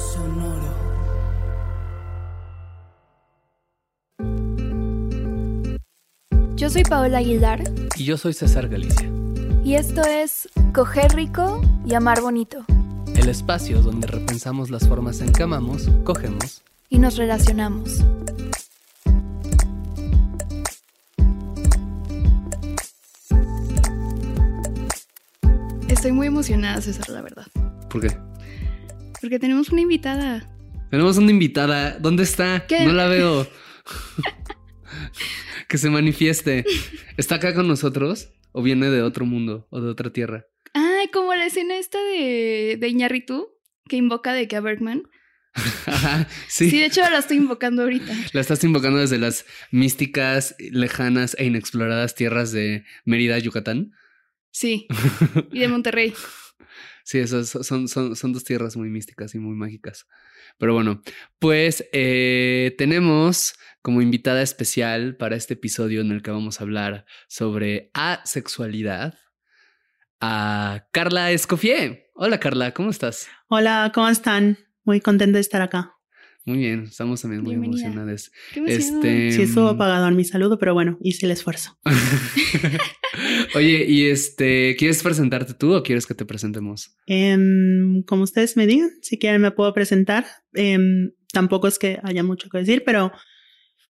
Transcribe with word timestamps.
Sonoro. 0.00 0.70
Yo 6.56 6.68
soy 6.68 6.82
Paola 6.84 7.18
Aguilar 7.18 7.62
Y 7.96 8.04
yo 8.04 8.16
soy 8.18 8.34
César 8.34 8.68
Galicia, 8.68 9.10
y 9.64 9.74
esto 9.74 10.02
es 10.02 10.48
Coger 10.74 11.12
Rico 11.14 11.60
y 11.86 11.94
Amar 11.94 12.20
Bonito. 12.20 12.64
el 13.16 13.28
espacio 13.28 13.82
donde 13.82 14.06
repensamos 14.06 14.70
las 14.70 14.86
formas 14.88 15.20
en 15.20 15.32
que 15.32 15.42
amamos, 15.42 15.88
cogemos 16.04 16.62
Y 16.88 16.98
nos 16.98 17.16
relacionamos. 17.16 18.02
Estoy 25.88 26.12
muy 26.12 26.26
emocionada, 26.28 26.80
César, 26.80 27.08
la 27.10 27.20
verdad. 27.22 27.46
¿Por 27.90 28.00
qué? 28.00 28.16
Porque 29.20 29.38
tenemos 29.38 29.70
una 29.70 29.80
invitada. 29.82 30.50
Tenemos 30.90 31.18
una 31.18 31.30
invitada. 31.30 31.98
¿Dónde 31.98 32.22
está? 32.22 32.66
¿Qué? 32.66 32.84
No 32.84 32.92
la 32.92 33.06
veo. 33.06 33.46
que 35.68 35.78
se 35.78 35.90
manifieste. 35.90 36.64
¿Está 37.16 37.36
acá 37.36 37.54
con 37.54 37.68
nosotros? 37.68 38.30
¿O 38.52 38.62
viene 38.62 38.90
de 38.90 39.02
otro 39.02 39.26
mundo 39.26 39.68
o 39.70 39.80
de 39.80 39.88
otra 39.90 40.10
tierra? 40.12 40.46
Ay, 40.74 41.08
como 41.12 41.34
la 41.34 41.46
escena 41.46 41.76
esta 41.78 42.02
de, 42.02 42.76
de 42.80 42.88
Iñárritu, 42.88 43.48
que 43.88 43.96
invoca 43.96 44.32
de 44.32 44.48
que 44.48 44.56
a 44.56 44.60
Bergman. 44.60 45.02
Ajá, 45.86 46.28
Sí. 46.48 46.70
sí. 46.70 46.78
de 46.78 46.86
hecho 46.86 47.00
la 47.02 47.18
estoy 47.18 47.36
invocando 47.38 47.82
ahorita. 47.82 48.12
La 48.32 48.40
estás 48.40 48.62
invocando 48.64 48.98
desde 48.98 49.18
las 49.18 49.46
místicas, 49.70 50.54
lejanas 50.58 51.36
e 51.38 51.44
inexploradas 51.44 52.14
tierras 52.14 52.52
de 52.52 52.84
Mérida, 53.04 53.38
Yucatán. 53.38 53.92
Sí. 54.52 54.88
Y 55.52 55.60
de 55.60 55.68
Monterrey. 55.68 56.12
Sí, 57.04 57.18
esas 57.18 57.48
son, 57.48 57.88
son, 57.88 58.16
son 58.16 58.32
dos 58.32 58.44
tierras 58.44 58.76
muy 58.76 58.88
místicas 58.90 59.34
y 59.34 59.38
muy 59.38 59.54
mágicas. 59.56 60.06
Pero 60.58 60.74
bueno, 60.74 61.02
pues 61.38 61.84
eh, 61.92 62.74
tenemos 62.78 63.54
como 63.82 64.02
invitada 64.02 64.42
especial 64.42 65.16
para 65.16 65.36
este 65.36 65.54
episodio 65.54 66.00
en 66.00 66.12
el 66.12 66.22
que 66.22 66.30
vamos 66.30 66.60
a 66.60 66.64
hablar 66.64 67.06
sobre 67.28 67.90
asexualidad 67.94 69.14
a 70.20 70.86
Carla 70.92 71.30
Escofié. 71.30 72.10
Hola 72.14 72.38
Carla, 72.38 72.72
¿cómo 72.72 72.90
estás? 72.90 73.28
Hola, 73.48 73.90
¿cómo 73.94 74.08
están? 74.08 74.58
Muy 74.84 75.00
contenta 75.00 75.36
de 75.36 75.40
estar 75.40 75.62
acá. 75.62 75.94
Muy 76.44 76.58
bien, 76.58 76.84
estamos 76.84 77.20
también 77.20 77.42
muy 77.42 77.50
Bienvenida. 77.52 77.86
emocionadas. 77.86 78.30
Qué 78.52 78.60
emoción. 78.60 78.96
Este, 78.96 79.32
Sí 79.32 79.42
estuvo 79.42 79.68
apagado 79.68 80.08
en 80.08 80.16
mi 80.16 80.24
saludo, 80.24 80.58
pero 80.58 80.74
bueno, 80.74 80.98
hice 81.02 81.26
el 81.26 81.32
esfuerzo. 81.32 81.78
Oye, 83.54 83.84
y 83.88 84.06
este, 84.06 84.76
¿quieres 84.76 85.02
presentarte 85.02 85.54
tú 85.54 85.74
o 85.74 85.82
quieres 85.82 86.06
que 86.06 86.14
te 86.14 86.24
presentemos? 86.24 86.96
Em, 87.06 88.02
como 88.04 88.22
ustedes 88.22 88.56
me 88.56 88.66
digan, 88.66 88.90
si 89.02 89.18
quieren 89.18 89.40
me 89.40 89.50
puedo 89.50 89.72
presentar. 89.72 90.24
Em, 90.54 91.10
tampoco 91.32 91.66
es 91.66 91.78
que 91.78 91.98
haya 92.02 92.22
mucho 92.22 92.48
que 92.48 92.58
decir, 92.58 92.82
pero 92.84 93.12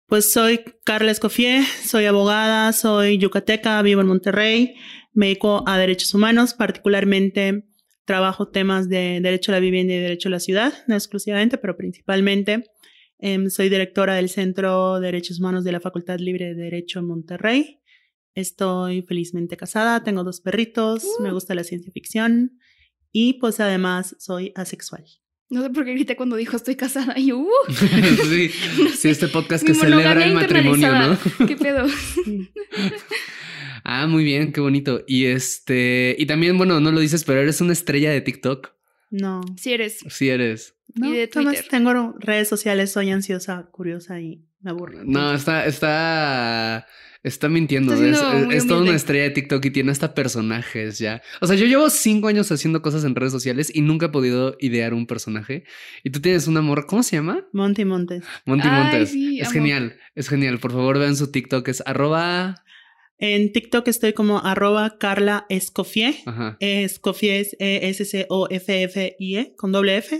pues 0.07 0.31
soy 0.31 0.61
Carla 0.83 1.11
Escofié, 1.11 1.63
soy 1.85 2.05
abogada, 2.05 2.73
soy 2.73 3.17
yucateca, 3.17 3.81
vivo 3.81 4.01
en 4.01 4.07
Monterrey, 4.07 4.73
me 5.13 5.27
dedico 5.27 5.63
a 5.67 5.77
derechos 5.77 6.13
humanos, 6.13 6.53
particularmente 6.53 7.63
trabajo 8.05 8.49
temas 8.49 8.89
de 8.89 9.19
derecho 9.21 9.51
a 9.51 9.55
la 9.55 9.59
vivienda 9.59 9.93
y 9.93 9.99
derecho 9.99 10.27
a 10.29 10.31
la 10.31 10.39
ciudad, 10.39 10.73
no 10.87 10.95
exclusivamente, 10.95 11.57
pero 11.57 11.77
principalmente. 11.77 12.63
Em, 13.19 13.49
soy 13.49 13.69
directora 13.69 14.15
del 14.15 14.29
Centro 14.29 14.99
de 14.99 15.05
Derechos 15.05 15.39
Humanos 15.39 15.63
de 15.63 15.71
la 15.71 15.79
Facultad 15.79 16.17
Libre 16.17 16.47
de 16.47 16.55
Derecho 16.55 16.99
en 16.99 17.05
Monterrey. 17.05 17.77
Estoy 18.33 19.01
felizmente 19.01 19.57
casada, 19.57 20.03
tengo 20.03 20.23
dos 20.23 20.41
perritos, 20.41 21.03
me 21.19 21.31
gusta 21.31 21.53
la 21.55 21.63
ciencia 21.63 21.91
ficción 21.91 22.59
y 23.11 23.33
pues 23.33 23.59
además 23.59 24.15
soy 24.19 24.53
asexual. 24.55 25.05
No 25.49 25.61
sé 25.61 25.69
por 25.69 25.83
qué 25.83 25.93
grité 25.93 26.15
cuando 26.15 26.37
dijo 26.37 26.55
estoy 26.55 26.75
casada. 26.77 27.19
Y 27.19 27.33
uh, 27.33 27.45
sí, 27.69 28.49
sí, 28.95 29.09
este 29.09 29.27
podcast 29.27 29.65
que 29.65 29.73
mi 29.73 29.79
celebra 29.79 30.23
el 30.23 30.33
matrimonio, 30.33 30.93
¿no? 30.93 31.45
¿Qué 31.45 31.57
pedo? 31.57 31.85
Ah, 33.83 34.07
muy 34.07 34.23
bien, 34.23 34.53
qué 34.53 34.61
bonito. 34.61 35.03
Y 35.07 35.25
este, 35.25 36.15
y 36.17 36.25
también, 36.25 36.57
bueno, 36.57 36.79
no 36.79 36.91
lo 36.91 36.99
dices, 36.99 37.23
pero 37.23 37.41
eres 37.41 37.61
una 37.61 37.73
estrella 37.73 38.11
de 38.11 38.21
TikTok. 38.21 38.73
No, 39.09 39.41
Si 39.57 39.73
eres. 39.73 39.99
Sí 40.07 40.29
eres. 40.29 40.75
no, 40.95 41.11
de 41.11 41.27
Twitter. 41.27 41.65
tengo 41.69 42.13
redes 42.19 42.47
sociales, 42.47 42.91
soy 42.91 43.09
ansiosa, 43.09 43.69
curiosa 43.71 44.21
y 44.21 44.45
me 44.61 44.71
aburro. 44.71 45.03
No, 45.03 45.33
está, 45.33 45.65
está, 45.65 46.87
está 47.23 47.49
mintiendo. 47.49 47.93
Es, 47.93 48.65
toda 48.67 48.81
una 48.81 48.95
estrella 48.95 49.23
de 49.25 49.29
TikTok 49.31 49.63
y 49.65 49.71
tiene 49.71 49.91
hasta 49.91 50.13
personajes 50.13 50.97
ya. 50.99 51.21
O 51.41 51.47
sea, 51.47 51.55
yo 51.55 51.65
llevo 51.65 51.89
cinco 51.89 52.27
años 52.27 52.51
haciendo 52.51 52.81
cosas 52.81 53.03
en 53.03 53.15
redes 53.15 53.31
sociales 53.31 53.71
y 53.73 53.81
nunca 53.81 54.07
he 54.07 54.09
podido 54.09 54.55
idear 54.59 54.93
un 54.93 55.05
personaje. 55.07 55.63
Y 56.03 56.09
tú 56.09 56.19
tienes 56.21 56.47
un 56.47 56.57
amor, 56.57 56.85
¿cómo 56.87 57.03
se 57.03 57.17
llama? 57.17 57.45
Monty 57.53 57.85
Montes. 57.85 58.23
Monty 58.45 58.67
Ay, 58.67 58.81
Montes. 58.83 59.09
sí, 59.11 59.39
es 59.39 59.47
amo. 59.47 59.53
genial, 59.53 59.97
es 60.15 60.29
genial. 60.29 60.59
Por 60.59 60.71
favor, 60.71 60.97
vean 60.99 61.15
su 61.15 61.31
TikTok, 61.31 61.67
es 61.67 61.83
arroba. 61.85 62.55
En 63.19 63.51
TikTok 63.53 63.87
estoy 63.87 64.13
como 64.13 64.39
arroba 64.39 64.97
Carla 64.97 65.45
Escofié. 65.49 66.15
Ajá. 66.25 66.57
Escofié 66.59 67.39
es 67.41 67.55
E 67.59 67.87
E-S-C-O-F-F-I-E 68.51 69.53
con 69.57 69.71
doble 69.71 69.97
F. 69.97 70.19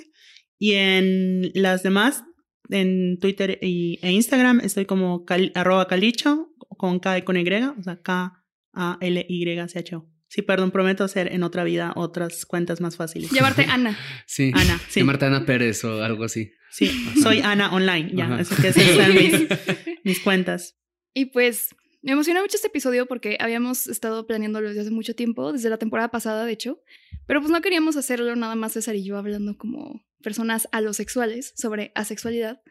Y 0.59 0.73
en 0.73 1.51
las 1.55 1.81
demás, 1.83 2.23
en 2.69 3.17
Twitter 3.19 3.57
y, 3.61 3.97
e 4.03 4.11
Instagram, 4.11 4.59
estoy 4.59 4.85
como 4.85 5.25
cal- 5.25 5.51
arroba 5.55 5.87
calicho 5.87 6.50
con 6.77 6.99
K 6.99 7.19
y 7.19 7.21
con 7.23 7.37
Y, 7.37 7.41
o 7.41 7.83
sea, 7.83 8.01
K-A-L-Y-C-H-O. 8.01 10.07
Sí, 10.27 10.41
perdón, 10.41 10.71
prometo 10.71 11.03
hacer 11.03 11.31
en 11.33 11.43
otra 11.43 11.63
vida 11.65 11.91
otras 11.95 12.45
cuentas 12.45 12.79
más 12.79 12.95
fáciles. 12.95 13.31
Llamarte 13.31 13.65
Ana. 13.69 13.97
Sí. 14.25 14.51
Ana, 14.55 14.79
sí. 14.87 15.01
Llamarte 15.01 15.25
Ana 15.25 15.45
Pérez 15.45 15.83
o 15.83 16.01
algo 16.03 16.23
así. 16.23 16.53
Sí, 16.69 16.87
soy 17.21 17.41
Ana 17.41 17.73
Online, 17.73 18.11
ya, 18.13 18.25
Ajá. 18.25 18.35
así 18.37 18.55
que 18.55 18.69
esas 18.69 18.83
son 18.85 19.13
mis, 19.13 19.33
mis 20.05 20.19
cuentas. 20.21 20.77
Y 21.13 21.25
pues 21.25 21.75
me 22.01 22.13
emociona 22.13 22.41
mucho 22.41 22.55
este 22.55 22.67
episodio 22.67 23.07
porque 23.07 23.35
habíamos 23.41 23.87
estado 23.87 24.25
planeándolo 24.25 24.69
desde 24.69 24.79
hace 24.81 24.91
mucho 24.91 25.13
tiempo, 25.13 25.51
desde 25.51 25.69
la 25.69 25.77
temporada 25.77 26.11
pasada, 26.11 26.45
de 26.45 26.53
hecho. 26.53 26.81
Pero 27.27 27.41
pues 27.41 27.51
no 27.51 27.59
queríamos 27.61 27.97
hacerlo 27.97 28.33
nada 28.37 28.55
más 28.55 28.71
César 28.71 28.95
y 28.95 29.03
yo 29.03 29.17
hablando 29.17 29.57
como 29.57 30.01
personas 30.23 30.69
alosexuales 30.71 31.53
sobre 31.57 31.91
asexualidad. 31.93 32.61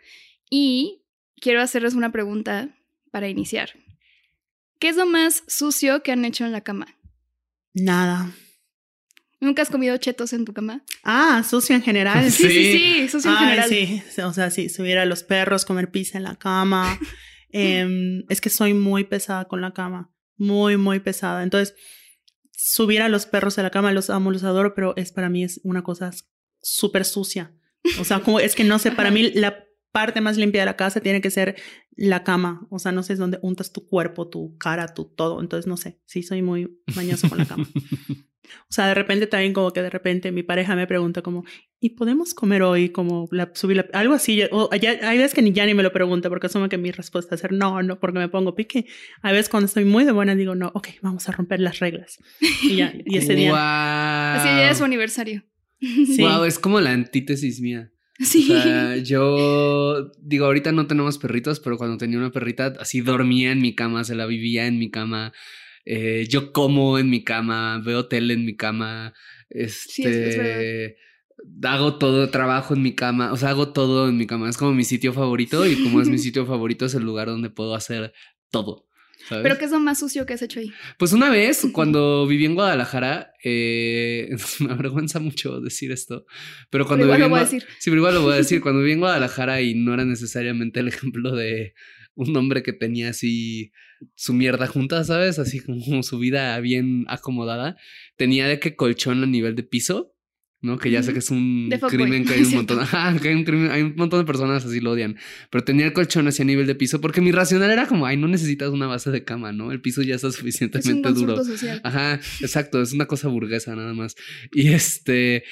Y 0.48 1.04
quiero 1.40 1.60
hacerles 1.60 1.92
una 1.92 2.10
pregunta 2.10 2.74
para 3.10 3.28
iniciar. 3.28 3.70
¿Qué 4.78 4.88
es 4.88 4.96
lo 4.96 5.06
más 5.06 5.42
sucio 5.46 6.02
que 6.02 6.12
han 6.12 6.24
hecho 6.24 6.44
en 6.44 6.52
la 6.52 6.60
cama? 6.62 6.86
Nada. 7.74 8.32
¿Nunca 9.40 9.62
has 9.62 9.70
comido 9.70 9.96
chetos 9.96 10.32
en 10.32 10.44
tu 10.44 10.52
cama? 10.52 10.84
Ah, 11.02 11.42
sucio 11.48 11.74
en 11.74 11.82
general. 11.82 12.30
Sí, 12.30 12.42
sí, 12.44 12.48
Sí. 12.48 12.72
sí, 12.72 13.08
sucio 13.08 13.30
en 13.30 13.36
general. 13.38 13.68
sí, 13.68 14.02
o 14.22 14.32
sea, 14.32 14.50
sí, 14.50 14.68
subir 14.68 14.98
a 14.98 15.06
los 15.06 15.22
perros, 15.22 15.64
comer 15.64 15.90
pizza 15.90 16.18
en 16.18 16.24
la 16.24 16.36
cama. 16.36 16.98
Em, 17.52 18.22
es 18.28 18.40
que 18.40 18.48
soy 18.48 18.74
muy 18.74 19.02
pesada 19.02 19.46
con 19.46 19.60
la 19.60 19.72
cama, 19.72 20.14
muy, 20.36 20.76
muy 20.76 21.00
pesada. 21.00 21.42
Entonces, 21.42 21.74
subir 22.52 23.02
a 23.02 23.08
los 23.08 23.26
perros 23.26 23.58
a 23.58 23.64
la 23.64 23.70
cama, 23.70 23.90
los 23.90 24.08
amo, 24.08 24.30
los 24.30 24.44
adoro, 24.44 24.72
pero 24.74 24.94
es 24.96 25.10
para 25.10 25.28
mí 25.28 25.42
es 25.42 25.60
una 25.64 25.82
cosa 25.82 26.12
súper 26.62 27.04
sucia. 27.04 27.52
O 27.98 28.04
sea, 28.04 28.20
como 28.20 28.38
es 28.38 28.54
que 28.54 28.62
no 28.62 28.78
sé, 28.78 28.92
para 28.92 29.10
mí 29.10 29.32
la 29.32 29.64
parte 29.92 30.20
más 30.20 30.36
limpia 30.36 30.62
de 30.62 30.66
la 30.66 30.76
casa 30.76 31.00
tiene 31.00 31.20
que 31.20 31.30
ser 31.30 31.56
la 31.96 32.24
cama. 32.24 32.66
O 32.70 32.78
sea, 32.78 32.92
no 32.92 33.02
sé 33.02 33.12
es 33.14 33.18
donde 33.18 33.38
untas 33.42 33.72
tu 33.72 33.86
cuerpo, 33.86 34.28
tu 34.28 34.56
cara, 34.58 34.94
tu 34.94 35.04
todo. 35.04 35.40
Entonces, 35.40 35.66
no 35.66 35.76
sé, 35.76 35.98
sí 36.06 36.22
soy 36.22 36.42
muy 36.42 36.78
mañosa 36.96 37.28
con 37.28 37.38
la 37.38 37.46
cama. 37.46 37.66
O 38.68 38.72
sea, 38.72 38.88
de 38.88 38.94
repente 38.94 39.26
también 39.28 39.52
como 39.52 39.72
que 39.72 39.80
de 39.82 39.90
repente 39.90 40.32
mi 40.32 40.42
pareja 40.42 40.74
me 40.74 40.86
pregunta 40.86 41.22
como, 41.22 41.44
¿y 41.78 41.90
podemos 41.90 42.34
comer 42.34 42.62
hoy? 42.62 42.88
Como 42.88 43.28
la, 43.30 43.50
subir 43.54 43.76
la- 43.76 43.86
algo 43.92 44.14
así. 44.14 44.42
O 44.50 44.68
ya, 44.74 44.90
hay 45.08 45.18
veces 45.18 45.34
que 45.34 45.42
ni 45.42 45.52
ya 45.52 45.66
ni 45.66 45.74
me 45.74 45.82
lo 45.84 45.92
pregunta 45.92 46.28
porque 46.28 46.46
asume 46.48 46.68
que 46.68 46.78
mi 46.78 46.90
respuesta 46.90 47.34
es 47.36 47.40
ser 47.40 47.52
no, 47.52 47.82
no, 47.82 48.00
porque 48.00 48.18
me 48.18 48.28
pongo 48.28 48.54
pique. 48.56 48.86
Hay 49.22 49.32
veces 49.34 49.48
cuando 49.48 49.66
estoy 49.66 49.84
muy 49.84 50.04
de 50.04 50.12
buena 50.12 50.34
digo, 50.34 50.54
no, 50.54 50.72
ok, 50.74 50.88
vamos 51.02 51.28
a 51.28 51.32
romper 51.32 51.60
las 51.60 51.78
reglas. 51.78 52.18
Y 52.62 52.76
ya, 52.76 52.92
y 53.04 53.18
ese 53.18 53.34
día. 53.34 53.52
Así 54.34 54.48
ya 54.48 54.70
es 54.70 54.78
su 54.78 54.84
aniversario. 54.84 55.44
Sí. 55.80 56.18
Wow, 56.20 56.44
es 56.44 56.58
como 56.58 56.80
la 56.80 56.90
antítesis 56.90 57.60
mía. 57.60 57.92
Sí. 58.22 58.50
O 58.52 58.60
sea, 58.62 58.96
yo 58.98 60.10
digo, 60.20 60.46
ahorita 60.46 60.72
no 60.72 60.86
tenemos 60.86 61.18
perritos, 61.18 61.58
pero 61.60 61.78
cuando 61.78 61.96
tenía 61.96 62.18
una 62.18 62.30
perrita, 62.30 62.74
así 62.78 63.00
dormía 63.00 63.50
en 63.52 63.60
mi 63.62 63.74
cama, 63.74 64.04
se 64.04 64.14
la 64.14 64.26
vivía 64.26 64.66
en 64.66 64.78
mi 64.78 64.90
cama. 64.90 65.32
eh, 65.86 66.26
yo 66.28 66.52
como 66.52 66.98
en 66.98 67.08
mi 67.08 67.24
cama, 67.24 67.80
veo 67.84 68.06
tele 68.06 68.34
en 68.34 68.44
mi 68.44 68.54
cama, 68.54 69.14
Sí, 69.48 70.02
es- 70.04 70.06
este, 70.06 70.96
hago 71.62 71.96
todo, 71.96 72.28
trabajo 72.30 72.74
en 72.74 72.82
mi 72.82 72.94
cama, 72.94 73.32
o 73.32 73.36
sea, 73.38 73.48
hago 73.50 73.72
todo 73.72 74.08
en 74.08 74.16
mi 74.18 74.26
cama. 74.26 74.50
Es 74.50 74.58
como 74.58 74.72
mi 74.74 74.84
sitio 74.84 75.12
favorito 75.14 75.66
y 75.66 75.82
como 75.82 76.02
es 76.02 76.08
mi 76.08 76.18
sitio 76.18 76.44
favorito 76.44 76.84
es 76.84 76.94
el 76.94 77.02
lugar 77.02 77.28
donde 77.28 77.48
puedo 77.50 77.74
hacer 77.74 78.12
todo. 78.50 78.86
¿Sabes? 79.28 79.42
Pero 79.42 79.58
¿qué 79.58 79.64
es 79.64 79.70
lo 79.70 79.80
más 79.80 79.98
sucio 79.98 80.26
que 80.26 80.34
has 80.34 80.42
hecho 80.42 80.60
ahí? 80.60 80.72
Pues 80.98 81.12
una 81.12 81.30
vez, 81.30 81.66
cuando 81.72 82.26
viví 82.26 82.44
en 82.44 82.54
Guadalajara, 82.54 83.32
eh, 83.44 84.30
me 84.60 84.72
avergüenza 84.72 85.20
mucho 85.20 85.60
decir 85.60 85.92
esto, 85.92 86.26
pero 86.70 86.86
cuando 86.86 87.06
igual 87.06 87.18
viví 87.18 87.20
lo 87.20 87.26
en 87.26 87.30
voy 87.30 87.40
a 87.40 87.44
decir. 87.44 87.62
Sí, 87.78 87.90
pero 87.90 87.96
igual 87.98 88.14
lo 88.14 88.22
voy 88.22 88.32
a 88.34 88.36
decir. 88.36 88.60
Cuando 88.62 88.80
viví 88.80 88.92
en 88.92 89.00
Guadalajara 89.00 89.60
y 89.60 89.74
no 89.74 89.94
era 89.94 90.04
necesariamente 90.04 90.80
el 90.80 90.88
ejemplo 90.88 91.34
de 91.34 91.74
un 92.14 92.36
hombre 92.36 92.62
que 92.62 92.72
tenía 92.72 93.10
así 93.10 93.72
su 94.14 94.32
mierda 94.32 94.66
junta, 94.66 95.04
¿sabes? 95.04 95.38
Así 95.38 95.60
como 95.60 96.02
su 96.02 96.18
vida 96.18 96.58
bien 96.60 97.04
acomodada. 97.08 97.76
Tenía 98.16 98.46
de 98.46 98.58
que 98.58 98.76
colchón 98.76 99.22
a 99.22 99.26
nivel 99.26 99.54
de 99.54 99.62
piso, 99.62 100.09
¿no? 100.62 100.78
Que 100.78 100.90
ya 100.90 101.02
sé 101.02 101.12
que 101.12 101.20
es 101.20 101.30
un 101.30 101.70
crimen 101.88 102.24
que 102.24 102.34
hay 102.34 102.42
un 102.42 102.54
montón. 102.54 102.80
Ajá, 102.80 103.16
que 103.20 103.28
hay 103.28 103.34
un 103.34 103.44
crimen, 103.44 103.70
hay 103.70 103.82
un 103.82 103.94
montón 103.96 104.20
de 104.20 104.26
personas 104.26 104.64
así 104.64 104.80
lo 104.80 104.92
odian. 104.92 105.16
Pero 105.50 105.64
tenía 105.64 105.86
el 105.86 105.92
colchón 105.92 106.28
así 106.28 106.42
a 106.42 106.44
nivel 106.44 106.66
de 106.66 106.74
piso 106.74 107.00
porque 107.00 107.20
mi 107.20 107.32
racional 107.32 107.70
era 107.70 107.86
como, 107.86 108.06
ay, 108.06 108.16
no 108.16 108.28
necesitas 108.28 108.70
una 108.70 108.86
base 108.86 109.10
de 109.10 109.24
cama, 109.24 109.52
¿no? 109.52 109.72
El 109.72 109.80
piso 109.80 110.02
ya 110.02 110.14
está 110.14 110.28
Es 110.30 110.34
un 110.34 110.38
suficientemente 110.40 111.12
duro. 111.12 111.44
social. 111.44 111.80
Ajá, 111.84 112.20
exacto, 112.40 112.82
es 112.82 112.92
una 112.92 113.06
cosa 113.06 113.28
burguesa 113.28 113.74
nada 113.74 113.94
más. 113.94 114.16
Y 114.52 114.68
este, 114.68 115.44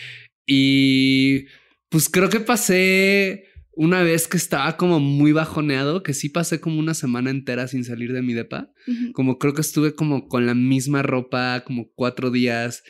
y 0.46 1.46
pues 1.88 2.08
creo 2.08 2.28
que 2.28 2.40
pasé 2.40 3.47
una 3.80 4.02
vez 4.02 4.26
que 4.26 4.36
estaba 4.36 4.76
como 4.76 4.98
muy 4.98 5.30
bajoneado, 5.30 6.02
que 6.02 6.12
sí 6.12 6.28
pasé 6.28 6.60
como 6.60 6.80
una 6.80 6.94
semana 6.94 7.30
entera 7.30 7.68
sin 7.68 7.84
salir 7.84 8.12
de 8.12 8.22
mi 8.22 8.34
depa. 8.34 8.72
Como 9.12 9.38
creo 9.38 9.54
que 9.54 9.60
estuve 9.60 9.94
como 9.94 10.26
con 10.26 10.46
la 10.46 10.54
misma 10.54 11.02
ropa, 11.02 11.62
como 11.64 11.88
cuatro 11.94 12.32
días, 12.32 12.82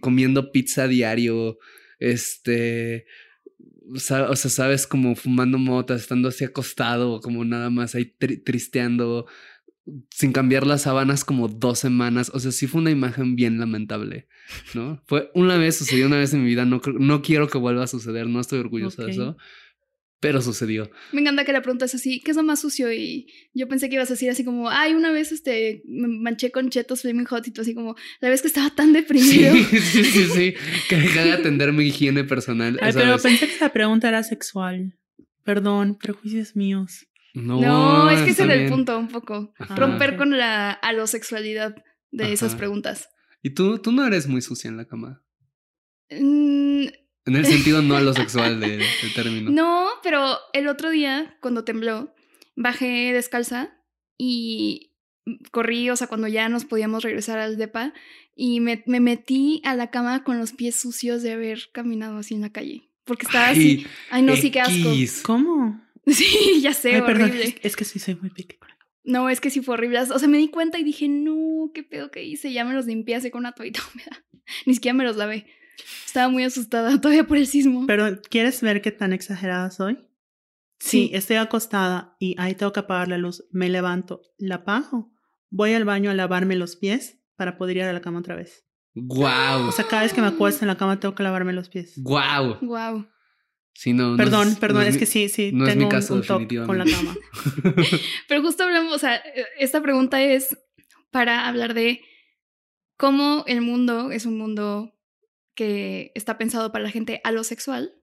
comiendo 0.00 0.50
pizza 0.50 0.88
diario, 0.88 1.58
este, 2.00 3.06
o 3.94 4.00
sea, 4.00 4.28
o 4.28 4.34
sea, 4.34 4.50
sabes, 4.50 4.88
como 4.88 5.14
fumando 5.14 5.56
motas, 5.56 6.00
estando 6.00 6.28
así 6.30 6.44
acostado, 6.44 7.20
como 7.20 7.44
nada 7.44 7.70
más 7.70 7.94
ahí 7.94 8.12
tri- 8.18 8.42
tristeando, 8.44 9.26
sin 10.10 10.32
cambiar 10.32 10.66
las 10.66 10.82
sábanas 10.82 11.24
como 11.24 11.46
dos 11.46 11.78
semanas. 11.78 12.32
O 12.34 12.40
sea, 12.40 12.50
sí 12.50 12.66
fue 12.66 12.80
una 12.80 12.90
imagen 12.90 13.36
bien 13.36 13.60
lamentable, 13.60 14.26
¿no? 14.74 15.00
Fue 15.06 15.30
una 15.34 15.58
vez, 15.58 15.76
sucedió 15.76 16.06
una 16.06 16.18
vez 16.18 16.34
en 16.34 16.42
mi 16.42 16.48
vida, 16.48 16.64
no, 16.64 16.80
no 16.98 17.22
quiero 17.22 17.46
que 17.46 17.58
vuelva 17.58 17.84
a 17.84 17.86
suceder, 17.86 18.26
no 18.26 18.40
estoy 18.40 18.58
orgulloso 18.58 19.04
de 19.04 19.12
eso, 19.12 19.36
pero 20.24 20.40
sucedió. 20.40 20.90
Me 21.12 21.20
encanta 21.20 21.44
que 21.44 21.52
la 21.52 21.60
pregunta 21.60 21.84
es 21.84 21.94
así, 21.94 22.22
¿qué 22.22 22.30
es 22.30 22.36
lo 22.38 22.42
más 22.42 22.58
sucio? 22.58 22.90
Y 22.90 23.26
yo 23.52 23.68
pensé 23.68 23.90
que 23.90 23.96
ibas 23.96 24.08
a 24.08 24.14
decir 24.14 24.30
así 24.30 24.42
como, 24.42 24.70
ay, 24.70 24.94
una 24.94 25.12
vez 25.12 25.32
este, 25.32 25.82
me 25.86 26.08
manché 26.08 26.50
con 26.50 26.70
chetos 26.70 27.02
Flaming 27.02 27.26
Hot 27.26 27.46
y 27.46 27.50
tú 27.50 27.60
así 27.60 27.74
como, 27.74 27.94
la 28.20 28.30
vez 28.30 28.40
que 28.40 28.48
estaba 28.48 28.70
tan 28.70 28.94
deprimido. 28.94 29.52
Sí, 29.52 29.64
sí, 29.80 30.04
sí, 30.04 30.24
sí, 30.24 30.54
que 30.88 30.96
dejé 30.96 31.24
de 31.24 31.32
atender 31.32 31.74
mi 31.74 31.84
higiene 31.84 32.24
personal. 32.24 32.78
Ay, 32.80 32.94
pero 32.94 33.12
vez. 33.12 33.22
pensé 33.22 33.46
que 33.46 33.52
esa 33.52 33.70
pregunta 33.70 34.08
era 34.08 34.22
sexual. 34.22 34.98
Perdón, 35.44 35.98
prejuicios 35.98 36.56
míos. 36.56 37.06
No, 37.34 37.60
No, 37.60 38.08
es 38.08 38.22
que 38.22 38.30
ese 38.30 38.44
era 38.44 38.54
el 38.54 38.70
punto 38.70 38.98
un 38.98 39.08
poco. 39.08 39.52
Ajá. 39.58 39.76
Romper 39.76 40.16
con 40.16 40.38
la 40.38 40.70
alosexualidad 40.70 41.76
de 42.12 42.32
esas 42.32 42.54
preguntas. 42.54 43.10
Y 43.42 43.50
tú, 43.50 43.78
tú 43.78 43.92
no 43.92 44.06
eres 44.06 44.26
muy 44.26 44.40
sucia 44.40 44.68
en 44.68 44.78
la 44.78 44.86
cama. 44.86 45.22
Mm, 46.10 46.86
En 47.26 47.36
el 47.36 47.46
sentido 47.46 47.80
no 47.82 47.96
a 47.96 48.00
lo 48.00 48.12
sexual 48.12 48.60
de- 48.60 48.76
del 48.78 49.14
término. 49.14 49.50
No, 49.50 49.88
pero 50.02 50.36
el 50.52 50.68
otro 50.68 50.90
día, 50.90 51.36
cuando 51.40 51.64
tembló, 51.64 52.14
bajé 52.54 53.12
descalza 53.12 53.74
y 54.18 54.90
corrí, 55.50 55.88
o 55.90 55.96
sea, 55.96 56.06
cuando 56.06 56.28
ya 56.28 56.48
nos 56.50 56.64
podíamos 56.66 57.02
regresar 57.02 57.38
al 57.38 57.56
depa, 57.56 57.94
y 58.36 58.60
me, 58.60 58.82
me 58.86 59.00
metí 59.00 59.62
a 59.64 59.74
la 59.74 59.90
cama 59.90 60.24
con 60.24 60.38
los 60.38 60.52
pies 60.52 60.76
sucios 60.76 61.22
de 61.22 61.32
haber 61.32 61.70
caminado 61.72 62.18
así 62.18 62.34
en 62.34 62.40
la 62.42 62.50
calle. 62.52 62.90
Porque 63.04 63.26
estaba 63.26 63.48
así. 63.50 63.86
Ay, 64.10 64.22
no, 64.22 64.34
sí, 64.36 64.50
qué 64.50 64.60
asco. 64.60 64.72
X. 64.92 65.22
¿Cómo? 65.24 65.80
Sí, 66.06 66.60
ya 66.60 66.74
sé, 66.74 66.96
Ay, 66.96 67.00
perdón, 67.00 67.22
horrible. 67.30 67.44
es, 67.44 67.54
es 67.62 67.76
que 67.76 67.86
sí 67.86 67.98
soy 67.98 68.14
muy 68.16 68.28
pequeña. 68.28 68.60
No, 69.04 69.30
es 69.30 69.40
que 69.40 69.48
sí 69.48 69.62
fue 69.62 69.72
horrible. 69.74 70.00
O 70.00 70.18
sea, 70.18 70.28
me 70.28 70.36
di 70.36 70.48
cuenta 70.48 70.78
y 70.78 70.84
dije, 70.84 71.08
no, 71.08 71.70
qué 71.72 71.82
pedo 71.82 72.10
que 72.10 72.22
hice. 72.24 72.52
Ya 72.52 72.66
me 72.66 72.74
los 72.74 72.84
limpié 72.84 73.14
así 73.16 73.30
con 73.30 73.38
una 73.40 73.52
toallita 73.52 73.80
húmeda. 73.90 74.22
Ni 74.66 74.74
siquiera 74.74 74.94
me 74.94 75.04
los 75.04 75.16
lavé. 75.16 75.46
Estaba 76.06 76.28
muy 76.28 76.44
asustada 76.44 76.98
todavía 77.00 77.26
por 77.26 77.36
el 77.36 77.46
sismo. 77.46 77.86
Pero, 77.86 78.20
¿quieres 78.22 78.60
ver 78.62 78.82
qué 78.82 78.90
tan 78.92 79.12
exagerada 79.12 79.70
soy? 79.70 79.98
Sí. 80.80 81.08
Sí, 81.08 81.10
estoy 81.14 81.36
acostada 81.36 82.16
y 82.18 82.34
ahí 82.38 82.54
tengo 82.54 82.72
que 82.72 82.80
apagar 82.80 83.08
la 83.08 83.18
luz. 83.18 83.44
Me 83.52 83.68
levanto, 83.68 84.20
la 84.38 84.56
apago, 84.56 85.12
voy 85.50 85.72
al 85.72 85.84
baño 85.84 86.10
a 86.10 86.14
lavarme 86.14 86.56
los 86.56 86.76
pies 86.76 87.20
para 87.36 87.56
poder 87.56 87.78
ir 87.78 87.82
a 87.84 87.92
la 87.92 88.00
cama 88.00 88.18
otra 88.20 88.34
vez. 88.36 88.66
Guau. 88.94 89.68
O 89.68 89.72
sea, 89.72 89.86
cada 89.86 90.02
vez 90.02 90.12
que 90.12 90.20
me 90.20 90.26
acuesto 90.28 90.64
en 90.64 90.68
la 90.68 90.76
cama 90.76 91.00
tengo 91.00 91.14
que 91.14 91.22
lavarme 91.22 91.52
los 91.52 91.68
pies. 91.68 91.94
Guau. 91.96 92.58
Wow. 92.60 93.06
Sí, 93.72 93.92
no. 93.92 94.10
no 94.12 94.16
Perdón, 94.16 94.48
es- 94.48 94.58
perdón, 94.58 94.82
no 94.82 94.88
es 94.88 94.94
mi- 94.94 95.00
que 95.00 95.06
sí, 95.06 95.28
sí, 95.28 95.50
no 95.52 95.64
es 95.64 95.70
tengo 95.70 95.78
mi 95.80 95.84
un- 95.86 95.90
caso, 95.90 96.14
un, 96.14 96.22
toque 96.22 96.62
con 96.64 96.78
la 96.78 96.84
cama. 96.84 97.14
Pero 98.28 98.42
justo 98.42 98.62
hablamos, 98.62 98.92
o 98.94 98.98
sea, 98.98 99.16
esta 99.58 99.82
pregunta 99.82 100.22
es 100.22 100.56
para 101.10 101.48
hablar 101.48 101.74
de 101.74 102.00
cómo 102.96 103.42
el 103.48 103.62
mundo 103.62 104.10
es 104.12 104.26
un 104.26 104.38
mundo 104.38 104.93
que 105.54 106.12
está 106.14 106.38
pensado 106.38 106.72
para 106.72 106.84
la 106.84 106.90
gente 106.90 107.20
alosexual. 107.24 107.94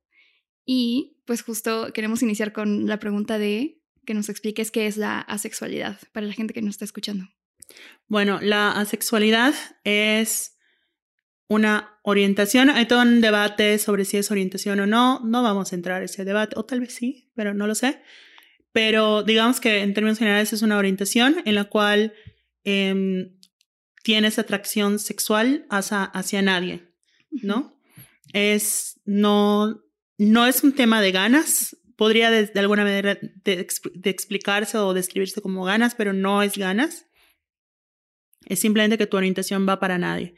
Y 0.66 1.18
pues 1.26 1.42
justo 1.42 1.92
queremos 1.94 2.22
iniciar 2.22 2.54
con 2.54 2.88
la 2.88 3.00
pregunta 3.00 3.38
de 3.38 3.82
que 4.06 4.14
nos 4.14 4.30
expliques 4.30 4.72
qué 4.72 4.88
es 4.88 4.98
la 4.98 5.20
asexualidad 5.20 6.00
para 6.12 6.26
la 6.28 6.34
gente 6.34 6.54
que 6.54 6.62
nos 6.62 6.72
está 6.72 6.86
escuchando. 6.86 7.30
Bueno, 8.08 8.40
la 8.42 8.72
asexualidad 8.72 9.54
es 9.84 10.58
una 11.48 12.00
orientación. 12.04 12.70
Hay 12.70 12.86
todo 12.86 13.02
un 13.02 13.22
debate 13.22 13.78
sobre 13.78 14.06
si 14.06 14.18
es 14.18 14.32
orientación 14.32 14.80
o 14.80 14.88
no. 14.88 15.20
No 15.24 15.44
vamos 15.44 15.72
a 15.72 15.76
entrar 15.76 16.02
a 16.02 16.06
ese 16.06 16.26
debate, 16.26 16.56
o 16.58 16.66
tal 16.66 16.80
vez 16.80 16.94
sí, 16.94 17.30
pero 17.36 17.54
no 17.54 17.68
lo 17.68 17.76
sé. 17.76 18.02
Pero 18.72 19.24
digamos 19.24 19.60
que 19.60 19.82
en 19.82 19.94
términos 19.94 20.20
generales 20.20 20.54
es 20.54 20.62
una 20.62 20.78
orientación 20.78 21.38
en 21.46 21.56
la 21.56 21.66
cual 21.66 22.14
em, 22.64 23.38
tienes 24.04 24.40
atracción 24.40 24.98
sexual 24.98 25.66
hacia, 25.70 26.04
hacia 26.04 26.42
nadie, 26.42 26.91
¿no? 27.32 27.78
Es, 28.34 29.00
no, 29.06 29.82
no 30.18 30.46
es 30.48 30.64
un 30.64 30.74
tema 30.74 31.02
de 31.02 31.12
ganas. 31.12 31.78
Podría 31.96 32.32
de, 32.32 32.52
alguna 32.60 32.84
manera 32.84 33.18
de, 33.22 33.68
exp- 33.68 33.92
de 33.94 34.10
explicarse 34.10 34.78
o 34.78 34.94
describirse 34.94 35.42
como 35.42 35.64
ganas, 35.66 35.96
pero 35.96 36.14
no 36.14 36.42
es 36.44 36.58
ganas. 36.58 37.06
Es 38.46 38.60
simplemente 38.60 38.98
que 38.98 39.08
tu 39.08 39.18
orientación 39.18 39.68
va 39.68 39.80
para 39.80 39.98
nadie. 39.98 40.34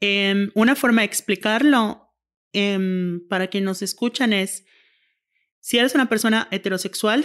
Em, 0.00 0.50
una 0.54 0.76
forma 0.76 1.00
de 1.00 1.06
explicarlo 1.06 2.14
em, 2.52 3.26
para 3.28 3.48
quienes 3.48 3.66
nos 3.66 3.82
escuchan 3.82 4.32
es, 4.32 4.64
si 5.60 5.78
eres 5.78 5.94
una 5.94 6.08
persona 6.08 6.46
heterosexual 6.50 7.24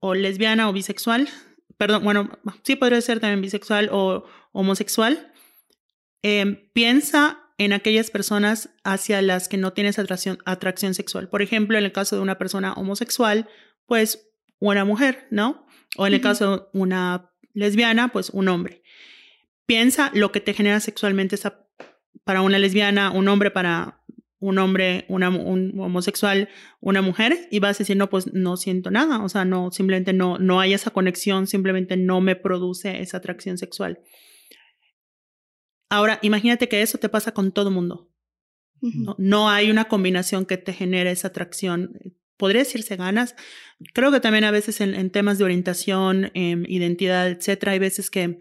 o 0.00 0.14
lesbiana 0.14 0.68
o 0.68 0.72
bisexual, 0.72 1.28
perdón, 1.76 2.04
bueno, 2.04 2.38
sí 2.62 2.76
podría 2.76 3.00
ser 3.00 3.20
también 3.20 3.42
bisexual 3.42 3.90
o 3.92 4.24
homosexual, 4.52 5.32
em, 6.22 6.70
piensa 6.72 7.49
en 7.60 7.74
aquellas 7.74 8.10
personas 8.10 8.70
hacia 8.84 9.20
las 9.20 9.46
que 9.46 9.58
no 9.58 9.74
tienes 9.74 9.98
atracción, 9.98 10.38
atracción 10.46 10.94
sexual. 10.94 11.28
Por 11.28 11.42
ejemplo, 11.42 11.76
en 11.76 11.84
el 11.84 11.92
caso 11.92 12.16
de 12.16 12.22
una 12.22 12.38
persona 12.38 12.72
homosexual, 12.72 13.50
pues 13.84 14.30
una 14.60 14.86
mujer, 14.86 15.26
¿no? 15.30 15.66
O 15.98 16.06
en 16.06 16.14
el 16.14 16.22
caso 16.22 16.56
de 16.72 16.78
una 16.80 17.30
lesbiana, 17.52 18.12
pues 18.12 18.30
un 18.30 18.48
hombre. 18.48 18.82
Piensa 19.66 20.10
lo 20.14 20.32
que 20.32 20.40
te 20.40 20.54
genera 20.54 20.80
sexualmente 20.80 21.34
esa, 21.34 21.66
para 22.24 22.40
una 22.40 22.58
lesbiana, 22.58 23.10
un 23.10 23.28
hombre 23.28 23.50
para 23.50 24.04
un 24.38 24.56
hombre, 24.56 25.04
una, 25.08 25.28
un 25.28 25.78
homosexual, 25.78 26.48
una 26.80 27.02
mujer, 27.02 27.46
y 27.50 27.58
vas 27.58 27.76
a 27.76 27.80
decir, 27.80 27.98
no, 27.98 28.08
pues 28.08 28.32
no 28.32 28.56
siento 28.56 28.90
nada, 28.90 29.22
o 29.22 29.28
sea, 29.28 29.44
no, 29.44 29.70
simplemente 29.70 30.14
no, 30.14 30.38
no 30.38 30.60
hay 30.60 30.72
esa 30.72 30.92
conexión, 30.92 31.46
simplemente 31.46 31.98
no 31.98 32.22
me 32.22 32.36
produce 32.36 33.02
esa 33.02 33.18
atracción 33.18 33.58
sexual. 33.58 34.00
Ahora, 35.90 36.18
imagínate 36.22 36.68
que 36.68 36.82
eso 36.82 36.98
te 36.98 37.08
pasa 37.08 37.32
con 37.32 37.52
todo 37.52 37.70
mundo. 37.70 38.08
No, 38.80 39.14
no 39.18 39.50
hay 39.50 39.70
una 39.70 39.88
combinación 39.88 40.46
que 40.46 40.56
te 40.56 40.72
genere 40.72 41.10
esa 41.10 41.28
atracción. 41.28 41.98
Podría 42.38 42.62
decirse 42.62 42.96
ganas. 42.96 43.34
Creo 43.92 44.10
que 44.10 44.20
también 44.20 44.44
a 44.44 44.50
veces 44.50 44.80
en, 44.80 44.94
en 44.94 45.10
temas 45.10 45.36
de 45.36 45.44
orientación, 45.44 46.30
em, 46.32 46.64
identidad, 46.66 47.28
etcétera, 47.28 47.72
hay 47.72 47.78
veces 47.78 48.08
que 48.08 48.40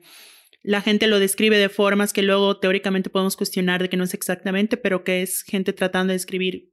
la 0.62 0.82
gente 0.82 1.08
lo 1.08 1.20
describe 1.20 1.58
de 1.58 1.70
formas 1.70 2.14
que 2.14 2.22
luego 2.22 2.58
teóricamente 2.60 3.10
podemos 3.10 3.36
cuestionar 3.36 3.82
de 3.82 3.90
que 3.90 3.98
no 3.98 4.04
es 4.04 4.14
exactamente, 4.14 4.78
pero 4.78 5.04
que 5.04 5.22
es 5.22 5.44
gente 5.44 5.74
tratando 5.74 6.12
de 6.12 6.16
describir 6.16 6.72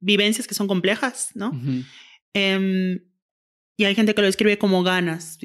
vivencias 0.00 0.46
que 0.46 0.54
son 0.54 0.68
complejas, 0.68 1.30
¿no? 1.34 1.52
Em, 2.34 3.00
y 3.76 3.84
hay 3.84 3.94
gente 3.94 4.14
que 4.14 4.20
lo 4.20 4.26
describe 4.26 4.58
como 4.58 4.82
ganas. 4.82 5.38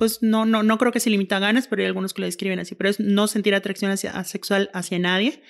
Pues 0.00 0.22
no, 0.22 0.46
no, 0.46 0.62
no 0.62 0.78
creo 0.78 0.92
que 0.92 0.98
se 0.98 1.10
limita 1.10 1.36
a 1.36 1.40
ganas, 1.40 1.66
pero 1.66 1.82
hay 1.82 1.86
algunos 1.86 2.14
que 2.14 2.22
lo 2.22 2.26
describen 2.26 2.58
así. 2.58 2.74
Pero 2.74 2.88
es 2.88 3.00
no 3.00 3.26
sentir 3.26 3.54
atracción 3.54 3.90
hacia, 3.90 4.24
sexual 4.24 4.70
hacia 4.72 4.98
nadie. 4.98 5.42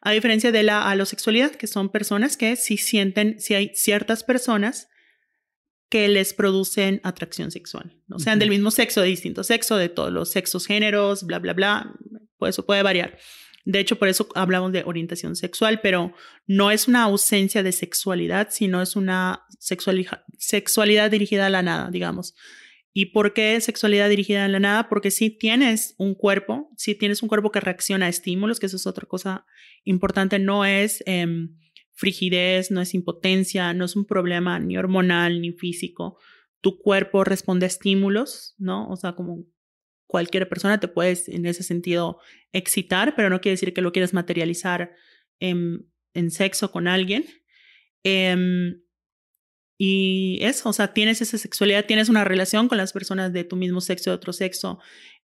A 0.00 0.12
diferencia 0.12 0.50
de 0.50 0.62
la 0.62 0.90
alosexualidad, 0.90 1.50
que 1.50 1.66
son 1.66 1.90
personas 1.90 2.38
que 2.38 2.56
sí 2.56 2.78
sienten, 2.78 3.38
si 3.40 3.52
hay 3.52 3.72
ciertas 3.74 4.24
personas 4.24 4.88
que 5.90 6.08
les 6.08 6.32
producen 6.32 7.02
atracción 7.04 7.50
sexual, 7.50 7.94
¿no? 8.06 8.18
sean 8.18 8.38
del 8.38 8.48
mismo 8.48 8.70
sexo, 8.70 9.02
de 9.02 9.08
distinto 9.08 9.44
sexo, 9.44 9.76
de 9.76 9.90
todos 9.90 10.10
los 10.10 10.30
sexos, 10.30 10.66
géneros, 10.66 11.26
bla, 11.26 11.38
bla, 11.38 11.52
bla, 11.52 11.94
pues 12.38 12.54
eso 12.54 12.64
puede 12.64 12.82
variar. 12.82 13.18
De 13.66 13.80
hecho, 13.80 13.98
por 13.98 14.08
eso 14.08 14.26
hablamos 14.34 14.72
de 14.72 14.82
orientación 14.86 15.36
sexual, 15.36 15.82
pero 15.82 16.14
no 16.46 16.70
es 16.70 16.88
una 16.88 17.02
ausencia 17.02 17.62
de 17.62 17.72
sexualidad, 17.72 18.48
sino 18.50 18.80
es 18.80 18.96
una 18.96 19.44
sexualidad 19.58 21.10
dirigida 21.10 21.44
a 21.44 21.50
la 21.50 21.60
nada, 21.60 21.90
digamos. 21.90 22.34
¿Y 22.92 23.06
por 23.06 23.32
qué 23.34 23.60
sexualidad 23.60 24.08
dirigida 24.08 24.44
a 24.44 24.48
la 24.48 24.58
nada? 24.58 24.88
Porque 24.88 25.10
si 25.10 25.30
tienes 25.30 25.94
un 25.96 26.14
cuerpo, 26.14 26.70
si 26.76 26.94
tienes 26.94 27.22
un 27.22 27.28
cuerpo 27.28 27.52
que 27.52 27.60
reacciona 27.60 28.06
a 28.06 28.08
estímulos, 28.08 28.58
que 28.58 28.66
eso 28.66 28.76
es 28.76 28.86
otra 28.86 29.06
cosa 29.06 29.46
importante, 29.84 30.38
no 30.38 30.64
es 30.64 31.02
em, 31.06 31.56
frigidez, 31.92 32.70
no 32.70 32.80
es 32.80 32.94
impotencia, 32.94 33.72
no 33.74 33.84
es 33.84 33.94
un 33.94 34.06
problema 34.06 34.58
ni 34.58 34.76
hormonal 34.76 35.40
ni 35.40 35.52
físico. 35.52 36.18
Tu 36.60 36.78
cuerpo 36.78 37.22
responde 37.22 37.66
a 37.66 37.68
estímulos, 37.68 38.54
¿no? 38.58 38.88
O 38.88 38.96
sea, 38.96 39.12
como 39.12 39.44
cualquier 40.06 40.48
persona 40.48 40.80
te 40.80 40.88
puedes 40.88 41.28
en 41.28 41.46
ese 41.46 41.62
sentido 41.62 42.18
excitar, 42.52 43.14
pero 43.14 43.30
no 43.30 43.40
quiere 43.40 43.52
decir 43.52 43.72
que 43.72 43.82
lo 43.82 43.92
quieras 43.92 44.12
materializar 44.12 44.92
en, 45.38 45.88
en 46.12 46.32
sexo 46.32 46.72
con 46.72 46.88
alguien. 46.88 47.24
Em, 48.02 48.82
y 49.82 50.36
eso, 50.42 50.68
o 50.68 50.72
sea, 50.74 50.92
tienes 50.92 51.22
esa 51.22 51.38
sexualidad, 51.38 51.86
tienes 51.86 52.10
una 52.10 52.22
relación 52.22 52.68
con 52.68 52.76
las 52.76 52.92
personas 52.92 53.32
de 53.32 53.44
tu 53.44 53.56
mismo 53.56 53.80
sexo, 53.80 54.10
de 54.10 54.16
otro 54.16 54.34
sexo. 54.34 54.78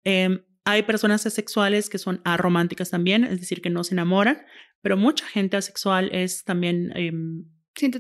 Em, 0.06 0.46
hay 0.64 0.84
personas 0.84 1.26
asexuales 1.26 1.90
que 1.90 1.98
son 1.98 2.22
arománticas 2.24 2.90
también, 2.90 3.26
es 3.26 3.42
decir, 3.42 3.62
que 3.62 3.70
no 3.70 3.84
se 3.84 3.96
enamoran, 3.96 4.46
pero 4.82 4.96
mucha 4.96 5.26
gente 5.26 5.58
asexual 5.58 6.10
es 6.14 6.46
también 6.46 6.94
em, 6.96 7.44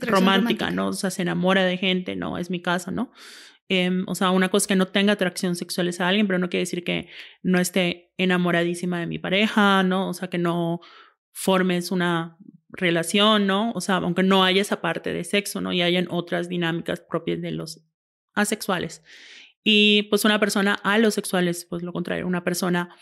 romántica, 0.04 0.72
¿no? 0.72 0.88
O 0.88 0.94
sea, 0.94 1.12
se 1.12 1.24
enamora 1.24 1.66
de 1.66 1.76
gente, 1.76 2.16
¿no? 2.16 2.38
Es 2.38 2.50
mi 2.50 2.62
caso, 2.62 2.90
¿no? 2.90 3.12
Em, 3.68 4.06
o 4.08 4.16
sea, 4.16 4.32
una 4.32 4.48
cosa 4.48 4.64
es 4.64 4.68
que 4.68 4.78
no 4.78 4.88
tenga 4.88 5.12
atracción 5.12 5.58
sexual 5.58 5.92
a 6.00 6.08
alguien, 6.08 6.26
pero 6.26 6.40
no 6.40 6.48
quiere 6.48 6.62
decir 6.62 6.86
que 6.86 7.10
no 7.44 7.60
esté 7.60 8.14
enamoradísima 8.16 9.02
de 9.02 9.08
mi 9.08 9.20
pareja, 9.20 9.84
¿no? 9.84 10.08
O 10.08 10.14
sea, 10.14 10.30
que 10.30 10.38
no 10.38 10.80
formes 11.34 11.92
una 11.92 12.38
relación, 12.75 13.48
¿no? 13.48 13.72
O 13.72 13.82
sea, 13.82 13.98
aunque 13.98 14.24
no 14.24 14.44
haya 14.44 14.62
esa 14.62 14.82
parte 14.82 15.13
de 15.13 15.24
sexo, 15.24 15.62
¿no? 15.62 15.74
Y 15.74 15.82
hayan 15.82 16.08
otras 16.10 16.50
dinámicas 16.50 17.01
propias 17.01 17.41
de 17.41 17.51
los 17.51 17.82
asexuales. 18.34 19.03
Y 19.63 20.03
pues 20.03 20.25
una 20.25 20.39
persona 20.39 20.75
a 20.84 20.98
los 20.98 21.13
sexuales, 21.15 21.65
pues 21.70 21.82
lo 21.82 21.91
contrario, 21.91 22.27
una 22.27 22.44
persona 22.44 22.96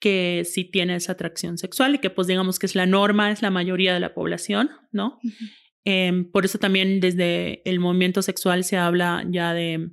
que 0.00 0.44
sí 0.44 0.64
tiene 0.64 0.96
esa 0.96 1.12
atracción 1.12 1.58
sexual 1.58 1.94
y 1.94 1.98
que 1.98 2.10
pues 2.10 2.26
digamos 2.26 2.58
que 2.58 2.66
es 2.66 2.74
la 2.74 2.86
norma, 2.86 3.30
es 3.30 3.42
la 3.42 3.50
mayoría 3.50 3.94
de 3.94 4.00
la 4.00 4.14
población, 4.14 4.70
¿no? 4.92 5.18
Em, 5.84 6.30
por 6.30 6.44
eso 6.44 6.58
también 6.58 7.00
desde 7.00 7.62
el 7.68 7.80
movimiento 7.80 8.22
sexual 8.22 8.64
se 8.64 8.76
habla 8.76 9.24
ya 9.28 9.54
de 9.54 9.90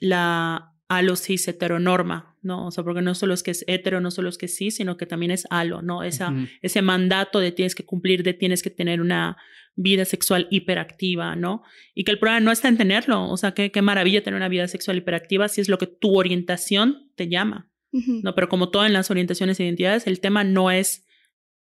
la 0.00 0.74
alosis 0.88 1.48
heteronorma, 1.48 2.35
¿no? 2.46 2.66
O 2.66 2.70
sea, 2.70 2.84
porque 2.84 3.02
no 3.02 3.14
solo 3.14 3.34
es 3.34 3.42
que 3.42 3.50
es 3.50 3.64
hetero, 3.66 4.00
no 4.00 4.10
solo 4.10 4.28
es 4.28 4.38
que 4.38 4.48
sí, 4.48 4.70
sino 4.70 4.96
que 4.96 5.04
también 5.04 5.32
es 5.32 5.46
halo, 5.50 5.82
¿no? 5.82 6.02
Esa, 6.02 6.32
Ese 6.62 6.80
mandato 6.80 7.40
de 7.40 7.52
tienes 7.52 7.74
que 7.74 7.84
cumplir, 7.84 8.22
de 8.22 8.32
tienes 8.32 8.62
que 8.62 8.70
tener 8.70 9.00
una 9.00 9.36
vida 9.74 10.04
sexual 10.04 10.46
hiperactiva, 10.50 11.36
¿no? 11.36 11.62
Y 11.94 12.04
que 12.04 12.12
el 12.12 12.18
problema 12.18 12.40
no 12.40 12.52
está 12.52 12.68
en 12.68 12.78
tenerlo, 12.78 13.28
o 13.28 13.36
sea, 13.36 13.52
qué, 13.52 13.70
qué 13.70 13.82
maravilla 13.82 14.22
tener 14.22 14.38
una 14.38 14.48
vida 14.48 14.68
sexual 14.68 14.96
hiperactiva 14.96 15.48
si 15.48 15.60
es 15.60 15.68
lo 15.68 15.76
que 15.76 15.86
tu 15.86 16.16
orientación 16.16 17.10
te 17.16 17.28
llama, 17.28 17.68
¿no? 17.90 18.34
Pero 18.34 18.48
como 18.48 18.70
todas 18.70 18.90
las 18.90 19.10
orientaciones 19.10 19.58
e 19.58 19.64
identidades, 19.64 20.06
el 20.06 20.20
tema 20.20 20.44
no 20.44 20.70
es 20.70 21.04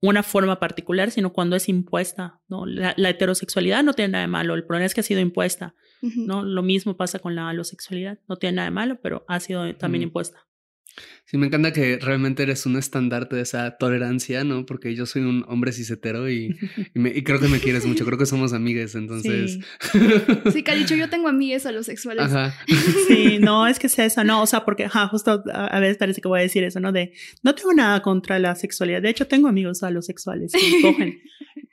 una 0.00 0.22
forma 0.22 0.58
particular, 0.60 1.10
sino 1.10 1.32
cuando 1.32 1.56
es 1.56 1.68
impuesta, 1.68 2.40
¿no? 2.48 2.66
La, 2.66 2.94
la 2.96 3.10
heterosexualidad 3.10 3.82
no 3.84 3.94
tiene 3.94 4.12
nada 4.12 4.22
de 4.22 4.28
malo, 4.28 4.54
el 4.54 4.64
problema 4.64 4.86
es 4.86 4.94
que 4.94 5.00
ha 5.00 5.04
sido 5.04 5.20
impuesta. 5.20 5.74
¿no? 6.16 6.42
Lo 6.42 6.62
mismo 6.62 6.96
pasa 6.96 7.18
con 7.18 7.34
la 7.34 7.48
alosexualidad. 7.48 8.18
No 8.28 8.36
tiene 8.36 8.56
nada 8.56 8.66
de 8.66 8.74
malo, 8.74 9.00
pero 9.00 9.24
ha 9.28 9.40
sido 9.40 9.74
también 9.76 10.02
impuesta. 10.02 10.46
Sí, 11.26 11.38
me 11.38 11.46
encanta 11.46 11.72
que 11.72 11.98
realmente 11.98 12.42
eres 12.42 12.66
un 12.66 12.76
estandarte 12.76 13.34
de 13.36 13.42
esa 13.42 13.76
tolerancia, 13.78 14.44
¿no? 14.44 14.66
Porque 14.66 14.94
yo 14.94 15.06
soy 15.06 15.22
un 15.22 15.44
hombre 15.48 15.72
cisetero 15.72 16.30
y, 16.30 16.56
y, 16.94 17.22
creo 17.22 17.40
que 17.40 17.48
me 17.48 17.60
quieres 17.60 17.86
mucho, 17.86 18.04
creo 18.04 18.18
que 18.18 18.26
somos 18.26 18.52
amigas, 18.52 18.94
entonces... 18.94 19.58
Sí, 19.80 19.98
sí 20.52 20.62
Calicho, 20.62 20.94
yo 20.94 21.08
tengo 21.08 21.28
amigas 21.28 21.66
alosexuales. 21.66 22.24
Ajá. 22.24 22.54
Sí, 23.08 23.38
no, 23.38 23.66
es 23.66 23.78
que 23.78 23.86
es 23.86 23.98
eso, 23.98 24.24
no, 24.24 24.42
o 24.42 24.46
sea, 24.46 24.64
porque 24.64 24.84
ajá, 24.84 25.08
justo 25.08 25.42
a 25.52 25.80
veces 25.80 25.98
parece 25.98 26.20
que 26.20 26.28
voy 26.28 26.40
a 26.40 26.42
decir 26.42 26.64
eso, 26.64 26.80
¿no? 26.80 26.92
De, 26.92 27.12
no 27.42 27.54
tengo 27.54 27.72
nada 27.72 28.00
contra 28.02 28.38
la 28.38 28.54
sexualidad, 28.54 29.02
de 29.02 29.10
hecho 29.10 29.26
tengo 29.26 29.48
amigos 29.48 29.82
alosexuales 29.82 30.52
que 30.52 30.82
cogen. 30.82 31.20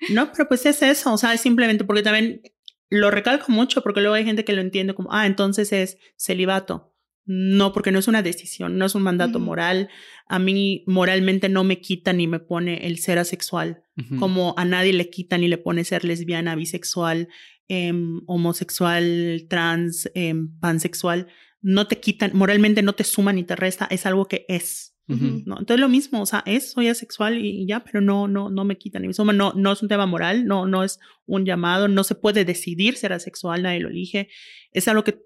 No, 0.10 0.32
pero 0.32 0.48
pues 0.48 0.66
es 0.66 0.82
eso, 0.82 1.14
o 1.14 1.18
sea, 1.18 1.34
es 1.34 1.42
simplemente 1.42 1.84
porque 1.84 2.02
también 2.02 2.42
lo 2.90 3.10
recalco 3.12 3.52
mucho 3.52 3.82
porque 3.82 4.02
luego 4.02 4.16
hay 4.16 4.26
gente 4.26 4.44
que 4.44 4.54
lo 4.54 4.62
entiende 4.62 4.94
como, 4.94 5.14
ah, 5.14 5.26
entonces 5.26 5.72
es 5.72 5.98
celibato. 6.18 6.91
No, 7.26 7.72
porque 7.72 7.92
no 7.92 8.00
es 8.00 8.08
una 8.08 8.24
decisión, 8.24 8.78
no 8.78 8.86
es 8.86 8.96
un 8.96 9.04
mandato 9.04 9.40
moral. 9.40 9.90
A 10.28 10.40
mí 10.40 10.84
moralmente 10.88 11.50
no 11.50 11.64
me 11.64 11.80
quita 11.80 12.14
ni 12.14 12.28
me 12.28 12.40
pone 12.40 12.88
el 12.88 12.98
ser 12.98 13.20
asexual, 13.20 13.84
como 14.18 14.56
a 14.58 14.66
nadie 14.66 14.94
le 14.94 15.10
quita 15.10 15.38
ni 15.38 15.48
le 15.48 15.58
pone 15.58 15.84
ser 15.84 16.04
lesbiana, 16.04 16.56
bisexual, 16.56 17.30
em, 17.68 18.22
homosexual, 18.26 19.46
trans, 19.50 20.10
em, 20.16 20.50
pansexual. 20.60 21.28
No 21.62 21.88
te 21.88 22.00
quitan, 22.00 22.32
moralmente 22.34 22.82
no 22.82 22.94
te 22.94 23.04
suma 23.04 23.34
ni 23.34 23.44
te 23.44 23.56
resta, 23.56 23.88
es 23.92 24.06
algo 24.06 24.28
que 24.28 24.46
es. 24.48 24.92
¿no? 25.08 25.60
Entonces 25.60 25.80
lo 25.80 25.90
mismo, 25.90 26.22
o 26.22 26.26
sea, 26.26 26.42
es, 26.46 26.72
soy 26.72 26.88
asexual 26.88 27.38
y, 27.38 27.66
ya, 27.68 27.84
pero 27.84 28.00
no, 28.00 28.30
no, 28.30 28.50
no 28.50 28.64
me 28.64 28.78
quitan 28.78 29.02
ni 29.02 29.10
me 29.10 29.14
suma, 29.14 29.34
no, 29.34 29.52
no 29.56 29.74
es 29.74 29.82
un 29.82 29.90
tema 29.90 30.06
moral, 30.06 30.46
no, 30.46 30.66
no 30.66 30.86
es 30.86 31.00
un 31.26 31.46
llamado, 31.46 31.90
no 31.90 32.06
se 32.06 32.16
puede 32.16 32.46
decidir 32.46 32.96
ser 32.96 33.12
asexual, 33.12 33.64
nadie 33.64 33.82
lo 33.82 33.90
elige. 33.90 34.30
Es 34.72 34.88
algo 34.88 35.04
que 35.04 35.20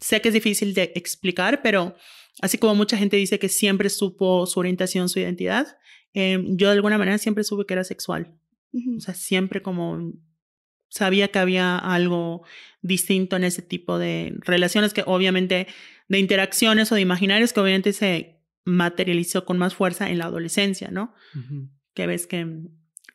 sé 0.00 0.20
que 0.20 0.28
es 0.28 0.34
difícil 0.34 0.74
de 0.74 0.92
explicar, 0.94 1.62
pero 1.62 1.96
así 2.40 2.58
como 2.58 2.74
mucha 2.74 2.96
gente 2.96 3.16
dice 3.16 3.38
que 3.38 3.48
siempre 3.48 3.88
supo 3.90 4.46
su 4.46 4.60
orientación, 4.60 5.08
su 5.08 5.20
identidad, 5.20 5.78
em, 6.12 6.56
yo 6.56 6.68
de 6.68 6.74
alguna 6.74 6.98
manera 6.98 7.18
siempre 7.18 7.44
supe 7.44 7.66
que 7.66 7.74
era 7.74 7.84
sexual. 7.84 8.34
O 8.96 9.00
sea, 9.00 9.14
siempre 9.14 9.62
como 9.62 10.12
sabía 10.88 11.28
que 11.28 11.38
había 11.38 11.76
algo 11.76 12.44
distinto 12.82 13.36
en 13.36 13.44
ese 13.44 13.62
tipo 13.62 13.98
de 13.98 14.34
relaciones 14.40 14.92
que 14.94 15.02
obviamente 15.06 15.66
de 16.08 16.18
interacciones 16.18 16.90
o 16.92 16.94
de 16.94 17.00
imaginarios 17.00 17.52
que 17.52 17.60
obviamente 17.60 17.92
se 17.92 18.40
materializó 18.64 19.44
con 19.44 19.58
más 19.58 19.74
fuerza 19.74 20.10
en 20.10 20.18
la 20.18 20.26
adolescencia, 20.26 20.90
¿no? 20.90 21.14
Que 21.94 22.06
ves 22.06 22.26
que, 22.26 22.46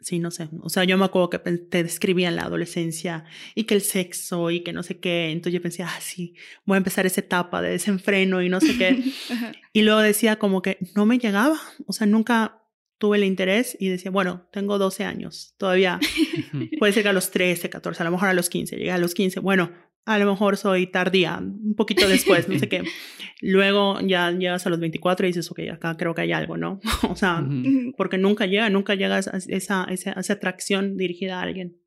sí, 0.02 0.20
no 0.20 0.32
sé, 0.32 0.50
o 0.62 0.70
sea, 0.70 0.84
yo 0.86 0.98
me 0.98 1.06
acuerdo 1.06 1.30
que 1.30 1.40
te 1.40 1.84
describían 1.84 2.36
la 2.36 2.44
adolescencia 2.44 3.26
y 3.56 3.66
que 3.66 3.76
el 3.76 3.82
sexo 3.82 4.50
y 4.52 4.62
que 4.62 4.74
no 4.74 4.84
sé 4.84 5.00
qué, 5.00 5.32
entonces 5.32 5.54
yo 5.54 5.62
pensé, 5.62 5.84
ah, 5.84 5.98
sí, 6.00 6.36
voy 6.66 6.76
a 6.76 6.78
empezar 6.78 7.06
esa 7.06 7.22
etapa 7.22 7.62
de 7.62 7.72
desenfreno 7.72 8.42
y 8.42 8.50
no 8.50 8.62
sé 8.62 8.78
qué. 8.78 9.04
y 9.74 9.82
luego 9.82 10.00
decía 10.00 10.38
como 10.38 10.62
que 10.62 10.78
no 10.96 11.06
me 11.06 11.20
llegaba, 11.20 11.60
o 11.86 11.94
sea, 11.94 12.08
nunca 12.08 12.64
tuve 12.98 13.18
el 13.18 13.24
interés 13.24 13.78
y 13.80 13.90
decía, 13.90 14.12
bueno, 14.12 14.48
tengo 14.52 14.78
12 14.78 15.04
años, 15.04 15.54
todavía 15.58 16.00
puede 16.80 16.94
ser 16.94 17.04
que 17.04 17.10
a 17.10 17.14
los 17.14 17.32
13, 17.32 17.70
14, 17.70 18.02
a 18.02 18.06
lo 18.06 18.12
mejor 18.12 18.30
a 18.30 18.34
los 18.34 18.50
15, 18.50 18.78
llegué 18.78 18.92
a 18.92 18.98
los 18.98 19.14
15, 19.14 19.40
bueno, 19.40 19.72
a 20.10 20.18
lo 20.18 20.26
mejor 20.26 20.58
soy 20.58 20.88
tardía, 20.88 21.38
un 21.38 21.76
poquito 21.76 22.08
después, 22.08 22.50
no 22.50 22.58
sé 22.58 22.68
qué. 22.68 22.84
Luego 23.42 24.00
ya 24.02 24.32
llegas 24.32 24.66
a 24.66 24.72
los 24.72 24.80
24 24.80 25.28
y 25.28 25.30
dices, 25.30 25.52
ok, 25.52 25.60
acá 25.72 25.98
creo 25.98 26.16
que 26.16 26.22
hay 26.22 26.32
algo, 26.32 26.58
¿no? 26.58 26.80
o 27.08 27.16
sea, 27.16 27.46
porque 27.96 28.18
nunca 28.18 28.48
llega, 28.48 28.72
nunca 28.72 28.96
llegas 28.96 29.28
a 29.28 29.38
esa, 29.38 29.84
esa, 29.88 30.14
esa 30.14 30.34
atracción 30.34 30.98
dirigida 30.98 31.38
a 31.38 31.44
alguien. 31.44 31.80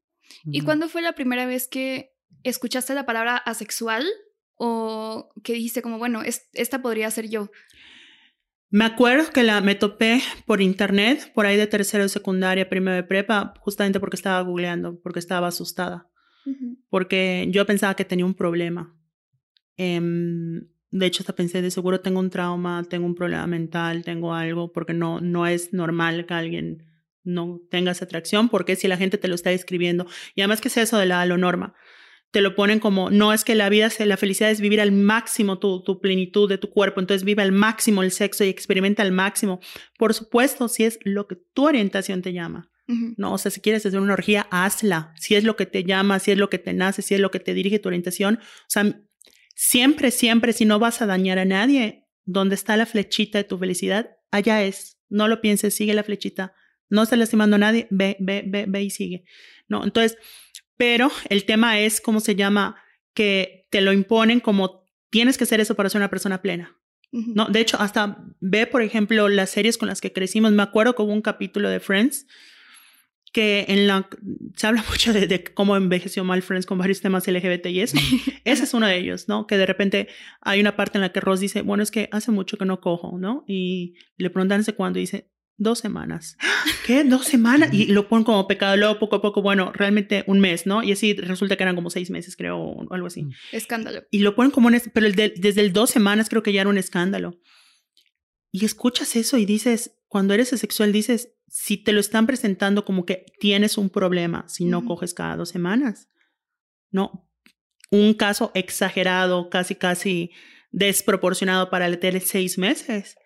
¿Y 0.45 0.61
cuándo 0.61 0.89
fue 0.89 1.03
la 1.03 1.15
primera 1.15 1.47
vez 1.47 1.67
que 1.67 2.13
escuchaste 2.45 2.95
la 2.95 3.07
palabra 3.07 3.37
asexual 3.39 4.07
o 4.55 5.33
que 5.43 5.55
dijiste 5.55 5.83
como, 5.83 5.99
bueno, 5.99 6.23
esta 6.25 6.81
podría 6.81 7.11
ser 7.11 7.29
yo? 7.29 7.51
Me 8.71 8.85
acuerdo 8.85 9.33
que 9.33 9.43
la 9.43 9.61
me 9.63 9.75
topé 9.75 10.23
por 10.47 10.63
internet, 10.63 11.33
por 11.35 11.45
ahí 11.45 11.57
de 11.57 11.67
tercero 11.67 12.05
de 12.05 12.09
secundaria, 12.09 12.69
primero 12.69 12.95
de 12.95 13.03
prepa, 13.03 13.53
justamente 13.59 13.99
porque 13.99 14.17
estaba 14.17 14.41
googleando, 14.43 15.01
porque 15.03 15.19
estaba 15.19 15.49
asustada 15.49 16.12
porque 16.89 17.49
yo 17.51 17.65
pensaba 17.67 17.95
que 17.95 18.05
tenía 18.05 18.27
un 18.27 18.35
problema. 18.35 18.95
Em, 19.77 20.69
de 20.91 21.07
hecho, 21.07 21.23
hasta 21.23 21.35
pensé, 21.35 21.63
de 21.63 21.71
seguro 21.71 22.01
tengo 22.01 22.21
un 22.21 22.31
trauma, 22.31 22.85
tengo 22.89 23.07
un 23.07 23.15
problema 23.15 23.47
mental, 23.47 24.05
tengo 24.05 24.35
algo, 24.35 24.73
porque 24.73 24.93
no, 24.93 25.21
no 25.21 25.47
es 25.47 25.73
normal 25.73 26.27
que 26.27 26.35
alguien 26.35 26.85
no 27.25 27.61
tenga 27.71 27.93
esa 27.93 28.05
atracción, 28.05 28.49
porque 28.49 28.77
si 28.77 28.89
la 28.89 28.97
gente 28.97 29.19
te 29.19 29.29
lo 29.29 29.35
está 29.35 29.51
describiendo, 29.51 30.07
y 30.35 30.43
además 30.43 30.61
que 30.61 30.69
es 30.69 30.77
eso 30.77 30.99
de 30.99 31.07
la 31.07 31.25
norma, 31.25 31.75
te 32.33 32.41
lo 32.41 32.55
ponen 32.55 32.81
como, 32.81 33.11
no 33.11 33.33
es 33.33 33.45
que 33.45 33.55
la 33.55 33.69
vida, 33.69 33.91
la 34.01 34.17
felicidad 34.17 34.51
es 34.51 34.61
vivir 34.61 34.81
al 34.81 34.91
máximo 34.91 35.59
tu, 35.59 35.83
tu 35.83 36.01
plenitud 36.01 36.49
de 36.49 36.59
tu 36.59 36.71
cuerpo, 36.71 37.01
entonces 37.01 37.25
vive 37.25 37.43
al 37.43 37.53
máximo 37.53 38.03
el 38.03 38.11
sexo 38.11 38.43
y 38.43 38.49
experimenta 38.49 39.03
al 39.03 39.13
máximo. 39.13 39.61
Por 39.99 40.15
supuesto, 40.15 40.69
si 40.69 40.85
es 40.85 40.99
lo 41.05 41.29
que 41.29 41.37
tu 41.37 41.67
orientación 41.67 42.23
te 42.23 42.33
llama. 42.33 42.72
No, 43.17 43.35
o 43.35 43.39
sea, 43.39 43.51
si 43.51 43.61
quieres 43.61 43.85
hacer 43.87 44.01
una 44.01 44.15
orgía, 44.15 44.47
hazla. 44.51 45.15
Si 45.19 45.35
es 45.35 45.45
lo 45.45 45.57
que 45.57 45.67
te 45.67 45.85
llama, 45.85 46.19
si 46.19 46.31
es 46.31 46.39
lo 46.39 46.51
que 46.51 46.59
te 46.59 46.73
nace, 46.73 47.03
si 47.03 47.15
es 47.15 47.21
lo 47.21 47.31
que 47.31 47.41
te 47.41 47.55
dirige 47.55 47.79
tu 47.79 47.89
orientación. 47.89 48.39
O 48.43 48.69
sea, 48.69 49.01
siempre, 49.55 50.11
siempre, 50.11 50.53
si 50.53 50.65
no 50.65 50.79
vas 50.79 51.03
a 51.03 51.07
dañar 51.07 51.39
a 51.39 51.45
nadie, 51.45 52.07
donde 52.25 52.55
está 52.55 52.77
la 52.77 52.87
flechita 52.87 53.39
de 53.39 53.45
tu 53.45 53.59
felicidad, 53.59 54.11
allá 54.31 54.63
es. 54.63 54.99
No 55.09 55.29
lo 55.29 55.41
pienses, 55.41 55.75
sigue 55.75 55.95
la 55.95 56.03
flechita. 56.03 56.55
No 56.89 57.03
estás 57.03 57.19
lastimando 57.19 57.57
a 57.57 57.59
nadie, 57.59 57.87
ve, 57.91 58.17
ve, 58.21 58.45
ve, 58.47 58.67
ve 58.69 58.83
y 58.83 58.91
sigue. 58.91 59.25
No, 59.69 59.85
entonces, 59.85 60.19
pero 60.77 61.11
el 61.29 61.45
tema 61.45 61.79
es, 61.81 62.01
¿cómo 62.01 62.21
se 62.21 62.35
llama? 62.35 62.77
Que 63.15 63.67
te 63.71 63.81
lo 63.81 63.93
imponen 63.93 64.41
como 64.41 64.85
tienes 65.11 65.39
que 65.39 65.45
hacer 65.45 65.61
eso 65.61 65.75
para 65.75 65.89
ser 65.89 66.01
una 66.01 66.11
persona 66.11 66.43
plena. 66.43 66.79
No, 67.13 67.47
de 67.47 67.61
hecho, 67.61 67.79
hasta 67.79 68.25
ve, 68.41 68.67
por 68.67 68.81
ejemplo, 68.81 69.29
las 69.29 69.51
series 69.51 69.77
con 69.77 69.87
las 69.87 70.01
que 70.01 70.15
crecimos. 70.15 70.51
Me 70.53 70.63
acuerdo 70.63 70.95
que 70.95 71.03
hubo 71.03 71.13
un 71.13 71.21
capítulo 71.21 71.69
de 71.69 71.79
Friends 71.79 72.27
que 73.33 73.65
en 73.69 73.87
la 73.87 74.09
se 74.57 74.67
habla 74.67 74.85
mucho 74.91 75.13
de, 75.13 75.27
de 75.27 75.43
cómo 75.45 75.77
envejeció 75.77 76.23
mal 76.25 76.43
Friends 76.43 76.67
con 76.67 76.79
varios 76.79 77.01
temas 77.01 77.27
LGBT 77.27 77.67
y 77.67 77.81
eso. 77.81 77.97
Ese 78.45 78.65
es 78.65 78.75
uno 78.75 78.87
de 78.87 78.99
ellos, 78.99 79.29
¿no? 79.29 79.47
Que 79.47 79.57
de 79.57 79.67
repente 79.67 80.09
hay 80.41 80.61
una 80.61 80.77
parte 80.77 80.99
en 80.99 81.03
la 81.03 81.13
que 81.13 81.21
Ross 81.21 81.41
dice, 81.41 81.63
bueno, 81.63 81.83
es 81.83 81.91
que 81.91 82.09
hace 82.13 82.31
mucho 82.31 82.57
que 82.59 82.65
no 82.65 82.81
cojo, 82.81 83.19
¿no? 83.19 83.45
Y 83.49 83.95
le 84.17 84.31
preguntan 84.31 84.61
hace 84.61 84.75
cuándo 84.75 84.99
y 84.99 85.03
dice, 85.03 85.31
dos 85.57 85.79
semanas. 85.79 86.37
¿Qué? 86.87 87.05
¿Dos 87.05 87.27
semanas? 87.27 87.71
Y 87.73 87.87
lo 87.87 88.09
ponen 88.09 88.25
como 88.25 88.47
pecado, 88.49 88.77
luego 88.77 88.99
poco 88.99 89.17
a 89.17 89.23
poco, 89.23 89.41
bueno, 89.43 89.73
realmente 89.73 90.25
un 90.27 90.41
mes, 90.41 90.67
¿no? 90.67 90.83
Y 90.83 90.93
así 90.93 91.15
resulta 91.15 91.57
que 91.57 91.63
eran 91.63 91.75
como 91.77 91.89
seis 91.91 92.11
meses, 92.11 92.37
creo, 92.37 92.59
o 92.59 92.93
algo 92.93 93.07
así. 93.07 93.23
Mm. 93.23 93.31
Escándalo. 93.53 94.03
Y 94.11 94.19
lo 94.21 94.35
ponen 94.35 94.51
como 94.51 94.69
un... 94.69 94.79
Pero 94.93 95.07
el 95.07 95.15
de- 95.15 95.33
desde 95.37 95.61
el 95.61 95.73
dos 95.73 95.91
semanas 95.91 96.29
creo 96.29 96.43
que 96.43 96.53
ya 96.53 96.61
era 96.63 96.71
un 96.71 96.79
escándalo. 96.79 97.39
Y 98.53 98.65
escuchas 98.67 99.17
eso 99.17 99.39
y 99.39 99.47
dices, 99.47 99.99
cuando 100.07 100.35
eres 100.35 100.53
asexual, 100.53 100.93
dices, 100.93 101.35
si 101.49 101.79
te 101.79 101.93
lo 101.93 102.01
están 102.01 102.27
presentando 102.27 102.85
como 102.85 103.05
que 103.05 103.27
tienes 103.41 103.79
un 103.79 103.91
problema 103.91 104.47
si 104.47 104.67
no 104.67 104.85
coges 104.85 105.15
cada 105.15 105.37
dos 105.37 105.49
semanas. 105.49 106.09
No. 106.91 107.29
Un 107.91 108.15
caso 108.15 108.53
exagerado, 108.55 109.51
casi, 109.51 109.75
casi 109.75 110.31
desproporcionado 110.71 111.71
para 111.71 111.87
el 111.87 111.99
de 111.99 112.21
seis 112.21 112.59
meses. 112.59 113.17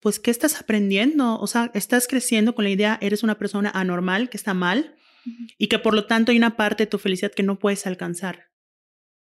Pues, 0.00 0.18
¿qué 0.18 0.30
estás 0.30 0.60
aprendiendo? 0.60 1.38
O 1.38 1.46
sea, 1.46 1.70
estás 1.74 2.06
creciendo 2.06 2.54
con 2.54 2.64
la 2.64 2.70
idea, 2.70 2.98
eres 3.00 3.22
una 3.22 3.38
persona 3.38 3.70
anormal, 3.74 4.28
que 4.30 4.36
está 4.36 4.54
mal, 4.54 4.96
y 5.58 5.66
que 5.66 5.78
por 5.78 5.94
lo 5.94 6.06
tanto 6.06 6.30
hay 6.30 6.38
una 6.38 6.56
parte 6.56 6.84
de 6.84 6.90
tu 6.90 6.98
felicidad 6.98 7.32
que 7.32 7.42
no 7.42 7.58
puedes 7.58 7.86
alcanzar. 7.86 8.50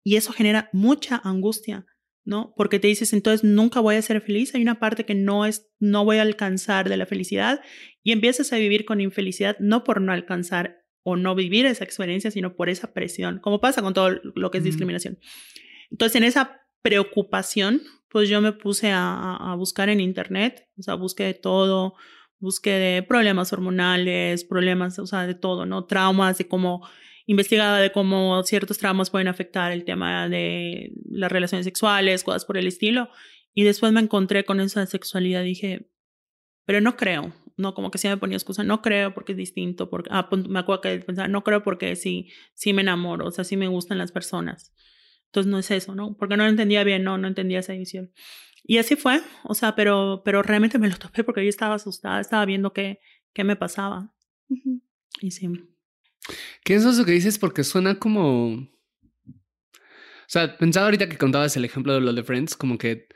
Y 0.05 0.17
eso 0.17 0.33
genera 0.33 0.69
mucha 0.73 1.21
angustia, 1.25 1.87
¿no? 2.25 2.55
Porque 2.57 2.79
te 2.79 2.89
dices, 2.89 3.13
entonces 3.13 3.45
nunca 3.45 3.81
voy 3.81 3.97
a 3.97 4.03
ser 4.03 4.21
feliz, 4.21 4.55
hay 4.55 4.63
una 4.63 4.81
parte 4.81 5.05
que 5.05 5.15
no 5.15 5.45
es 5.47 5.71
no 5.79 6.05
voy 6.05 6.17
a 6.19 6.23
alcanzar 6.23 6.89
de 6.89 6.97
la 6.97 7.07
felicidad 7.07 7.61
y 8.03 8.13
empiezas 8.13 8.53
a 8.53 8.57
vivir 8.57 8.85
con 8.85 9.01
infelicidad 9.01 9.57
no 9.61 9.85
por 9.85 10.01
no 10.01 10.13
alcanzar 10.13 10.79
o 11.03 11.17
no 11.17 11.35
vivir 11.35 11.67
esa 11.67 11.85
experiencia, 11.85 12.31
sino 12.31 12.57
por 12.57 12.69
esa 12.71 12.95
presión, 12.95 13.39
como 13.41 13.61
pasa 13.61 13.83
con 13.83 13.93
todo 13.93 14.11
lo 14.35 14.51
que 14.51 14.59
es 14.59 14.65
discriminación. 14.65 15.19
Entonces, 15.91 16.17
en 16.17 16.25
esa 16.25 16.63
preocupación, 16.81 17.83
pues 18.09 18.29
yo 18.29 18.41
me 18.41 18.53
puse 18.53 18.91
a, 18.91 19.13
a- 19.15 19.53
a 19.53 19.55
buscar 19.57 19.89
en 19.91 20.01
internet, 20.01 20.67
o 20.79 20.83
sea, 20.83 20.95
busqué 20.95 21.25
de 21.25 21.35
todo, 21.35 21.95
busqué 22.39 22.71
de 22.71 23.03
problemas 23.03 23.53
hormonales, 23.53 24.45
problemas, 24.45 24.99
o 24.99 25.07
sea, 25.07 25.27
de 25.27 25.35
todo, 25.35 25.67
¿no? 25.67 25.85
Traumas, 25.87 26.39
de 26.39 26.47
cómo 26.49 26.87
investigaba 27.27 27.79
de 27.81 27.93
cómo 27.93 28.43
ciertos 28.45 28.79
traumas 28.79 29.11
pueden 29.11 29.29
afectar 29.29 29.73
el 29.73 29.85
tema 29.85 30.29
de 30.29 30.93
las 31.11 31.31
relaciones 31.33 31.65
sexuales, 31.65 32.25
cosas 32.25 32.45
por 32.45 32.57
el 32.59 32.67
estilo. 32.67 33.09
Y 33.55 33.65
después 33.65 33.93
me 33.93 34.01
encontré 34.01 34.45
con 34.45 34.61
esa 34.61 34.85
sexualidad 34.87 35.43
dije, 35.45 35.89
pero 36.67 36.81
no 36.81 36.97
creo, 36.97 37.33
no, 37.57 37.75
como 37.75 37.91
que 37.91 37.99
sí 37.99 38.09
me 38.09 38.17
ponía 38.17 38.37
excusa, 38.37 38.65
no 38.65 38.83
creo 38.83 39.15
porque 39.15 39.33
es 39.33 39.39
distinto, 39.39 39.91
porque, 39.91 40.11
ah, 40.13 40.29
pun- 40.31 40.49
me 40.49 40.59
acuerdo 40.59 40.81
que 40.83 40.99
pensaba, 40.99 41.29
no 41.29 41.45
creo 41.45 41.63
porque 41.63 41.95
sí, 41.97 42.31
sí 42.55 42.73
me 42.73 42.83
enamoro, 42.83 43.27
o 43.27 43.31
sea, 43.31 43.45
sí 43.45 43.57
me 43.57 43.69
gustan 43.69 43.99
las 43.99 44.13
personas. 44.13 44.75
Entonces 45.27 45.51
no 45.51 45.59
es 45.59 45.71
eso, 45.71 45.95
¿no? 45.95 46.17
Porque 46.17 46.37
no 46.37 46.45
lo 46.45 46.51
entendía 46.51 46.85
bien, 46.85 47.05
no, 47.05 47.19
no 47.19 47.29
entendía 47.29 47.61
esa 47.61 47.73
división. 47.73 48.13
Y 48.65 48.79
así 48.79 48.97
fue, 48.97 49.21
o 49.45 49.55
sea, 49.55 49.75
pero, 49.77 50.23
pero 50.25 50.43
realmente 50.43 50.79
me 50.79 50.89
lo 50.89 50.97
topé 50.97 51.23
porque 51.25 51.43
yo 51.45 51.49
estaba 51.51 51.75
asustada, 51.75 52.21
estaba 52.21 52.45
viendo 52.45 52.73
qué, 52.73 53.01
qué 53.35 53.45
me 53.45 53.57
pasaba. 53.57 54.15
Ujú. 54.49 54.81
Y 55.21 55.31
sí. 55.33 55.49
¿Qué 56.65 56.75
es 56.75 56.85
eso 56.85 57.05
que 57.05 57.13
dices? 57.13 57.39
Porque 57.39 57.65
suena 57.65 57.99
como. 57.99 58.55
O 58.55 60.27
sea, 60.27 60.57
pensaba 60.57 60.87
ahorita 60.87 61.09
que 61.09 61.19
contabas 61.19 61.57
el 61.57 61.65
ejemplo 61.65 61.95
de 61.95 62.01
lo 62.01 62.13
de 62.13 62.25
Friends, 62.25 62.57
como 62.57 62.79
que. 62.79 63.09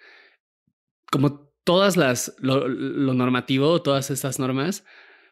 Como 1.10 1.50
todas 1.64 1.96
las. 1.96 2.34
Lo, 2.38 2.68
normativo, 2.68 3.82
todas 3.82 4.10
estas 4.10 4.38
normas. 4.38 4.84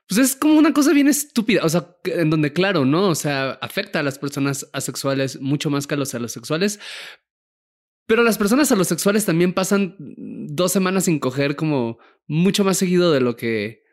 Pues 0.08 0.20
es 0.20 0.36
como 0.36 0.54
una 0.54 0.72
cosa 0.72 0.92
bien 0.92 1.08
estúpida. 1.08 1.62
O 1.64 1.68
sea, 1.68 1.96
en 2.04 2.30
donde, 2.30 2.52
claro, 2.52 2.84
¿no? 2.84 3.08
O 3.08 3.14
sea, 3.14 3.52
afecta 3.60 4.00
a 4.00 4.02
las 4.02 4.18
personas 4.18 4.68
asexuales 4.72 5.40
mucho 5.40 5.68
más 5.68 5.86
que 5.86 5.94
a 5.94 5.98
los 5.98 6.14
alosexuales. 6.14 6.80
Pero 8.06 8.22
las 8.22 8.38
personas 8.38 8.70
alosexuales 8.70 9.26
también 9.26 9.52
pasan 9.52 9.96
dos 9.98 10.70
semanas 10.72 11.06
sin 11.06 11.18
coger 11.18 11.56
como 11.56 11.98
mucho 12.28 12.64
más 12.64 12.78
seguido 12.78 13.12
de 13.12 13.20
lo 13.20 13.36
que. 13.36 13.84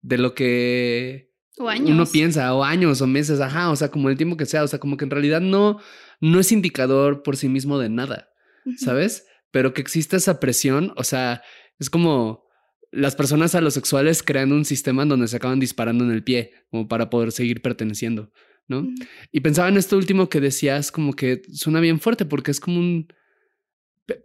De 0.00 0.16
lo 0.16 0.34
que 0.34 1.27
O 1.58 1.68
años. 1.68 1.90
uno 1.90 2.06
piensa, 2.06 2.54
o 2.54 2.62
años, 2.62 3.00
o 3.00 3.06
meses, 3.06 3.40
ajá, 3.40 3.70
o 3.70 3.76
sea, 3.76 3.90
como 3.90 4.08
el 4.08 4.16
tiempo 4.16 4.36
que 4.36 4.46
sea, 4.46 4.62
o 4.62 4.68
sea, 4.68 4.78
como 4.78 4.96
que 4.96 5.04
en 5.04 5.10
realidad 5.10 5.40
no, 5.40 5.78
no 6.20 6.40
es 6.40 6.52
indicador 6.52 7.22
por 7.22 7.36
sí 7.36 7.48
mismo 7.48 7.78
de 7.78 7.88
nada. 7.88 8.28
¿sabes? 8.76 9.26
Pero 9.50 9.72
que 9.72 9.80
exista 9.80 10.16
esa 10.16 10.40
presión, 10.40 10.92
o 10.96 11.04
sea, 11.04 11.42
es 11.78 11.90
como 11.90 12.46
las 12.90 13.16
personas 13.16 13.54
alosexuales 13.54 14.22
creando 14.22 14.54
un 14.54 14.64
sistema 14.64 15.04
donde 15.04 15.28
se 15.28 15.36
acaban 15.36 15.60
disparando 15.60 16.04
en 16.04 16.10
el 16.10 16.24
pie, 16.24 16.52
como 16.70 16.88
para 16.88 17.10
poder 17.10 17.32
seguir 17.32 17.62
perteneciendo, 17.62 18.32
¿no? 18.66 18.86
Y 19.32 19.40
pensaba 19.40 19.68
en 19.68 19.76
esto 19.76 19.96
último 19.96 20.28
que 20.28 20.40
decías, 20.40 20.92
como 20.92 21.14
que 21.14 21.42
suena 21.52 21.80
bien 21.80 22.00
fuerte, 22.00 22.24
porque 22.24 22.50
es 22.50 22.60
como 22.60 22.78
un... 22.78 23.08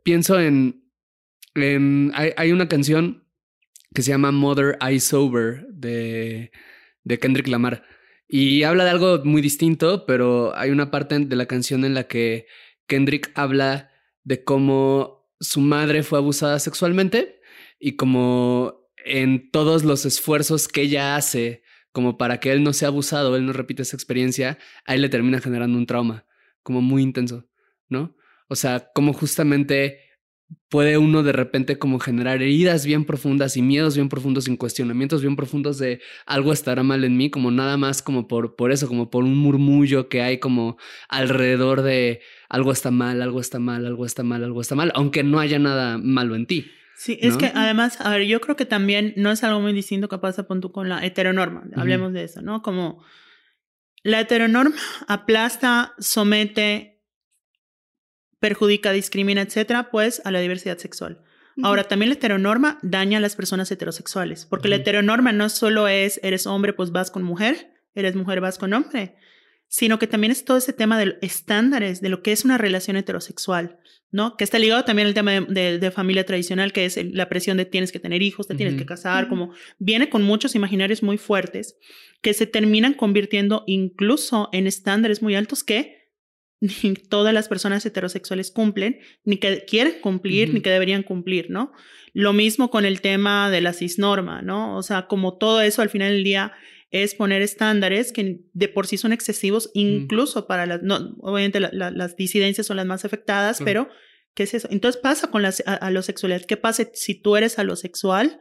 Pienso 0.04 0.40
en... 0.40 0.84
en 1.56 2.12
hay, 2.16 2.32
hay 2.38 2.52
una 2.52 2.68
canción 2.68 3.26
que 3.94 4.02
se 4.02 4.12
llama 4.12 4.32
Mother 4.32 4.78
I 4.82 5.00
Sober 5.00 5.68
de, 5.70 6.52
de 7.04 7.20
Kendrick 7.20 7.48
Lamar. 7.48 7.84
Y 8.28 8.64
habla 8.64 8.84
de 8.86 8.90
algo 8.90 9.24
muy 9.24 9.42
distinto, 9.42 10.06
pero 10.06 10.56
hay 10.56 10.72
una 10.72 10.92
parte 10.92 11.20
de 11.20 11.36
la 11.36 11.46
canción 11.46 11.86
en 11.86 11.94
la 11.94 12.08
que 12.08 12.48
Kendrick 12.88 13.32
habla 13.36 13.92
de 14.24 14.44
cómo 14.44 15.30
su 15.40 15.60
madre 15.60 16.04
fue 16.04 16.20
abusada 16.20 16.60
sexualmente 16.60 17.42
y 17.80 17.96
como 17.96 18.90
en 19.06 19.52
todos 19.52 19.84
los 19.84 20.06
esfuerzos 20.06 20.68
que 20.68 20.82
ella 20.82 21.16
hace 21.16 21.64
como 21.92 22.18
para 22.18 22.40
que 22.40 22.52
él 22.52 22.64
no 22.64 22.74
sea 22.74 22.88
abusado, 22.88 23.36
él 23.36 23.46
no 23.46 23.54
repita 23.54 23.84
esa 23.84 23.96
experiencia, 23.96 24.58
a 24.86 24.96
él 24.96 25.02
le 25.02 25.10
termina 25.10 25.40
generando 25.40 25.78
un 25.78 25.86
trauma 25.86 26.26
como 26.64 26.82
muy 26.82 27.04
intenso, 27.04 27.48
¿no? 27.88 28.16
O 28.48 28.56
sea, 28.56 28.90
como 28.96 29.14
justamente 29.14 30.03
puede 30.70 30.98
uno 30.98 31.24
de 31.24 31.32
repente 31.32 31.78
como 31.78 32.00
generar 32.00 32.42
heridas 32.42 32.86
bien 32.86 33.06
profundas 33.06 33.58
y 33.58 33.62
miedos 33.62 33.96
bien 33.96 34.10
profundos 34.10 34.48
y 34.48 34.58
cuestionamientos 34.58 35.22
bien 35.22 35.36
profundos 35.36 35.78
de 35.78 36.02
algo 36.26 36.54
estará 36.54 36.84
mal 36.84 37.04
en 37.04 37.18
mí, 37.18 37.30
como 37.30 37.52
nada 37.52 37.78
más 37.78 38.02
como 38.02 38.28
por, 38.28 38.56
por 38.56 38.72
eso, 38.72 38.88
como 38.88 39.10
por 39.10 39.24
un 39.24 39.38
murmullo 39.38 40.10
que 40.10 40.22
hay 40.22 40.40
como 40.40 40.78
alrededor 41.10 41.82
de 41.82 42.22
algo 42.50 42.72
está 42.72 42.92
mal, 42.92 43.22
algo 43.22 43.40
está 43.40 43.60
mal, 43.60 43.86
algo 43.86 44.06
está 44.06 44.24
mal, 44.24 44.44
algo 44.44 44.62
está 44.62 44.76
mal, 44.76 44.92
aunque 44.96 45.24
no 45.24 45.40
haya 45.40 45.60
nada 45.60 45.98
malo 45.98 46.36
en 46.36 46.46
ti. 46.46 46.66
Sí, 46.96 47.18
es 47.22 47.34
¿no? 47.34 47.40
que 47.40 47.52
además, 47.54 48.00
a 48.00 48.10
ver, 48.10 48.24
yo 48.28 48.40
creo 48.40 48.56
que 48.56 48.66
también 48.66 49.14
no 49.18 49.32
es 49.32 49.44
algo 49.44 49.60
muy 49.60 49.74
distinto 49.74 50.08
que 50.08 50.20
pasa 50.20 50.48
pon 50.48 50.62
tú, 50.62 50.72
con 50.72 50.90
la 50.90 51.04
heteronorma. 51.06 51.64
Hablemos 51.76 52.14
de 52.14 52.24
eso, 52.24 52.42
¿no? 52.42 52.62
Como 52.62 53.04
la 54.04 54.20
heteronorma 54.20 54.76
aplasta, 55.08 55.94
somete, 55.98 56.93
perjudica, 58.44 58.92
discrimina, 58.92 59.42
etcétera, 59.42 59.90
pues 59.90 60.22
a 60.26 60.32
la 60.32 60.42
diversidad 60.42 60.78
sexual. 60.78 61.22
Ahora, 61.64 61.84
también 61.86 62.10
la 62.10 62.16
heteronorma 62.16 62.78
daña 62.82 63.20
a 63.20 63.22
las 63.22 63.36
personas 63.38 63.72
heterosexuales, 63.72 64.46
porque 64.50 64.68
la 64.68 64.76
heteronorma 64.78 65.32
no 65.32 65.48
solo 65.48 65.88
es 65.88 66.20
eres 66.24 66.46
hombre, 66.46 66.74
pues 66.74 66.92
vas 66.92 67.10
con 67.10 67.24
mujer, 67.24 67.56
eres 67.96 68.16
mujer, 68.16 68.42
vas 68.42 68.58
con 68.58 68.74
hombre, 68.74 69.16
sino 69.70 69.98
que 69.98 70.08
también 70.08 70.32
es 70.32 70.44
todo 70.44 70.58
ese 70.58 70.74
tema 70.74 70.98
de 71.00 71.18
estándares 71.22 72.02
de 72.02 72.10
lo 72.10 72.22
que 72.22 72.32
es 72.34 72.44
una 72.44 72.58
relación 72.58 72.98
heterosexual, 72.98 73.78
¿no? 74.12 74.36
Que 74.36 74.44
está 74.44 74.60
ligado 74.60 74.84
también 74.84 75.08
al 75.08 75.14
tema 75.14 75.32
de, 75.32 75.42
de- 75.48 75.80
de 75.80 75.92
familia 75.92 76.26
tradicional, 76.26 76.74
que 76.74 76.86
es 76.86 76.98
el- 76.98 77.14
la 77.16 77.30
presión 77.30 77.56
de 77.58 77.66
tienes 77.66 77.92
que 77.94 78.00
tener 78.00 78.22
hijos, 78.24 78.48
te 78.48 78.56
tienes 78.56 78.76
que 78.76 78.86
casar, 78.86 79.30
como 79.30 79.54
viene 79.80 80.10
con 80.10 80.22
muchos 80.24 80.56
imaginarios 80.56 81.02
muy 81.02 81.18
fuertes 81.18 81.78
que 82.22 82.34
se 82.34 82.46
terminan 82.48 82.94
convirtiendo 82.94 83.64
incluso 83.68 84.50
en 84.52 84.68
estándares 84.68 85.22
muy 85.22 85.36
altos 85.36 85.64
que 85.64 86.03
ni 86.84 86.94
todas 86.94 87.34
las 87.34 87.48
personas 87.50 87.86
heterosexuales 87.86 88.52
cumplen, 88.52 89.00
ni 89.26 89.38
que 89.38 89.66
quieren 89.66 89.96
cumplir, 90.02 90.54
ni 90.54 90.62
que 90.62 90.70
deberían 90.70 91.04
cumplir, 91.04 91.50
¿no? 91.50 91.72
Lo 92.14 92.32
mismo 92.34 92.70
con 92.70 92.86
el 92.86 93.02
tema 93.02 93.50
de 93.50 93.60
la 93.62 93.74
cisnorma, 93.74 94.42
¿no? 94.42 94.78
O 94.78 94.84
sea, 94.84 95.08
como 95.08 95.38
todo 95.38 95.62
eso 95.62 95.82
al 95.82 95.90
final 95.90 96.12
del 96.14 96.24
día 96.24 96.54
es 96.92 97.16
poner 97.16 97.42
estándares 97.42 98.12
que 98.14 98.42
de 98.54 98.68
por 98.68 98.86
sí 98.86 98.98
son 98.98 99.14
excesivos, 99.14 99.72
incluso 99.74 100.46
para 100.46 100.66
las, 100.68 100.84
no, 100.84 101.16
obviamente 101.22 101.60
la- 101.60 101.72
la- 101.74 101.90
las 101.92 102.16
disidencias 102.16 102.68
son 102.68 102.78
las 102.78 102.86
más 102.86 103.04
afectadas, 103.04 103.58
pero 103.66 103.90
¿qué 104.36 104.44
es 104.44 104.54
eso? 104.54 104.68
Entonces 104.72 105.02
pasa 105.02 105.32
con 105.32 105.42
la 105.42 105.52
a- 105.66 105.74
alosexualidad. 105.74 106.46
¿Qué 106.46 106.56
pasa 106.56 106.88
si 106.94 107.16
tú 107.16 107.36
eres 107.36 107.58
alosexual, 107.58 108.40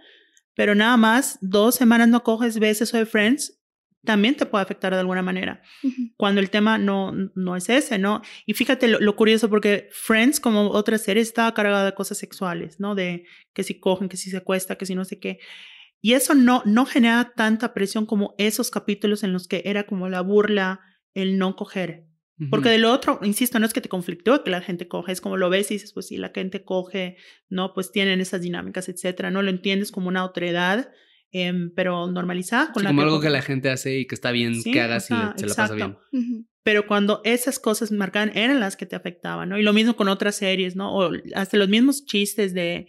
pero 0.55 0.75
nada 0.75 0.99
más 0.99 1.39
dos 1.41 1.75
semanas 1.77 2.09
no 2.09 2.23
coges, 2.25 2.59
ves 2.59 2.83
eso 2.83 2.99
de 2.99 3.07
Friends? 3.07 3.59
También 4.05 4.37
te 4.37 4.47
puede 4.47 4.63
afectar 4.63 4.93
de 4.93 5.01
alguna 5.01 5.23
manera 5.23 5.63
cuando 6.17 6.41
el 6.41 6.51
tema 6.51 6.77
no, 6.77 7.13
no 7.35 7.57
es 7.57 7.69
ese, 7.69 7.99
¿no? 7.99 8.23
Y 8.47 8.55
fíjate 8.55 8.89
lo, 8.89 8.99
lo 8.99 9.15
curioso, 9.15 9.49
porque 9.49 9.89
Friends, 9.93 10.41
como 10.41 10.71
otra 10.71 10.99
serie, 10.99 11.23
está 11.23 11.53
cargada 11.55 11.85
de 11.85 11.95
cosas 11.95 12.19
sexuales, 12.19 12.81
¿no? 12.81 12.95
De 12.95 13.25
que 13.53 13.63
si 13.63 13.79
cogen, 13.79 14.09
que 14.09 14.17
si 14.17 14.31
se 14.31 14.39
acuesta, 14.39 14.77
que 14.77 14.87
si 14.87 14.95
no 14.95 15.05
sé 15.05 15.21
qué. 15.21 15.39
Y 16.01 16.15
eso 16.15 16.35
no, 16.35 16.63
no 16.67 16.85
genera 16.85 17.33
tanta 17.37 17.73
presión 17.73 18.07
como 18.07 18.35
esos 18.37 18.73
capítulos 18.73 19.23
en 19.23 19.33
los 19.33 19.47
que 19.47 19.63
era 19.67 19.87
como 19.87 20.09
la 20.09 20.21
burla, 20.21 20.81
el 21.15 21.39
no 21.39 21.55
coger, 21.55 22.07
Porque 22.51 22.71
de 22.71 22.79
lo 22.79 22.93
otro, 22.93 23.21
insisto, 23.23 23.61
no 23.61 23.67
es 23.67 23.73
que 23.73 23.81
te 23.81 23.89
conflictúe 23.89 24.43
que 24.43 24.51
la 24.51 24.63
gente 24.63 24.89
coge, 24.89 25.13
es 25.13 25.21
como 25.21 25.37
lo 25.37 25.49
ves 25.49 25.71
y 25.71 25.75
dices, 25.75 25.93
pues 25.93 26.09
si 26.09 26.17
la 26.17 26.33
gente 26.35 26.65
coge, 26.65 27.17
¿no? 27.49 27.73
Pues 27.73 27.93
tienen 27.93 28.21
esas 28.21 28.41
dinámicas, 28.41 28.89
etcétera, 28.89 29.31
¿no? 29.31 29.43
Lo 29.43 29.51
entiendes 29.51 29.93
como 29.93 30.09
una 30.09 30.25
otredad, 30.25 30.91
em, 31.33 31.73
pero 31.75 32.07
normalizada. 32.07 32.73
Con 32.73 32.85
como 32.85 33.03
algo 33.03 33.21
que 33.21 33.31
la 33.31 33.43
gente 33.43 33.71
hace 33.71 33.99
y 33.99 34.07
que 34.07 34.15
está 34.15 34.31
bien 34.31 34.63
que 34.63 34.81
hagas 34.81 35.11
y 35.11 35.15
se 35.37 35.47
la 35.47 35.55
pasa 35.55 35.75
bien. 35.75 35.97
Pero 36.63 36.87
cuando 36.87 37.21
esas 37.25 37.59
cosas 37.59 37.91
marcaban, 37.91 38.31
eran 38.37 38.61
las 38.61 38.77
que 38.77 38.87
te 38.87 38.95
afectaban, 38.95 39.49
¿no? 39.49 39.59
Y 39.59 39.63
lo 39.63 39.73
mismo 39.73 39.97
con 39.97 40.09
otras 40.09 40.37
series, 40.37 40.77
¿no? 40.77 40.95
O 40.95 41.11
hasta 41.35 41.57
los 41.57 41.69
mismos 41.69 42.05
chistes 42.07 42.55
de 42.55 42.89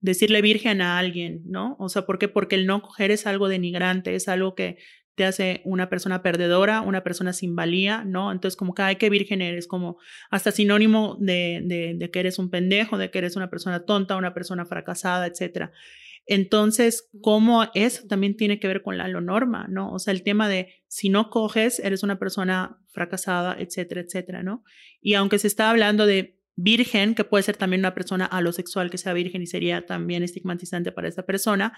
decirle 0.00 0.42
virgen 0.42 0.82
a 0.82 0.98
alguien, 0.98 1.40
¿no? 1.46 1.76
O 1.78 1.88
sea, 1.88 2.04
¿por 2.04 2.18
qué? 2.18 2.28
Porque 2.28 2.56
el 2.56 2.66
no 2.66 2.82
coger 2.82 3.10
es 3.10 3.26
algo 3.26 3.48
denigrante, 3.48 4.14
es 4.14 4.28
algo 4.28 4.54
que 4.54 4.76
te 5.14 5.24
hace 5.24 5.62
una 5.64 5.88
persona 5.88 6.22
perdedora, 6.22 6.80
una 6.80 7.02
persona 7.02 7.32
sin 7.32 7.54
valía, 7.56 8.04
¿no? 8.04 8.32
Entonces, 8.32 8.56
como 8.56 8.74
que, 8.74 8.82
ay, 8.82 8.96
qué 8.96 9.08
virgen 9.08 9.40
eres, 9.40 9.66
como 9.66 9.96
hasta 10.30 10.50
sinónimo 10.50 11.16
de, 11.20 11.62
de, 11.64 11.94
de, 11.96 12.10
que 12.10 12.20
eres 12.20 12.38
un 12.38 12.50
pendejo, 12.50 12.98
de 12.98 13.10
que 13.10 13.18
eres 13.18 13.36
una 13.36 13.48
persona 13.48 13.84
tonta, 13.84 14.16
una 14.16 14.34
persona 14.34 14.66
fracasada, 14.66 15.26
etcétera. 15.26 15.72
Entonces, 16.26 17.10
¿cómo 17.20 17.64
eso 17.74 18.06
también 18.08 18.36
tiene 18.36 18.58
que 18.58 18.68
ver 18.68 18.82
con 18.82 18.96
la 18.96 19.08
lo 19.08 19.20
norma, 19.20 19.66
¿no? 19.68 19.92
O 19.92 19.98
sea, 19.98 20.12
el 20.12 20.22
tema 20.22 20.48
de 20.48 20.74
si 20.88 21.10
no 21.10 21.28
coges, 21.30 21.78
eres 21.80 22.02
una 22.02 22.18
persona 22.18 22.78
fracasada, 22.92 23.56
etcétera, 23.58 24.00
etcétera, 24.00 24.42
¿no? 24.42 24.64
Y 25.00 25.14
aunque 25.14 25.38
se 25.38 25.48
está 25.48 25.70
hablando 25.70 26.06
de 26.06 26.40
virgen, 26.56 27.14
que 27.14 27.24
puede 27.24 27.42
ser 27.42 27.56
también 27.56 27.80
una 27.80 27.94
persona 27.94 28.24
alosexual 28.24 28.90
que 28.90 28.98
sea 28.98 29.12
virgen 29.12 29.42
y 29.42 29.46
sería 29.46 29.86
también 29.86 30.22
estigmatizante 30.22 30.92
para 30.92 31.08
esa 31.08 31.24
persona, 31.24 31.76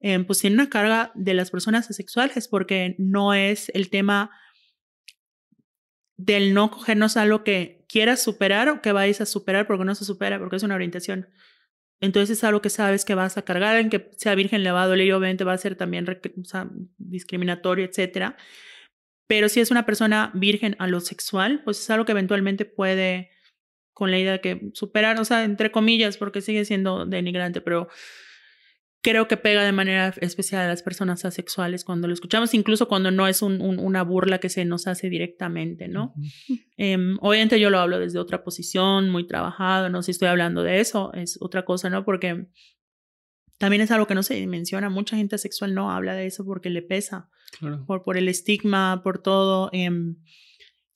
eh, 0.00 0.18
pues 0.20 0.38
tiene 0.38 0.54
una 0.54 0.70
carga 0.70 1.10
de 1.14 1.34
las 1.34 1.50
personas 1.50 1.90
asexuales 1.90 2.46
porque 2.46 2.94
no 2.98 3.34
es 3.34 3.70
el 3.74 3.90
tema 3.90 4.30
del 6.16 6.54
no 6.54 6.70
cogernos 6.70 7.16
algo 7.16 7.42
que 7.42 7.84
quieras 7.88 8.22
superar 8.22 8.68
o 8.68 8.82
que 8.82 8.92
vais 8.92 9.20
a 9.20 9.26
superar 9.26 9.66
porque 9.66 9.84
no 9.84 9.94
se 9.94 10.04
supera, 10.04 10.38
porque 10.38 10.56
es 10.56 10.62
una 10.62 10.74
orientación. 10.74 11.28
Entonces 12.00 12.38
es 12.38 12.44
algo 12.44 12.62
que 12.62 12.70
sabes 12.70 13.04
que 13.04 13.14
vas 13.14 13.36
a 13.36 13.42
cargar, 13.42 13.76
en 13.76 13.90
que 13.90 14.10
sea 14.16 14.34
virgen 14.34 14.62
le 14.62 14.70
va 14.70 14.84
y 14.96 15.12
obviamente 15.12 15.44
va 15.44 15.52
a 15.52 15.58
ser 15.58 15.74
también 15.74 16.06
discriminatorio, 16.98 17.84
etcétera. 17.84 18.36
Pero 19.26 19.48
si 19.48 19.60
es 19.60 19.70
una 19.70 19.84
persona 19.84 20.30
virgen 20.34 20.76
a 20.78 20.86
lo 20.86 21.00
sexual, 21.00 21.62
pues 21.64 21.80
es 21.80 21.90
algo 21.90 22.04
que 22.04 22.12
eventualmente 22.12 22.64
puede, 22.64 23.30
con 23.92 24.10
la 24.10 24.18
idea 24.18 24.32
de 24.32 24.40
que 24.40 24.70
superar, 24.74 25.20
o 25.20 25.24
sea, 25.24 25.44
entre 25.44 25.72
comillas, 25.72 26.16
porque 26.16 26.40
sigue 26.40 26.64
siendo 26.64 27.04
denigrante, 27.04 27.60
pero 27.60 27.88
creo 29.02 29.28
que 29.28 29.36
pega 29.36 29.64
de 29.64 29.72
manera 29.72 30.12
especial 30.20 30.62
a 30.62 30.68
las 30.68 30.82
personas 30.82 31.24
asexuales 31.24 31.84
cuando 31.84 32.08
lo 32.08 32.14
escuchamos, 32.14 32.54
incluso 32.54 32.88
cuando 32.88 33.10
no 33.10 33.28
es 33.28 33.42
un, 33.42 33.60
una 33.60 34.02
burla 34.02 34.38
que 34.38 34.48
se 34.48 34.64
nos 34.64 34.86
hace 34.86 35.08
directamente, 35.08 35.88
¿no? 35.88 36.14
Em, 36.76 37.16
obviamente 37.20 37.60
yo 37.60 37.70
lo 37.70 37.78
hablo 37.78 37.98
desde 37.98 38.18
otra 38.18 38.42
posición, 38.42 39.10
muy 39.10 39.26
trabajado, 39.26 39.88
no 39.88 40.02
sé 40.02 40.06
si 40.06 40.10
estoy 40.12 40.28
hablando 40.28 40.62
de 40.62 40.80
eso, 40.80 41.12
es 41.14 41.38
otra 41.40 41.64
cosa, 41.64 41.90
¿no? 41.90 42.04
Porque 42.04 42.46
también 43.58 43.82
es 43.82 43.90
algo 43.90 44.06
que 44.06 44.14
no 44.14 44.22
se 44.22 44.46
menciona, 44.46 44.90
mucha 44.90 45.16
gente 45.16 45.36
asexual 45.36 45.74
no 45.74 45.90
habla 45.90 46.14
de 46.14 46.26
eso 46.26 46.44
porque 46.44 46.70
le 46.70 46.82
pesa, 46.82 47.28
por, 47.86 48.02
por 48.02 48.16
el 48.16 48.28
estigma, 48.28 49.02
por 49.02 49.22
todo. 49.22 49.70
Eh, 49.72 49.90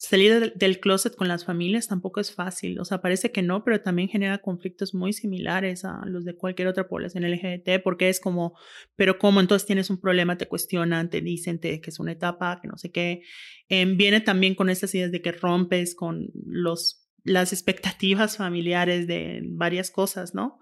Salir 0.04 0.54
del 0.56 0.80
closet 0.80 1.14
con 1.14 1.28
las 1.28 1.44
familias 1.44 1.86
tampoco 1.86 2.18
es 2.18 2.34
fácil, 2.34 2.80
o 2.80 2.84
sea, 2.84 3.00
parece 3.00 3.30
que 3.30 3.40
no, 3.40 3.62
pero 3.62 3.82
también 3.82 4.08
genera 4.08 4.38
conflictos 4.38 4.94
muy 4.94 5.12
similares 5.12 5.84
a 5.84 6.00
los 6.06 6.24
de 6.24 6.34
cualquier 6.34 6.66
otra 6.66 6.88
población 6.88 7.22
LGBT, 7.22 7.80
porque 7.84 8.08
es 8.08 8.18
como, 8.18 8.58
pero 8.96 9.16
¿cómo 9.16 9.40
entonces 9.40 9.64
tienes 9.64 9.90
un 9.90 10.00
problema? 10.00 10.36
Te 10.36 10.48
cuestionan, 10.48 11.08
te 11.08 11.20
dicen 11.20 11.60
que 11.60 11.80
es 11.86 12.00
una 12.00 12.10
etapa, 12.10 12.58
que 12.60 12.66
no 12.66 12.76
sé 12.78 12.90
qué. 12.90 13.22
Em, 13.68 13.96
viene 13.96 14.20
también 14.20 14.56
con 14.56 14.70
estas 14.70 14.92
ideas 14.92 15.12
de 15.12 15.22
que 15.22 15.30
rompes 15.30 15.94
con 15.94 16.32
los, 16.34 17.08
las 17.22 17.52
expectativas 17.52 18.36
familiares 18.38 19.06
de 19.06 19.42
varias 19.44 19.92
cosas, 19.92 20.34
¿no? 20.34 20.58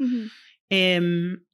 Em, 0.69 1.47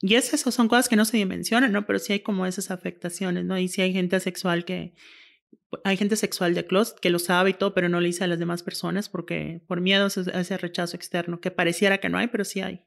y 0.00 0.14
es 0.14 0.32
eso, 0.32 0.52
son 0.52 0.68
cosas 0.68 0.88
que 0.88 0.94
no 0.94 1.04
se 1.04 1.16
dimensionan, 1.16 1.72
¿no? 1.72 1.86
Pero 1.86 1.98
sí 1.98 2.12
hay 2.12 2.20
como 2.20 2.46
esas 2.46 2.70
afectaciones, 2.70 3.44
¿no? 3.44 3.58
Y 3.58 3.66
sí 3.66 3.82
hay 3.82 3.92
gente 3.92 4.14
asexual 4.14 4.64
que, 4.64 4.94
hay 5.84 5.96
gente 5.96 6.16
sexual 6.16 6.54
de 6.54 6.66
closet 6.66 6.98
que 6.98 7.10
lo 7.10 7.18
sabe 7.18 7.50
y 7.50 7.54
todo, 7.54 7.74
pero 7.74 7.88
no 7.88 8.00
le 8.00 8.08
dice 8.08 8.24
a 8.24 8.26
las 8.26 8.38
demás 8.38 8.62
personas 8.62 9.08
porque 9.08 9.62
por 9.66 9.80
miedo 9.80 10.04
a 10.04 10.40
ese 10.40 10.58
rechazo 10.58 10.96
externo, 10.96 11.40
que 11.40 11.50
pareciera 11.50 11.98
que 11.98 12.08
no 12.08 12.18
hay, 12.18 12.28
pero 12.28 12.44
sí 12.44 12.60
hay. 12.60 12.82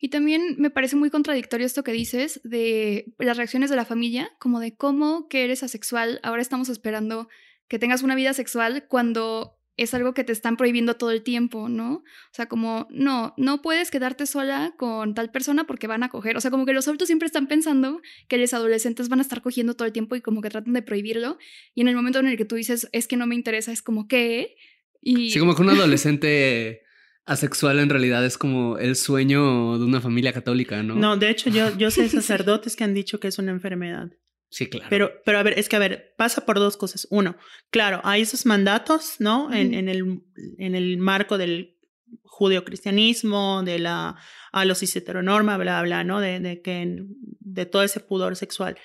Y 0.00 0.08
también 0.08 0.56
me 0.58 0.70
parece 0.70 0.96
muy 0.96 1.10
contradictorio 1.10 1.64
esto 1.64 1.84
que 1.84 1.92
dices 1.92 2.40
de 2.42 3.14
las 3.18 3.36
reacciones 3.36 3.70
de 3.70 3.76
la 3.76 3.84
familia, 3.84 4.32
como 4.40 4.58
de 4.58 4.74
cómo 4.74 5.28
que 5.28 5.44
eres 5.44 5.62
asexual, 5.62 6.18
ahora 6.24 6.42
estamos 6.42 6.68
esperando 6.68 7.28
que 7.68 7.78
tengas 7.78 8.02
una 8.02 8.16
vida 8.16 8.32
sexual 8.32 8.86
cuando 8.88 9.60
es 9.76 9.92
algo 9.92 10.14
que 10.14 10.24
te 10.24 10.32
están 10.32 10.56
prohibiendo 10.56 10.94
todo 10.94 11.10
el 11.10 11.22
tiempo, 11.22 11.68
¿no? 11.68 11.96
O 11.96 12.32
sea, 12.32 12.46
como, 12.46 12.86
no, 12.90 13.34
no 13.36 13.60
puedes 13.60 13.90
quedarte 13.90 14.26
sola 14.26 14.74
con 14.78 15.14
tal 15.14 15.30
persona 15.30 15.66
porque 15.66 15.86
van 15.86 16.02
a 16.02 16.08
coger. 16.08 16.36
O 16.36 16.40
sea, 16.40 16.50
como 16.50 16.64
que 16.64 16.72
los 16.72 16.88
adultos 16.88 17.08
siempre 17.08 17.26
están 17.26 17.46
pensando 17.46 18.00
que 18.28 18.38
los 18.38 18.54
adolescentes 18.54 19.08
van 19.08 19.18
a 19.18 19.22
estar 19.22 19.42
cogiendo 19.42 19.74
todo 19.74 19.86
el 19.86 19.92
tiempo 19.92 20.16
y 20.16 20.22
como 20.22 20.40
que 20.40 20.48
tratan 20.48 20.72
de 20.72 20.82
prohibirlo. 20.82 21.38
Y 21.74 21.82
en 21.82 21.88
el 21.88 21.96
momento 21.96 22.20
en 22.20 22.28
el 22.28 22.36
que 22.36 22.46
tú 22.46 22.56
dices, 22.56 22.88
es 22.92 23.06
que 23.06 23.16
no 23.16 23.26
me 23.26 23.34
interesa, 23.34 23.70
es 23.70 23.82
como, 23.82 24.08
¿qué? 24.08 24.56
Y... 25.02 25.30
Sí, 25.30 25.38
como 25.38 25.54
que 25.54 25.62
un 25.62 25.70
adolescente 25.70 26.82
asexual 27.26 27.78
en 27.78 27.90
realidad 27.90 28.24
es 28.24 28.38
como 28.38 28.78
el 28.78 28.96
sueño 28.96 29.78
de 29.78 29.84
una 29.84 30.00
familia 30.00 30.32
católica, 30.32 30.82
¿no? 30.82 30.94
No, 30.94 31.18
de 31.18 31.28
hecho, 31.28 31.50
yo, 31.50 31.76
yo 31.76 31.90
sé 31.90 32.08
sacerdotes 32.08 32.76
que 32.76 32.84
han 32.84 32.94
dicho 32.94 33.20
que 33.20 33.28
es 33.28 33.38
una 33.38 33.50
enfermedad. 33.50 34.10
Sí, 34.56 34.70
claro. 34.70 34.86
Pero, 34.88 35.12
pero 35.22 35.38
a 35.38 35.42
ver, 35.42 35.58
es 35.58 35.68
que 35.68 35.76
a 35.76 35.78
ver, 35.78 36.14
pasa 36.16 36.46
por 36.46 36.58
dos 36.58 36.78
cosas. 36.78 37.06
Uno, 37.10 37.36
claro, 37.68 38.00
hay 38.04 38.22
esos 38.22 38.46
mandatos, 38.46 39.16
¿no? 39.18 39.52
En, 39.52 39.74
en, 39.74 39.90
el, 39.90 40.22
en 40.56 40.74
el 40.74 40.96
marco 40.96 41.36
del 41.36 41.76
judeocristianismo, 42.22 43.62
de 43.64 43.78
la 43.80 44.16
alosis 44.52 44.96
heteronorma, 44.96 45.58
bla, 45.58 45.82
bla, 45.82 46.04
¿no? 46.04 46.22
De, 46.22 46.40
de, 46.40 46.62
que, 46.62 47.04
de 47.40 47.66
todo 47.66 47.82
ese 47.82 48.00
pudor 48.00 48.34
sexual. 48.34 48.78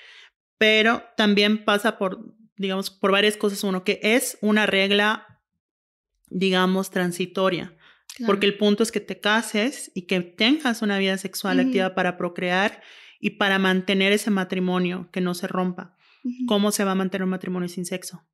Pero 0.58 1.04
también 1.16 1.64
pasa 1.64 1.96
por, 1.96 2.18
digamos, 2.56 2.90
por 2.90 3.10
varias 3.10 3.38
cosas. 3.38 3.64
Uno, 3.64 3.82
que 3.82 3.98
es 4.02 4.36
una 4.42 4.66
regla, 4.66 5.40
digamos, 6.28 6.90
transitoria. 6.90 7.74
Porque 8.26 8.44
el 8.44 8.58
punto 8.58 8.82
es 8.82 8.92
que 8.92 9.00
te 9.00 9.20
cases 9.20 9.90
y 9.94 10.02
que 10.02 10.20
tengas 10.20 10.82
una 10.82 10.98
vida 10.98 11.16
sexual 11.16 11.60
activa 11.60 11.94
para 11.94 12.18
procrear 12.18 12.82
y 13.22 13.30
para 13.30 13.60
mantener 13.60 14.12
ese 14.12 14.32
matrimonio 14.32 15.08
que 15.12 15.20
no 15.20 15.32
se 15.32 15.46
rompa. 15.46 15.96
¿Cómo 16.48 16.72
se 16.72 16.82
va 16.82 16.90
a 16.90 16.96
mantener 16.96 17.22
un 17.22 17.30
matrimonio 17.30 17.68
sin 17.68 17.84
sexo? 17.84 18.24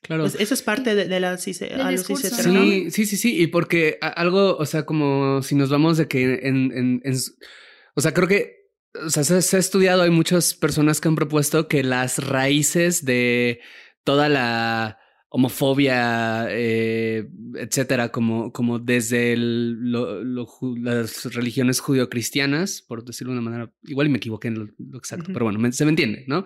Claro. 0.00 0.22
Pues 0.22 0.34
eso 0.40 0.54
es 0.54 0.62
parte 0.62 0.94
de, 0.94 1.20
la 1.20 1.36
cis 1.36 1.58
sí, 1.58 2.90
sí, 2.90 3.06
sí, 3.06 3.16
sí. 3.18 3.38
Y 3.38 3.48
porque 3.48 3.98
algo, 4.00 4.56
o 4.56 4.64
sea, 4.64 4.86
como 4.86 5.42
si 5.42 5.54
nos 5.54 5.68
vamos 5.68 5.98
de 5.98 6.08
que 6.08 6.40
en, 6.42 6.72
en, 6.72 7.02
en 7.04 7.16
o 7.94 8.00
sea, 8.00 8.14
creo 8.14 8.26
que 8.26 8.70
o 8.94 9.10
sea, 9.10 9.24
se, 9.24 9.42
se, 9.42 9.56
ha 9.58 9.60
estudiado, 9.60 10.02
hay 10.02 10.10
muchas 10.10 10.54
personas 10.54 11.02
que 11.02 11.08
han 11.08 11.16
propuesto 11.16 11.68
que 11.68 11.84
las 11.84 12.26
raíces 12.26 13.04
de 13.04 13.60
toda 14.04 14.30
la 14.30 14.99
homofobia, 15.32 16.48
eh, 16.50 17.28
etcétera, 17.54 18.10
como, 18.10 18.52
como 18.52 18.80
desde 18.80 19.36
las 19.36 21.32
religiones 21.32 21.78
judio-cristianas, 21.78 22.82
por 22.82 23.04
decirlo 23.04 23.32
de 23.32 23.38
una 23.38 23.50
manera, 23.50 23.72
igual 23.84 24.10
me 24.10 24.18
equivoqué 24.18 24.48
en 24.48 24.58
lo, 24.58 24.98
exacto, 24.98 25.30
pero 25.32 25.44
bueno, 25.44 25.72
se 25.72 25.84
me 25.84 25.90
entiende, 25.90 26.24
¿no? 26.26 26.44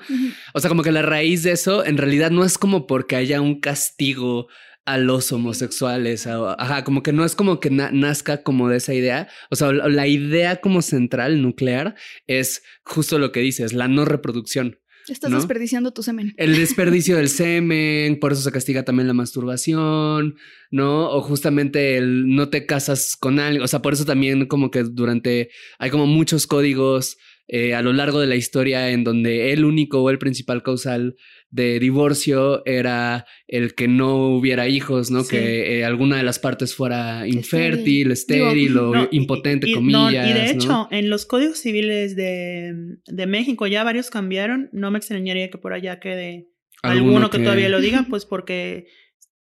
O 0.52 0.60
sea, 0.60 0.68
como 0.68 0.82
que 0.82 0.92
la 0.92 1.00
raíz 1.00 1.42
de 1.42 1.52
eso 1.52 1.84
en 1.84 1.96
realidad 1.96 2.30
no 2.30 2.44
es 2.44 2.58
como 2.58 2.86
porque 2.86 3.16
haya 3.16 3.40
un 3.40 3.58
castigo 3.58 4.48
a 4.84 4.98
los 4.98 5.32
homosexuales, 5.32 6.26
ajá, 6.26 6.84
como 6.84 7.02
que 7.02 7.14
no 7.14 7.24
es 7.24 7.34
como 7.34 7.58
que 7.60 7.70
nazca 7.70 8.42
como 8.42 8.68
de 8.68 8.76
esa 8.76 8.92
idea, 8.92 9.28
o 9.50 9.56
sea, 9.56 9.72
la 9.72 10.06
idea 10.06 10.60
como 10.60 10.82
central, 10.82 11.40
nuclear, 11.40 11.94
es 12.26 12.62
justo 12.84 13.18
lo 13.18 13.32
que 13.32 13.40
dices, 13.40 13.72
la 13.72 13.88
no 13.88 14.04
reproducción. 14.04 14.78
Estás 15.08 15.30
desperdiciando 15.30 15.92
tu 15.92 16.02
semen. 16.02 16.34
El 16.36 16.56
desperdicio 16.56 17.16
del 17.16 17.28
semen, 17.28 18.18
por 18.18 18.32
eso 18.32 18.42
se 18.42 18.52
castiga 18.52 18.84
también 18.84 19.06
la 19.06 19.14
masturbación, 19.14 20.36
¿no? 20.70 21.10
O 21.10 21.20
justamente 21.22 21.96
el 21.96 22.34
no 22.34 22.48
te 22.48 22.66
casas 22.66 23.16
con 23.16 23.38
alguien, 23.38 23.62
o 23.62 23.68
sea, 23.68 23.82
por 23.82 23.92
eso 23.92 24.04
también 24.04 24.46
como 24.46 24.70
que 24.70 24.82
durante, 24.84 25.50
hay 25.78 25.90
como 25.90 26.06
muchos 26.06 26.46
códigos 26.46 27.16
eh, 27.46 27.74
a 27.74 27.82
lo 27.82 27.92
largo 27.92 28.20
de 28.20 28.26
la 28.26 28.36
historia 28.36 28.90
en 28.90 29.04
donde 29.04 29.52
el 29.52 29.66
único 29.66 30.02
o 30.02 30.08
el 30.08 30.18
principal 30.18 30.62
causal 30.62 31.16
de 31.54 31.78
divorcio 31.78 32.66
era 32.66 33.26
el 33.46 33.76
que 33.76 33.86
no 33.86 34.26
hubiera 34.34 34.66
hijos, 34.66 35.12
¿no? 35.12 35.24
Que 35.24 35.78
eh, 35.78 35.84
alguna 35.84 36.16
de 36.16 36.24
las 36.24 36.40
partes 36.40 36.74
fuera 36.74 37.28
infértil, 37.28 38.10
estéril 38.10 38.76
o 38.76 39.08
impotente, 39.12 39.72
comillas. 39.72 40.30
y 40.30 40.32
de 40.32 40.50
hecho, 40.50 40.88
en 40.90 41.08
los 41.10 41.26
códigos 41.26 41.58
civiles 41.58 42.16
de, 42.16 42.96
de, 43.06 43.26
México 43.28 43.68
ya 43.68 43.84
varios 43.84 44.10
cambiaron. 44.10 44.68
No 44.72 44.90
me 44.90 44.98
extrañaría 44.98 45.48
que 45.48 45.58
por 45.58 45.72
allá 45.72 46.00
quede 46.00 46.48
alguno, 46.82 47.30
que... 47.30 47.38
todavía 47.38 47.68
lo 47.68 47.80
diga, 47.80 48.04
pues 48.10 48.26
porque 48.26 48.88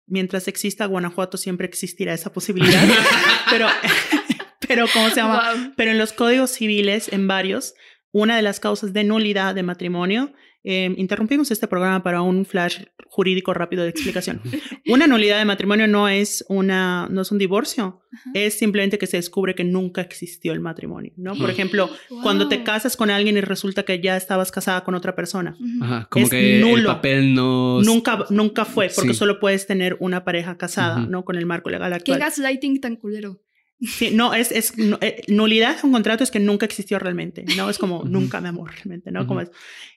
mientras 0.06 0.50
exista 0.50 0.88
Guanajuato 0.88 1.38
siempre 1.38 1.65
existirá 1.65 2.13
esa 2.13 2.34
posibilidad. 2.34 2.84
pero, 3.50 3.67
pero, 4.67 4.86
¿cómo 4.93 5.08
se 5.12 5.15
llama? 5.15 5.74
Pero 5.78 5.91
en 5.91 5.97
los 5.97 6.12
códigos 6.12 6.52
civiles, 6.52 7.08
en 7.13 7.30
varios, 7.30 7.74
una 8.12 8.36
de 8.36 8.41
las 8.41 8.60
causas 8.60 8.91
de 8.91 9.06
nulidad 9.06 9.56
de 9.56 9.63
matrimonio 9.63 10.34
eh, 10.63 10.93
interrumpimos 10.97 11.50
este 11.52 11.67
programa 11.67 12.04
para 12.04 12.21
un 12.21 12.45
flash 12.45 12.84
jurídico 13.08 13.54
rápido 13.54 13.84
de 13.84 13.89
explicación. 13.89 14.41
Una 14.88 15.08
nulidad 15.08 15.39
de 15.39 15.45
matrimonio 15.45 15.88
no 15.88 16.08
es, 16.08 16.45
una, 16.50 17.08
no 17.10 17.21
es 17.21 17.32
un 17.32 17.38
divorcio, 17.38 18.02
Ajá. 18.13 18.30
es 18.34 18.58
simplemente 18.58 18.97
que 18.97 19.08
se 19.08 19.17
descubre 19.17 19.54
que 19.56 19.63
nunca 19.63 20.02
existió 20.02 20.54
el 20.54 20.60
matrimonio, 20.60 21.12
¿no? 21.17 21.32
Por 21.34 21.43
Ujú. 21.43 21.52
ejemplo, 21.52 21.89
cuando 22.24 22.47
te 22.47 22.63
casas 22.63 22.95
con 22.95 23.10
alguien 23.10 23.38
y 23.38 23.41
resulta 23.41 23.84
que 23.84 24.00
ya 24.02 24.15
estabas 24.17 24.52
casada 24.52 24.84
con 24.84 24.95
otra 24.95 25.15
persona. 25.15 25.56
Ajá, 25.82 26.08
como 26.10 26.26
Es 26.26 26.30
que 26.32 26.56
el 26.56 26.62
nulo. 26.62 26.88
papel 26.89 27.34
no... 27.34 27.82
Nunca, 27.82 28.26
nunca 28.30 28.65
fue, 28.65 28.89
porque 28.95 29.13
Sí. 29.13 29.19
solo 29.19 29.39
puedes 29.39 29.67
tener 29.67 29.97
una 30.00 30.24
pareja 30.24 30.58
casada. 30.58 31.00
¿no? 31.00 31.26
Con 31.26 31.36
el 31.36 31.45
marco 31.45 31.69
legal 31.69 31.89
Qué 31.91 31.95
actual. 31.95 32.19
gaslighting 32.19 32.80
tan 32.82 32.95
culero. 32.95 33.41
Sí, 33.82 34.12
no, 34.12 34.34
es, 34.34 34.52
es 34.52 34.78
no, 34.78 35.00
eh, 35.02 35.24
nulidad 35.28 35.82
de 35.82 35.88
un 35.88 35.91
contrato 35.91 36.24
es 36.24 36.30
que 36.30 36.39
nunca 36.39 36.65
existió 36.65 37.00
realmente, 37.00 37.46
¿no? 37.58 37.70
Es 37.70 37.80
como 37.80 38.04
nunca 38.04 38.39
me 38.39 38.50
amor 38.50 38.72
realmente, 38.76 39.12
¿no? 39.12 39.26
Como 39.26 39.41
es. 39.41 39.52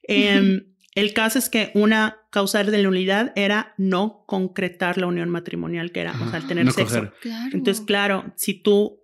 Em, 0.04 0.64
el 0.94 1.12
caso 1.12 1.38
es 1.38 1.50
que 1.50 1.70
una 1.74 2.18
causal 2.30 2.70
de 2.70 2.82
nulidad 2.82 3.32
era 3.36 3.74
no 3.76 4.24
concretar 4.26 4.96
la 4.96 5.06
unión 5.06 5.28
matrimonial, 5.28 5.92
que 5.92 6.00
era, 6.00 6.12
o 6.12 6.18
sea, 6.18 6.26
el 6.26 6.34
Ajá. 6.36 6.48
tener 6.48 6.64
no 6.64 6.70
sexo. 6.70 6.94
coger. 6.94 7.12
Claro. 7.20 7.50
Entonces, 7.52 7.84
claro, 7.84 8.32
si 8.36 8.54
tú 8.54 9.02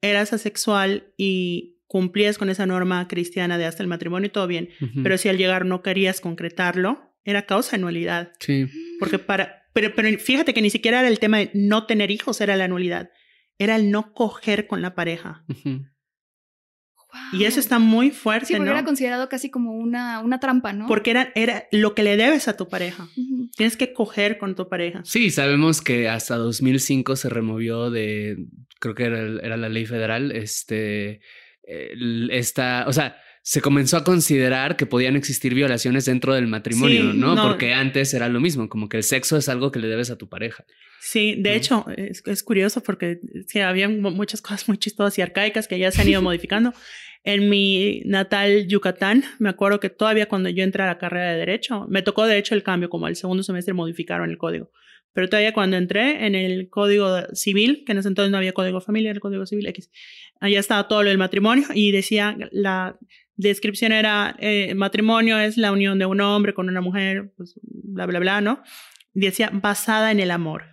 eras 0.00 0.32
asexual 0.32 1.12
y 1.16 1.80
cumplías 1.86 2.38
con 2.38 2.48
esa 2.48 2.64
norma 2.64 3.06
cristiana 3.08 3.58
de 3.58 3.66
hasta 3.66 3.82
el 3.82 3.88
matrimonio, 3.88 4.30
todo 4.30 4.46
bien, 4.46 4.70
pero 5.02 5.18
si 5.18 5.28
al 5.28 5.36
llegar 5.36 5.66
no 5.66 5.82
querías 5.82 6.22
concretarlo, 6.22 7.12
era 7.24 7.44
causa 7.44 7.76
de 7.76 7.82
nulidad. 7.82 8.32
Sí. 8.40 8.66
Porque 8.98 9.18
para, 9.18 9.66
pero, 9.74 9.94
pero 9.94 10.18
fíjate 10.18 10.54
que 10.54 10.62
ni 10.62 10.70
siquiera 10.70 11.00
era 11.00 11.08
el 11.08 11.18
tema 11.18 11.38
de 11.38 11.50
no 11.54 11.86
tener 11.86 12.10
hijos, 12.10 12.40
era 12.40 12.56
la 12.56 12.66
nulidad. 12.66 13.10
Era 13.58 13.76
el 13.76 13.90
no 13.90 14.12
coger 14.12 14.66
con 14.66 14.82
la 14.82 14.94
pareja. 14.94 15.44
Y 17.32 17.44
eso 17.44 17.60
está 17.60 17.78
muy 17.78 18.10
fuerte, 18.10 18.46
Sí, 18.46 18.52
porque 18.54 18.70
¿no? 18.70 18.72
era 18.72 18.84
considerado 18.84 19.28
casi 19.28 19.50
como 19.50 19.72
una, 19.72 20.20
una 20.20 20.40
trampa, 20.40 20.72
¿no? 20.72 20.86
Porque 20.86 21.10
era, 21.10 21.30
era 21.34 21.66
lo 21.70 21.94
que 21.94 22.02
le 22.02 22.16
debes 22.16 22.48
a 22.48 22.56
tu 22.56 22.68
pareja. 22.68 23.06
Tienes 23.54 23.76
que 23.76 23.92
coger 23.92 24.38
con 24.38 24.54
tu 24.54 24.68
pareja. 24.68 25.02
Sí, 25.04 25.30
sabemos 25.30 25.82
que 25.82 26.08
hasta 26.08 26.36
2005 26.36 27.16
se 27.16 27.28
removió 27.28 27.90
de, 27.90 28.46
creo 28.80 28.94
que 28.94 29.04
era, 29.04 29.18
era 29.42 29.56
la 29.58 29.68
ley 29.68 29.84
federal, 29.84 30.32
este, 30.32 31.20
esta, 31.64 32.86
o 32.88 32.92
sea, 32.94 33.16
se 33.44 33.60
comenzó 33.60 33.96
a 33.96 34.04
considerar 34.04 34.76
que 34.76 34.86
podían 34.86 35.16
existir 35.16 35.52
violaciones 35.54 36.04
dentro 36.04 36.32
del 36.34 36.46
matrimonio, 36.46 37.10
Sí, 37.12 37.18
¿no? 37.18 37.34
no. 37.34 37.42
Porque 37.48 37.74
antes 37.74 38.14
era 38.14 38.28
lo 38.28 38.40
mismo, 38.40 38.68
como 38.68 38.88
que 38.88 38.98
el 38.98 39.02
sexo 39.02 39.36
es 39.36 39.48
algo 39.48 39.72
que 39.72 39.80
le 39.80 39.88
debes 39.88 40.10
a 40.10 40.16
tu 40.16 40.28
pareja. 40.28 40.64
Sí, 41.00 41.34
de 41.36 41.50
¿no? 41.50 41.56
hecho, 41.56 41.86
es, 41.96 42.22
es 42.26 42.42
curioso 42.44 42.82
porque 42.82 43.18
sí, 43.48 43.58
había 43.58 43.88
mu- 43.88 44.12
muchas 44.12 44.40
cosas 44.40 44.68
muy 44.68 44.78
chistosas 44.78 45.18
y 45.18 45.22
arcaicas 45.22 45.66
que 45.66 45.78
ya 45.78 45.90
se 45.90 46.00
han 46.02 46.08
ido 46.08 46.22
modificando. 46.22 46.72
En 47.24 47.48
mi 47.48 48.02
natal 48.04 48.66
Yucatán, 48.68 49.24
me 49.38 49.48
acuerdo 49.48 49.78
que 49.80 49.90
todavía 49.90 50.26
cuando 50.26 50.48
yo 50.48 50.62
entré 50.64 50.82
a 50.84 50.86
la 50.86 50.98
carrera 50.98 51.32
de 51.32 51.38
Derecho, 51.38 51.86
me 51.88 52.02
tocó 52.02 52.26
de 52.26 52.38
hecho 52.38 52.54
el 52.54 52.62
cambio, 52.62 52.88
como 52.90 53.06
al 53.06 53.16
segundo 53.16 53.42
semestre 53.42 53.74
modificaron 53.74 54.28
el 54.30 54.38
código. 54.38 54.70
Pero 55.12 55.28
todavía 55.28 55.52
cuando 55.52 55.76
entré 55.76 56.26
en 56.26 56.34
el 56.34 56.68
código 56.70 57.22
civil, 57.34 57.82
que 57.84 57.92
en 57.92 57.98
ese 57.98 58.08
entonces 58.08 58.30
no 58.30 58.38
había 58.38 58.52
código 58.54 58.80
familiar, 58.80 59.14
el 59.14 59.20
código 59.20 59.44
civil 59.46 59.66
X, 59.66 59.90
allá 60.40 60.58
estaba 60.58 60.88
todo 60.88 61.02
lo 61.02 61.10
del 61.10 61.18
matrimonio 61.18 61.66
y 61.74 61.92
decía, 61.92 62.36
la 62.50 62.98
descripción 63.36 63.92
era, 63.92 64.36
eh, 64.38 64.74
matrimonio 64.74 65.38
es 65.38 65.56
la 65.56 65.72
unión 65.72 65.98
de 65.98 66.06
un 66.06 66.20
hombre 66.20 66.54
con 66.54 66.68
una 66.68 66.80
mujer, 66.80 67.32
pues, 67.36 67.54
bla, 67.62 68.06
bla, 68.06 68.18
bla, 68.18 68.40
¿no? 68.40 68.62
Y 69.14 69.20
decía, 69.20 69.50
basada 69.52 70.10
en 70.10 70.20
el 70.20 70.30
amor. 70.30 70.64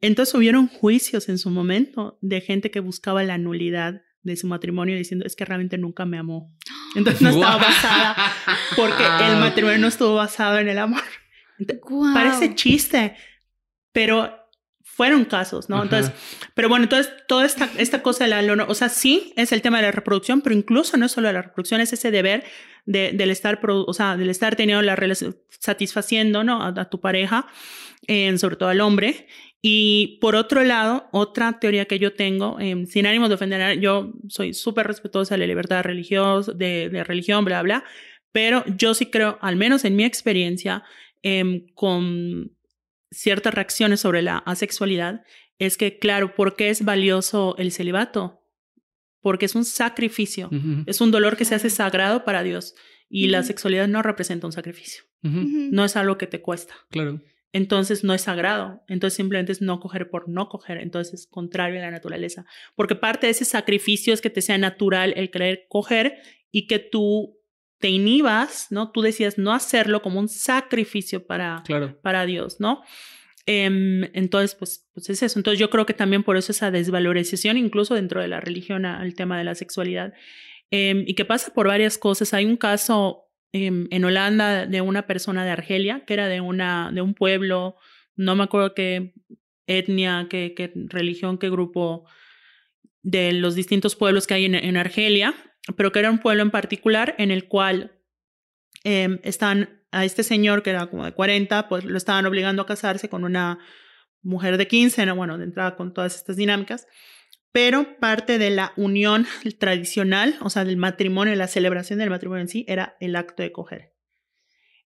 Entonces 0.00 0.34
hubieron 0.34 0.66
juicios 0.66 1.28
en 1.28 1.38
su 1.38 1.50
momento 1.50 2.18
de 2.20 2.40
gente 2.40 2.70
que 2.70 2.80
buscaba 2.80 3.22
la 3.22 3.38
nulidad 3.38 4.02
de 4.22 4.36
su 4.36 4.46
matrimonio 4.46 4.96
diciendo 4.96 5.26
es 5.26 5.36
que 5.36 5.44
realmente 5.44 5.78
nunca 5.78 6.04
me 6.04 6.18
amó. 6.18 6.54
Entonces 6.96 7.22
no 7.22 7.30
estaba 7.30 7.56
basada 7.56 8.16
porque 8.76 9.02
el 9.28 9.36
matrimonio 9.38 9.78
no 9.78 9.88
estuvo 9.88 10.14
basado 10.14 10.58
en 10.58 10.68
el 10.68 10.78
amor. 10.78 11.02
Entonces, 11.58 11.84
Guau. 11.84 12.14
Parece 12.14 12.54
chiste, 12.54 13.14
pero 13.92 14.41
fueron 14.94 15.24
casos, 15.24 15.70
¿no? 15.70 15.76
Ajá. 15.76 15.84
Entonces, 15.84 16.12
pero 16.54 16.68
bueno, 16.68 16.84
entonces 16.84 17.10
toda 17.26 17.46
esta, 17.46 17.68
esta 17.78 18.02
cosa 18.02 18.24
de 18.24 18.30
la, 18.30 18.64
o 18.64 18.74
sea, 18.74 18.90
sí 18.90 19.32
es 19.36 19.50
el 19.52 19.62
tema 19.62 19.78
de 19.78 19.84
la 19.84 19.90
reproducción, 19.90 20.42
pero 20.42 20.54
incluso 20.54 20.98
no 20.98 21.06
es 21.06 21.12
solo 21.12 21.32
la 21.32 21.40
reproducción, 21.40 21.80
es 21.80 21.94
ese 21.94 22.10
deber 22.10 22.44
de, 22.84 23.12
del 23.12 23.30
estar, 23.30 23.58
o 23.66 23.92
sea, 23.94 24.18
del 24.18 24.28
estar 24.28 24.54
teniendo 24.54 24.82
la 24.82 24.94
relación, 24.94 25.38
satisfaciendo, 25.48 26.44
¿no? 26.44 26.62
A, 26.62 26.68
a 26.68 26.90
tu 26.90 27.00
pareja, 27.00 27.46
eh, 28.06 28.36
sobre 28.36 28.56
todo 28.56 28.68
al 28.68 28.82
hombre. 28.82 29.28
Y 29.62 30.18
por 30.20 30.34
otro 30.34 30.62
lado, 30.62 31.08
otra 31.12 31.58
teoría 31.58 31.86
que 31.86 31.98
yo 31.98 32.12
tengo, 32.12 32.58
eh, 32.60 32.84
sin 32.86 33.06
ánimo 33.06 33.28
de 33.28 33.36
ofender, 33.36 33.80
yo 33.80 34.12
soy 34.28 34.52
súper 34.52 34.88
respetuosa 34.88 35.36
de 35.36 35.38
la 35.38 35.46
libertad 35.46 35.82
religiosa, 35.82 36.52
de, 36.52 36.90
de 36.90 37.02
religión, 37.04 37.46
bla, 37.46 37.62
bla, 37.62 37.84
pero 38.32 38.64
yo 38.76 38.92
sí 38.92 39.06
creo, 39.06 39.38
al 39.40 39.56
menos 39.56 39.84
en 39.86 39.96
mi 39.96 40.04
experiencia, 40.04 40.82
em, 41.22 41.66
con 41.74 42.50
ciertas 43.12 43.54
reacciones 43.54 44.00
sobre 44.00 44.22
la 44.22 44.38
asexualidad, 44.38 45.22
es 45.58 45.76
que, 45.76 45.98
claro, 45.98 46.34
¿por 46.34 46.56
qué 46.56 46.70
es 46.70 46.84
valioso 46.84 47.54
el 47.58 47.70
celibato? 47.70 48.40
Porque 49.20 49.46
es 49.46 49.54
un 49.54 49.64
sacrificio, 49.64 50.50
es 50.86 51.00
un 51.00 51.12
dolor 51.12 51.36
que 51.36 51.44
se 51.44 51.54
hace 51.54 51.70
sagrado 51.70 52.24
para 52.24 52.42
Dios 52.42 52.74
y 53.08 53.28
la 53.28 53.44
sexualidad 53.44 53.86
no 53.86 54.02
representa 54.02 54.46
un 54.46 54.52
sacrificio, 54.52 55.04
no 55.22 55.84
es 55.84 55.94
algo 55.96 56.18
que 56.18 56.26
te 56.26 56.42
cuesta. 56.42 56.74
Claro. 56.90 57.20
Entonces 57.52 58.02
no 58.02 58.14
es 58.14 58.22
sagrado, 58.22 58.82
entonces 58.88 59.14
simplemente 59.14 59.52
es 59.52 59.60
no 59.60 59.78
coger 59.78 60.08
por 60.08 60.28
no 60.28 60.48
coger, 60.48 60.78
entonces 60.78 61.20
es 61.20 61.26
contrario 61.26 61.78
a 61.78 61.82
la 61.82 61.90
naturaleza, 61.90 62.46
porque 62.74 62.96
parte 62.96 63.26
de 63.26 63.32
ese 63.32 63.44
sacrificio 63.44 64.14
es 64.14 64.22
que 64.22 64.30
te 64.30 64.40
sea 64.40 64.56
natural 64.56 65.12
el 65.16 65.30
querer 65.30 65.66
coger 65.68 66.16
y 66.50 66.66
que 66.66 66.78
tú 66.78 67.38
te 67.82 67.90
inhibas, 67.90 68.68
¿no? 68.70 68.92
Tú 68.92 69.02
decías 69.02 69.36
no 69.36 69.52
hacerlo 69.52 70.00
como 70.00 70.20
un 70.20 70.28
sacrificio 70.28 71.26
para, 71.26 71.62
Claro. 71.66 71.98
para 72.00 72.24
Dios, 72.24 72.60
¿no? 72.60 72.80
Em, 73.44 74.04
entonces, 74.14 74.54
pues, 74.54 74.88
pues 74.94 75.10
es 75.10 75.22
eso. 75.22 75.38
Entonces 75.38 75.58
yo 75.58 75.68
creo 75.68 75.84
que 75.84 75.92
también 75.92 76.22
por 76.22 76.36
eso 76.36 76.52
esa 76.52 76.70
desvalorización, 76.70 77.56
incluso 77.58 77.94
dentro 77.96 78.20
de 78.20 78.28
la 78.28 78.40
religión, 78.40 78.86
al 78.86 79.14
tema 79.14 79.36
de 79.36 79.44
la 79.44 79.56
sexualidad, 79.56 80.14
em, 80.70 81.04
y 81.06 81.14
que 81.14 81.24
pasa 81.24 81.52
por 81.52 81.66
varias 81.66 81.98
cosas. 81.98 82.32
Hay 82.32 82.44
un 82.46 82.56
caso 82.56 83.24
em, 83.52 83.86
en 83.90 84.04
Holanda 84.04 84.64
de 84.64 84.80
una 84.80 85.06
persona 85.06 85.44
de 85.44 85.50
Argelia, 85.50 86.04
que 86.06 86.14
era 86.14 86.26
de, 86.28 86.40
una, 86.40 86.90
de 86.90 87.02
un 87.02 87.12
pueblo, 87.12 87.76
no 88.16 88.34
me 88.34 88.44
acuerdo 88.44 88.72
qué 88.74 89.12
etnia, 89.66 90.26
qué, 90.30 90.54
qué 90.56 90.72
religión, 90.88 91.36
qué 91.36 91.50
grupo 91.50 92.06
de 93.02 93.32
los 93.32 93.54
distintos 93.54 93.94
pueblos 93.96 94.26
que 94.26 94.34
hay 94.34 94.44
en, 94.46 94.54
en 94.54 94.76
Argelia, 94.78 95.34
pero 95.76 95.92
que 95.92 96.00
era 96.00 96.10
un 96.10 96.18
pueblo 96.18 96.42
en 96.42 96.50
particular 96.50 97.14
en 97.18 97.30
el 97.30 97.48
cual 97.48 97.98
eh, 98.84 99.20
están 99.22 99.82
a 99.90 100.04
este 100.04 100.22
señor 100.22 100.62
que 100.62 100.70
era 100.70 100.86
como 100.86 101.04
de 101.04 101.12
40, 101.12 101.68
pues 101.68 101.84
lo 101.84 101.96
estaban 101.96 102.26
obligando 102.26 102.62
a 102.62 102.66
casarse 102.66 103.08
con 103.08 103.24
una 103.24 103.58
mujer 104.22 104.56
de 104.56 104.66
15, 104.66 105.06
¿no? 105.06 105.16
bueno, 105.16 105.38
de 105.38 105.44
entrada 105.44 105.76
con 105.76 105.92
todas 105.92 106.16
estas 106.16 106.36
dinámicas, 106.36 106.86
pero 107.52 107.98
parte 107.98 108.38
de 108.38 108.50
la 108.50 108.72
unión 108.76 109.26
tradicional, 109.58 110.36
o 110.40 110.50
sea, 110.50 110.64
del 110.64 110.78
matrimonio, 110.78 111.34
la 111.34 111.48
celebración 111.48 111.98
del 111.98 112.10
matrimonio 112.10 112.42
en 112.42 112.48
sí, 112.48 112.64
era 112.66 112.96
el 113.00 113.14
acto 113.14 113.42
de 113.42 113.52
coger. 113.52 113.92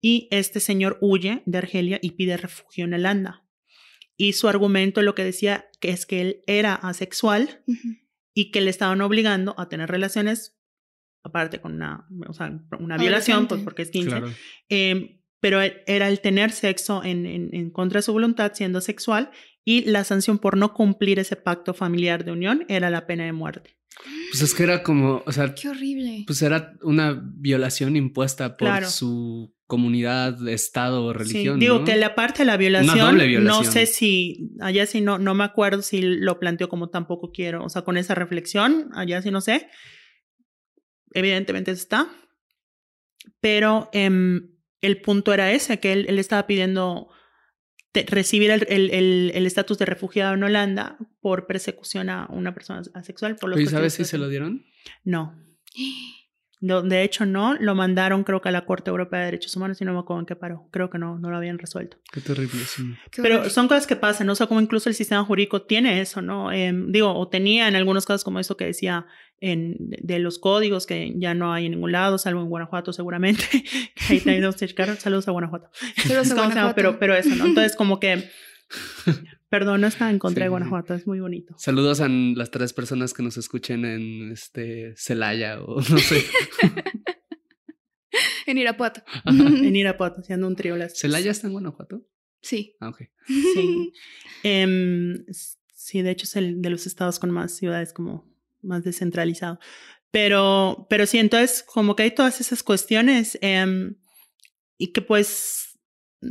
Y 0.03 0.29
este 0.31 0.61
señor 0.61 0.99
huye 1.01 1.43
de 1.45 1.59
Argelia 1.59 1.99
y 2.01 2.13
pide 2.13 2.37
refugio 2.37 2.85
en 2.85 2.95
Holanda. 2.95 3.47
Y 4.17 4.35
su 4.35 4.49
argumento 4.49 5.03
lo 5.03 5.15
que 5.15 5.25
decía 5.25 5.71
que 5.81 5.91
es 5.91 6.07
que 6.07 6.21
él 6.21 6.43
era 6.47 6.75
asexual 6.75 7.63
y 8.35 8.51
que 8.51 8.61
le 8.61 8.71
estaban 8.71 9.01
obligando 9.01 9.55
a 9.59 9.69
tener 9.69 9.91
relaciones, 9.91 10.59
aparte 11.23 11.61
con 11.61 11.75
una, 11.75 12.07
o 12.29 12.33
sea, 12.33 12.53
una 12.79 12.97
violación, 12.97 13.47
pues 13.47 13.61
porque 13.63 13.83
es 13.83 13.91
15, 13.91 14.09
Claro. 14.09 14.31
eh, 14.69 15.21
pero 15.41 15.61
era 15.87 16.09
el 16.09 16.21
tener 16.21 16.51
sexo 16.53 17.03
en, 17.03 17.25
en, 17.27 17.49
en 17.55 17.71
contra 17.71 17.99
de 17.99 18.03
su 18.03 18.13
voluntad 18.13 18.53
siendo 18.55 18.81
sexual 18.81 19.31
y 19.65 19.85
la 19.85 20.05
sanción 20.05 20.39
por 20.39 20.57
no 20.57 20.75
cumplir 20.75 21.19
ese 21.19 21.37
pacto 21.37 21.73
familiar 21.75 22.25
de 22.25 22.33
unión 22.33 22.65
era 22.69 22.91
la 22.91 23.07
pena 23.07 23.25
de 23.25 23.33
muerte. 23.33 23.77
Pues 24.31 24.43
es 24.43 24.55
que 24.55 24.63
era 24.63 24.83
como, 24.83 25.23
o 25.27 25.33
sea, 25.33 25.55
Qué 25.55 25.69
horrible. 25.69 26.25
pues 26.27 26.41
era 26.43 26.75
una 26.83 27.21
violación 27.25 27.97
impuesta 27.97 28.57
por 28.57 28.69
Claro. 28.69 28.89
su 28.89 29.55
comunidad, 29.67 30.47
estado 30.49 31.05
o 31.05 31.13
religión. 31.13 31.55
sí, 31.55 31.61
digo 31.61 31.79
¿no? 31.81 31.85
que 31.85 31.97
la 31.97 32.15
parte 32.15 32.41
de 32.41 32.45
la 32.47 32.57
violación, 32.57 32.99
doble 32.99 33.25
no 33.25 33.29
violación. 33.29 33.73
sé 33.73 33.87
si, 33.87 34.51
allá 34.61 34.85
sí 34.87 35.01
no, 35.01 35.19
no 35.19 35.35
me 35.35 35.45
acuerdo 35.45 35.81
si 35.83 36.03
lo 36.03 36.39
planteó 36.41 36.69
como 36.69 36.91
tampoco 36.91 37.31
quiero, 37.33 37.65
o 37.65 37.69
sea, 37.69 37.83
con 37.83 37.97
esa 37.97 38.15
reflexión, 38.15 38.91
allá 38.95 39.23
sí 39.23 39.31
no 39.31 39.41
sé, 39.41 39.69
evidentemente 41.13 41.71
está, 41.71 42.09
pero 43.41 43.89
em, 43.93 44.51
el 44.81 45.01
punto 45.01 45.33
era 45.33 45.53
ese, 45.53 45.79
que 45.81 45.93
él, 45.93 46.07
él 46.09 46.19
estaba 46.19 46.47
pidiendo 46.47 47.09
te- 47.93 48.05
recibir 48.09 48.51
el 48.51 48.67
el- 48.69 48.91
el- 48.91 49.33
el 49.35 49.47
estatus 49.47 49.79
de 49.79 49.85
refugiado 49.87 50.35
en 50.35 50.43
Holanda 50.45 50.97
por 51.21 51.47
persecución 51.47 52.09
a 52.09 52.27
una 52.31 52.55
persona 52.55 52.83
asexual. 52.95 53.37
Por 53.37 53.51
los 53.51 53.57
Oye, 53.57 53.65
motivos 53.65 53.79
¿sabes 53.81 53.95
si 53.95 54.05
se 54.05 54.19
lo 54.19 54.29
dieron? 54.29 54.65
No. 55.05 55.35
No, 56.63 56.83
de 56.83 57.03
hecho, 57.05 57.25
no. 57.25 57.55
Lo 57.55 57.75
mandaron, 57.75 58.23
creo 58.23 58.43
que 58.43 58.51
a 58.51 58.53
la 58.53 58.67
Corte 58.67 58.91
Europea 58.91 59.21
de 59.21 59.25
Derechos 59.25 59.57
Humanos 59.57 59.81
y 59.81 59.87
no 59.87 59.95
me 59.95 60.01
acuerdo 60.01 60.21
en 60.21 60.27
qué 60.27 60.37
paró. 60.37 60.69
Creo 60.71 60.91
que 60.91 60.99
no, 60.99 61.19
no 61.19 61.31
lo 61.31 61.39
habían 61.39 61.59
resuelto. 61.59 61.97
Qué 62.13 62.21
terrible, 62.21 62.61
sí. 62.67 62.83
Pero 63.17 63.49
son 63.49 63.67
cosas 63.67 63.87
que 63.87 63.97
pasan, 63.97 64.27
¿no? 64.27 64.35
O 64.35 64.37
sea, 64.37 64.47
como 64.47 64.61
incluso 64.61 64.91
el 64.91 64.95
sistema 64.95 65.25
jurídico 65.25 65.63
tiene 65.63 66.03
eso, 66.03 66.21
¿no? 66.21 66.53
Em, 66.53 66.93
digo, 66.93 67.15
o 67.15 67.29
tenía 67.31 67.67
en 67.67 67.77
algunos 67.77 68.05
casos 68.05 68.25
como 68.25 68.41
eso 68.41 68.59
que 68.59 68.67
decía 68.67 69.07
en, 69.41 69.77
de 69.79 70.19
los 70.19 70.39
códigos 70.39 70.87
que 70.87 71.15
ya 71.17 71.35
no 71.35 71.53
hay 71.53 71.67
en 71.67 71.73
ningún 71.73 71.93
lado, 71.93 72.19
salvo 72.19 72.43
en 72.43 72.49
Guanajuato 72.49 72.93
seguramente. 72.93 73.45
Ahí. 74.09 74.21
Saludos 74.21 75.29
a 75.29 75.31
Guanajuato. 75.31 75.71
Saludos 75.97 76.31
a 76.31 76.35
Guanajuato. 76.37 76.75
Pero, 76.75 76.99
pero 76.99 77.15
eso, 77.15 77.35
¿no? 77.35 77.47
Entonces, 77.47 77.77
como 77.77 77.99
que 78.01 78.31
Perdón, 79.49 79.81
no 79.81 79.89
está 79.89 80.11
en 80.11 80.19
contra 80.19 80.43
Sí, 80.43 80.45
de 80.45 80.47
sí. 80.47 80.51
Guanajuato, 80.51 80.95
es 80.95 81.07
muy 81.07 81.19
bonito. 81.21 81.55
Saludos 81.59 82.01
a 82.01 82.09
las 82.09 82.51
tres 82.51 82.73
personas 82.73 83.13
que 83.13 83.23
nos 83.23 83.37
escuchen 83.37 83.85
en 83.85 84.31
este 84.31 84.95
Celaya 84.97 85.61
o 85.61 85.77
no 85.77 85.99
sé. 85.99 86.23
En 88.47 88.59
Irapuato. 88.59 89.03
En 89.25 89.75
Irapuato, 89.75 90.21
haciendo 90.21 90.47
un 90.47 90.57
trío 90.57 90.77
las. 90.77 90.99
¿Celaya 90.99 91.31
está 91.31 91.47
en 91.47 91.55
Guanajuato? 91.55 92.07
Sí. 92.43 92.77
Ah, 92.81 92.89
ok. 92.91 93.03
Sí. 93.27 93.93
Em, 94.43 95.25
sí, 95.75 96.03
de 96.03 96.11
hecho 96.11 96.25
es 96.25 96.37
el 96.37 96.63
de 96.63 96.71
los 96.71 96.87
estados 96.87 97.19
con 97.19 97.31
más 97.31 97.53
ciudades 97.53 97.93
como 97.93 98.30
más 98.63 98.85
descentralizado. 98.85 99.59
Pero, 100.11 100.87
pero 100.91 101.07
sí, 101.07 101.19
entonces 101.19 101.63
como 101.63 101.95
que 101.95 102.03
hay 102.05 102.11
todas 102.11 102.41
esas 102.41 102.63
cuestiones 102.63 103.39
em, 103.43 103.97
y 104.77 104.93
que 104.93 105.03
pues, 105.03 105.79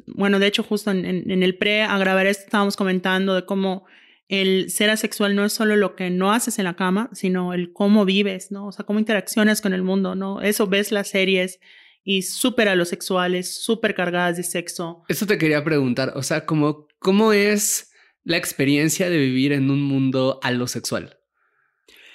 bueno, 0.07 0.39
de 0.39 0.47
hecho 0.47 0.63
justo 0.63 0.91
en, 0.91 1.05
el 1.43 1.57
pre 1.57 1.83
a 1.83 1.97
grabar 1.97 2.27
esto 2.27 2.43
estábamos 2.43 2.75
comentando 2.75 3.35
de 3.35 3.45
cómo 3.45 3.85
el 4.27 4.69
ser 4.69 4.89
asexual 4.89 5.35
no 5.35 5.45
es 5.45 5.53
solo 5.53 5.75
lo 5.75 5.95
que 5.95 6.09
no 6.09 6.31
haces 6.31 6.59
en 6.59 6.65
la 6.65 6.75
cama, 6.75 7.09
sino 7.13 7.53
el 7.53 7.73
cómo 7.73 8.05
vives, 8.05 8.51
¿no? 8.51 8.67
O 8.67 8.71
sea, 8.71 8.85
cómo 8.85 8.99
interaccionas 8.99 9.61
con 9.61 9.73
el 9.73 9.81
mundo, 9.81 10.13
¿no? 10.13 10.41
Eso 10.41 10.67
ves 10.67 10.91
las 10.91 11.09
series 11.09 11.59
y 12.03 12.21
súper 12.23 12.69
alosexuales, 12.69 13.55
súper 13.55 13.95
cargadas 13.95 14.37
de 14.37 14.43
sexo. 14.43 15.03
Eso 15.07 15.25
te 15.25 15.37
quería 15.37 15.63
preguntar, 15.63 16.13
o 16.15 16.21
sea, 16.21 16.45
¿cómo, 16.45 16.87
cómo 16.99 17.33
es 17.33 17.91
la 18.23 18.37
experiencia 18.37 19.09
de 19.09 19.17
vivir 19.17 19.53
en 19.53 19.71
un 19.71 19.81
mundo 19.81 20.39
alosexual? 20.43 21.18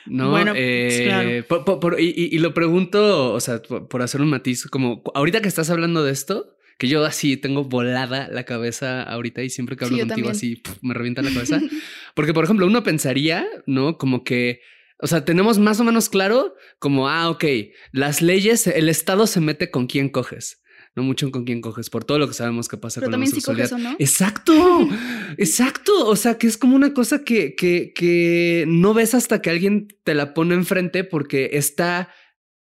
¿No? 0.06 0.30
Bueno, 0.30 0.52
pues, 0.52 0.62
Eh, 1.00 1.44
claro. 1.46 1.80
por- 1.80 2.00
y, 2.00 2.38
lo 2.38 2.52
pregunto, 2.54 3.32
o 3.32 3.40
sea, 3.40 3.62
por, 3.62 3.88
por 3.88 4.02
hacer 4.02 4.20
un 4.20 4.30
matiz, 4.30 4.66
como 4.66 5.02
ahorita 5.14 5.40
que 5.40 5.48
estás 5.48 5.70
hablando 5.70 6.04
de 6.04 6.12
esto, 6.12 6.56
que 6.78 6.88
yo 6.88 7.04
así 7.04 7.36
tengo 7.36 7.64
volada 7.64 8.28
la 8.30 8.44
cabeza 8.44 9.02
ahorita 9.02 9.42
y 9.42 9.50
siempre 9.50 9.76
que 9.76 9.84
hablo 9.84 9.96
Sí, 9.96 10.00
contigo 10.02 10.28
también. 10.28 10.36
así 10.36 10.62
me 10.82 10.92
revienta 10.94 11.22
la 11.22 11.32
cabeza. 11.32 11.60
Porque, 12.14 12.34
por 12.34 12.44
ejemplo, 12.44 12.66
uno 12.66 12.82
pensaría, 12.82 13.46
¿no? 13.66 13.96
Como 13.96 14.24
que, 14.24 14.60
o 14.98 15.06
sea, 15.06 15.24
tenemos 15.24 15.58
más 15.58 15.78
o 15.80 15.84
menos 15.84 16.08
claro 16.08 16.54
como, 16.80 17.08
ah, 17.08 17.30
ok, 17.30 17.44
las 17.92 18.22
leyes, 18.22 18.66
el 18.66 18.88
Estado 18.88 19.26
se 19.26 19.40
mete 19.40 19.70
con 19.70 19.86
quién 19.86 20.08
coges, 20.08 20.62
no 20.96 21.02
mucho 21.02 21.26
en 21.26 21.33
con 21.33 21.44
quién 21.44 21.61
coges, 21.61 21.90
por 21.90 22.04
todo 22.04 22.18
lo 22.18 22.28
que 22.28 22.35
sabemos 22.35 22.68
que 22.68 22.76
pasa 22.76 23.00
Pero 23.00 23.11
con 23.11 23.20
la 23.20 23.24
también 23.26 23.42
si 23.42 23.50
homosexualidad. 23.50 23.70
coges 23.70 23.87
o 23.87 23.90
no. 23.90 23.96
Exacto, 23.98 24.88
exacto. 25.38 26.07
O 26.07 26.16
sea, 26.16 26.38
que 26.38 26.46
es 26.46 26.57
como 26.57 26.76
una 26.76 26.94
cosa 26.94 27.24
que, 27.24 27.54
que, 27.57 27.92
que 27.94 28.64
no 28.68 28.94
ves 28.94 29.14
hasta 29.14 29.42
que 29.42 29.50
alguien 29.50 29.88
te 30.04 30.14
la 30.14 30.35
pone 30.35 30.54
enfrente 30.54 31.02
porque 31.04 31.50
está 31.54 32.11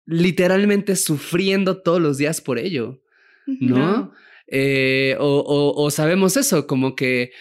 literalmente 0.05 0.95
sufriendo 0.95 1.81
todos 1.81 2.01
los 2.01 2.17
días 2.17 2.41
por 2.41 2.57
ello. 2.59 3.01
¿no? 3.47 4.11
Eh, 4.47 5.15
o, 5.19 5.39
o- 5.39 5.83
o 5.83 5.91
sabemos 5.91 6.35
eso, 6.37 6.65
como 6.67 6.95
que, 6.95 7.31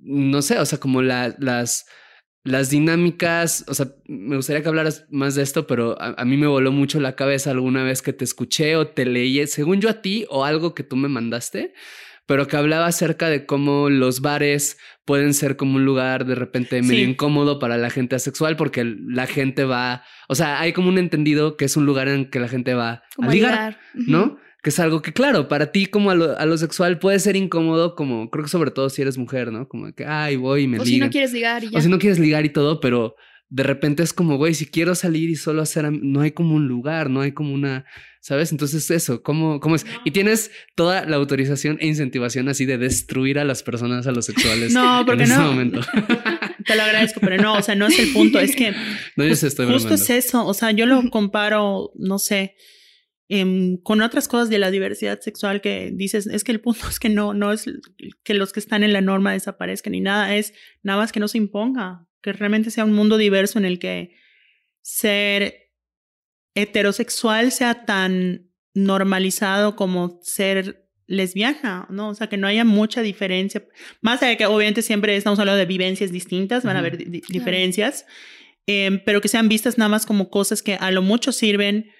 no 0.00 0.42
sé, 0.42 0.58
o 0.58 0.64
sea, 0.66 0.78
como 0.78 1.02
la- 1.02 1.34
las, 1.38 1.84
las 2.44 2.70
dinámicas, 2.70 3.64
o 3.68 3.74
sea, 3.74 3.88
me 4.06 4.36
gustaría 4.36 4.62
que 4.62 4.68
hablaras 4.68 5.06
más 5.10 5.34
de 5.34 5.42
esto, 5.42 5.66
pero 5.66 6.00
a, 6.00 6.14
a 6.20 6.24
mí 6.24 6.36
me 6.36 6.46
voló 6.46 6.72
mucho 6.72 7.00
la 7.00 7.16
cabeza 7.16 7.50
alguna 7.50 7.82
vez 7.84 8.02
que 8.02 8.12
te 8.12 8.24
escuché 8.24 8.76
o 8.76 8.86
te 8.86 9.06
leí, 9.06 9.46
según 9.46 9.80
yo 9.80 9.88
a 9.88 10.02
ti, 10.02 10.26
o 10.28 10.44
algo 10.44 10.74
que 10.74 10.82
tú 10.82 10.96
me 10.96 11.08
mandaste, 11.08 11.72
pero 12.26 12.46
que 12.46 12.56
hablaba 12.56 12.86
acerca 12.86 13.28
de 13.28 13.44
cómo 13.46 13.90
los 13.90 14.20
bares 14.20 14.78
pueden 15.04 15.34
ser 15.34 15.56
como 15.56 15.76
un 15.76 15.84
lugar 15.84 16.24
de 16.26 16.34
repente 16.34 16.80
medio 16.80 17.04
Sí. 17.04 17.10
incómodo 17.10 17.58
para 17.58 17.76
la 17.76 17.90
gente 17.90 18.16
asexual 18.16 18.56
porque 18.56 18.84
la 18.84 19.26
gente 19.26 19.64
va, 19.64 20.04
o 20.28 20.34
sea, 20.34 20.60
hay 20.60 20.72
como 20.72 20.88
un 20.88 20.96
entendido 20.98 21.56
que 21.58 21.66
es 21.66 21.76
un 21.76 21.84
lugar 21.86 22.08
en 22.08 22.30
que 22.30 22.40
la 22.40 22.48
gente 22.48 22.72
va 22.74 23.02
Como 23.16 23.30
a 23.30 23.32
ligar. 23.34 23.78
¿no? 23.94 24.38
Que 24.64 24.70
es 24.70 24.80
algo 24.80 25.02
que, 25.02 25.12
claro, 25.12 25.46
para 25.46 25.70
ti 25.70 25.86
como 25.86 26.10
a 26.10 26.14
lo, 26.16 26.36
a 26.38 26.46
lo 26.46 26.56
sexual 26.58 26.98
puede 26.98 27.20
ser 27.20 27.36
incómodo, 27.36 27.94
como 27.94 28.30
creo 28.30 28.44
que 28.44 28.50
sobre 28.50 28.70
todo 28.72 28.88
si 28.90 29.02
eres 29.02 29.18
mujer, 29.18 29.52
¿no? 29.52 29.68
Como 29.68 29.92
que, 29.94 30.06
ay, 30.06 30.36
voy 30.36 30.62
y 30.62 30.66
me 30.66 30.78
O 30.80 30.84
si 30.86 30.98
no 30.98 31.10
quieres 31.10 31.32
ligar 31.34 31.62
y 31.62 31.70
ya. 31.70 31.78
o 31.78 31.82
si 31.82 31.88
no 31.88 31.98
quieres 31.98 32.18
ligar 32.18 32.44
y 32.46 32.48
todo, 32.48 32.80
pero 32.80 33.14
de 33.50 33.62
repente 33.62 34.02
es 34.02 34.12
como, 34.14 34.36
güey, 34.38 34.54
si 34.54 34.64
quiero 34.66 34.94
salir 34.94 35.28
y 35.28 35.36
solo 35.36 35.60
hacer, 35.62 35.92
no 35.92 36.22
hay 36.22 36.32
como 36.32 36.54
un 36.56 36.66
lugar, 36.66 37.10
no 37.10 37.20
hay 37.20 37.32
como 37.32 37.52
una, 37.52 37.84
¿sabes? 38.20 38.52
Entonces 38.52 38.90
eso, 38.90 39.22
¿cómo, 39.22 39.60
cómo 39.60 39.76
es? 39.76 39.84
Y 40.02 40.12
tienes 40.12 40.50
toda 40.74 41.04
la 41.04 41.16
autorización 41.16 41.76
e 41.80 41.86
incentivación 41.86 42.48
así 42.48 42.64
de 42.64 42.78
destruir 42.78 43.38
a 43.38 43.44
las 43.44 43.62
personas 43.62 44.06
a 44.06 44.12
los 44.12 44.24
sexuales 44.24 44.72
No, 44.72 45.00
en 45.00 45.06
porque 45.06 45.24
ese 45.24 45.36
no. 45.36 45.42
momento. 45.52 45.80
Te 46.66 46.74
lo 46.74 46.82
agradezco, 46.82 47.20
pero 47.20 47.36
no, 47.36 47.52
o 47.58 47.62
sea, 47.62 47.74
no 47.74 47.86
es 47.86 47.98
el 47.98 48.08
punto, 48.14 48.40
es 48.40 48.56
que 48.56 48.72
No, 49.14 49.26
yo 49.26 49.36
se 49.36 49.46
estoy 49.48 49.66
justo 49.70 49.92
es 49.92 50.08
eso, 50.08 50.46
o 50.46 50.54
sea, 50.54 50.70
yo 50.70 50.86
lo 50.86 51.10
comparo, 51.10 51.92
no 51.96 52.18
sé, 52.18 52.54
em, 53.28 53.76
con 53.78 54.02
otras 54.02 54.28
cosas 54.28 54.50
de 54.50 54.58
la 54.58 54.70
diversidad 54.70 55.20
sexual 55.20 55.60
que 55.60 55.90
dices, 55.94 56.26
es 56.26 56.44
que 56.44 56.52
el 56.52 56.60
punto 56.60 56.80
es 56.90 56.98
que 56.98 57.08
no, 57.08 57.32
no 57.34 57.52
es 57.52 57.64
que 58.22 58.34
los 58.34 58.52
que 58.52 58.60
están 58.60 58.82
en 58.82 58.92
la 58.92 59.00
norma 59.00 59.32
desaparezcan 59.32 59.92
ni 59.92 60.00
nada, 60.00 60.34
es 60.36 60.52
nada 60.82 60.98
más 60.98 61.12
que 61.12 61.20
no 61.20 61.28
se 61.28 61.38
imponga, 61.38 62.06
que 62.22 62.32
realmente 62.32 62.70
sea 62.70 62.84
un 62.84 62.92
mundo 62.92 63.16
diverso 63.16 63.58
en 63.58 63.64
el 63.64 63.78
que 63.78 64.14
ser 64.82 65.70
heterosexual 66.54 67.52
sea 67.52 67.84
tan 67.84 68.50
normalizado 68.74 69.76
como 69.76 70.20
ser 70.22 70.88
lesbiana, 71.06 71.86
¿no? 71.90 72.08
O 72.10 72.14
sea, 72.14 72.28
que 72.28 72.36
no 72.36 72.46
haya 72.46 72.64
mucha 72.64 73.02
diferencia. 73.02 73.62
Más 74.00 74.22
allá 74.22 74.30
de 74.30 74.36
que 74.38 74.46
obviamente 74.46 74.82
siempre 74.82 75.16
estamos 75.16 75.38
hablando 75.38 75.58
de 75.58 75.66
vivencias 75.66 76.10
distintas, 76.10 76.64
van 76.64 76.76
a 76.76 76.78
haber 76.78 76.96
di- 76.96 77.04
di- 77.04 77.22
diferencias, 77.28 78.06
em, 78.66 79.00
pero 79.04 79.20
que 79.20 79.28
sean 79.28 79.48
vistas 79.48 79.76
nada 79.78 79.88
más 79.90 80.06
como 80.06 80.30
cosas 80.30 80.62
que 80.62 80.74
a 80.74 80.90
lo 80.90 81.02
mucho 81.02 81.32
sirven, 81.32 81.90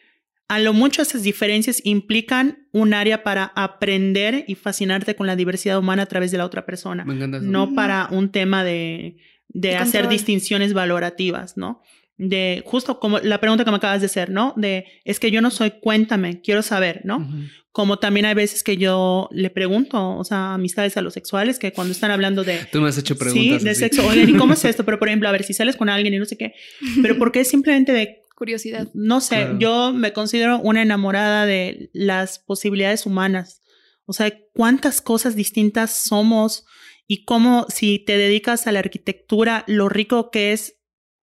a 0.48 0.58
lo 0.58 0.72
mucho 0.72 1.02
esas 1.02 1.22
diferencias 1.22 1.80
implican 1.84 2.66
un 2.72 2.92
área 2.94 3.22
para 3.22 3.44
aprender 3.56 4.44
y 4.46 4.54
fascinarte 4.54 5.14
con 5.16 5.26
la 5.26 5.36
diversidad 5.36 5.78
humana 5.78 6.02
a 6.02 6.06
través 6.06 6.30
de 6.30 6.38
la 6.38 6.44
otra 6.44 6.66
persona, 6.66 7.04
Me 7.04 7.14
encanta 7.14 7.38
eso. 7.38 7.46
no 7.46 7.74
para 7.74 8.08
un 8.10 8.30
tema 8.30 8.62
de, 8.64 9.16
de 9.48 9.70
De 9.70 9.76
hacer 9.76 10.08
distinciones 10.08 10.72
valorativas, 10.74 11.56
¿no? 11.56 11.80
De 12.16 12.62
justo 12.64 13.00
como 13.00 13.18
la 13.18 13.40
pregunta 13.40 13.64
que 13.64 13.70
me 13.70 13.78
acabas 13.78 14.00
de 14.00 14.06
hacer, 14.06 14.30
¿no? 14.30 14.52
De 14.56 14.84
es 15.04 15.18
que 15.18 15.30
yo 15.32 15.40
no 15.40 15.50
soy, 15.50 15.72
cuéntame, 15.80 16.40
quiero 16.42 16.62
saber, 16.62 17.00
¿no? 17.04 17.26
Como 17.72 17.98
también 17.98 18.24
hay 18.26 18.34
veces 18.34 18.62
que 18.62 18.76
yo 18.76 19.28
le 19.32 19.50
pregunto, 19.50 20.16
o 20.16 20.22
sea, 20.22 20.54
amistades 20.54 20.96
a 20.96 21.02
los 21.02 21.12
sexuales 21.14 21.58
que 21.58 21.72
cuando 21.72 21.90
están 21.90 22.12
hablando 22.12 22.44
de 22.44 22.60
Tú 22.70 22.80
me 22.80 22.88
has 22.88 22.98
hecho 22.98 23.16
preguntas. 23.16 23.58
sí, 23.58 23.64
de 23.64 23.70
así. 23.70 23.80
sexo, 23.80 24.06
oigan, 24.06 24.28
¿y 24.28 24.34
cómo 24.34 24.52
es 24.52 24.64
esto? 24.64 24.84
Pero 24.84 25.00
por 25.00 25.08
ejemplo, 25.08 25.28
a 25.28 25.32
ver, 25.32 25.42
si 25.42 25.54
sales 25.54 25.74
con 25.76 25.88
alguien 25.88 26.14
y 26.14 26.18
no 26.18 26.24
sé 26.24 26.36
qué, 26.36 26.52
pero 27.02 27.18
¿por 27.18 27.32
qué 27.32 27.44
simplemente 27.44 27.92
de 27.92 28.20
Curiosidad. 28.34 28.88
no 28.94 29.20
sé, 29.20 29.36
Claro. 29.36 29.58
yo 29.58 29.92
me 29.92 30.12
considero 30.12 30.58
una 30.58 30.82
enamorada 30.82 31.46
de 31.46 31.90
las 31.92 32.38
posibilidades 32.38 33.06
humanas. 33.06 33.62
O 34.06 34.12
sea, 34.12 34.36
cuántas 34.52 35.00
cosas 35.00 35.34
distintas 35.36 35.96
somos 35.96 36.66
y 37.06 37.24
cómo 37.24 37.66
si 37.68 37.98
te 37.98 38.16
dedicas 38.18 38.66
a 38.66 38.72
la 38.72 38.80
arquitectura, 38.80 39.64
lo 39.66 39.88
rico 39.88 40.30
que 40.30 40.52
es 40.52 40.80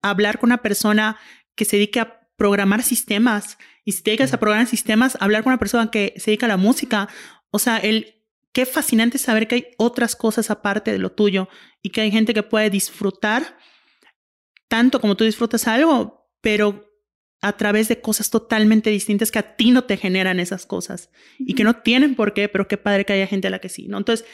hablar 0.02 0.40
con 0.40 0.50
una 0.50 0.62
persona 0.62 1.18
que 1.56 1.66
se 1.66 1.76
dedique 1.78 2.00
a 2.00 2.28
programar 2.36 2.84
sistemas. 2.84 3.58
Y 3.86 3.92
si 3.92 4.02
te 4.02 4.12
dedicas 4.12 4.34
a 4.34 4.40
programar 4.40 4.68
sistemas, 4.68 5.18
hablar 5.20 5.44
con 5.44 5.52
una 5.52 5.60
persona 5.60 5.92
que 5.92 6.14
se 6.18 6.32
dedica 6.32 6.46
a 6.46 6.50
la 6.50 6.58
música. 6.58 7.10
O 7.52 7.60
sea, 7.60 7.78
el 7.78 8.24
qué 8.54 8.66
fascinante 8.66 9.18
saber 9.18 9.48
que 9.48 9.56
hay 9.56 9.68
otras 9.78 10.16
cosas 10.16 10.50
aparte 10.50 10.92
de 10.92 11.00
lo 11.00 11.12
tuyo 11.12 11.50
y 11.82 11.90
que 11.90 12.02
hay 12.02 12.12
gente 12.12 12.34
que 12.34 12.44
puede 12.44 12.70
disfrutar 12.70 13.58
tanto 14.68 15.00
como 15.02 15.16
tú 15.16 15.24
disfrutas 15.24 15.68
algo, 15.68 16.30
pero 16.42 16.90
a 17.44 17.58
través 17.58 17.90
de 17.90 18.00
cosas 18.00 18.30
totalmente 18.30 18.90
distintas 18.90 19.30
que 19.30 19.38
a 19.38 19.58
ti 19.58 19.72
no 19.72 19.84
te 19.84 19.98
generan 19.98 20.40
esas 20.40 20.66
cosas 20.66 21.10
y 21.38 21.56
que 21.56 21.66
no 21.66 21.76
tienen 21.76 22.16
por 22.16 22.34
qué, 22.34 22.48
pero 22.48 22.70
qué 22.70 22.78
padre 22.78 23.04
que 23.04 23.12
haya 23.12 23.28
gente 23.28 23.48
a 23.48 23.52
la 23.52 23.60
que 23.60 23.68
sí, 23.68 23.90
¿no? 23.90 23.98
Entonces, 23.98 24.26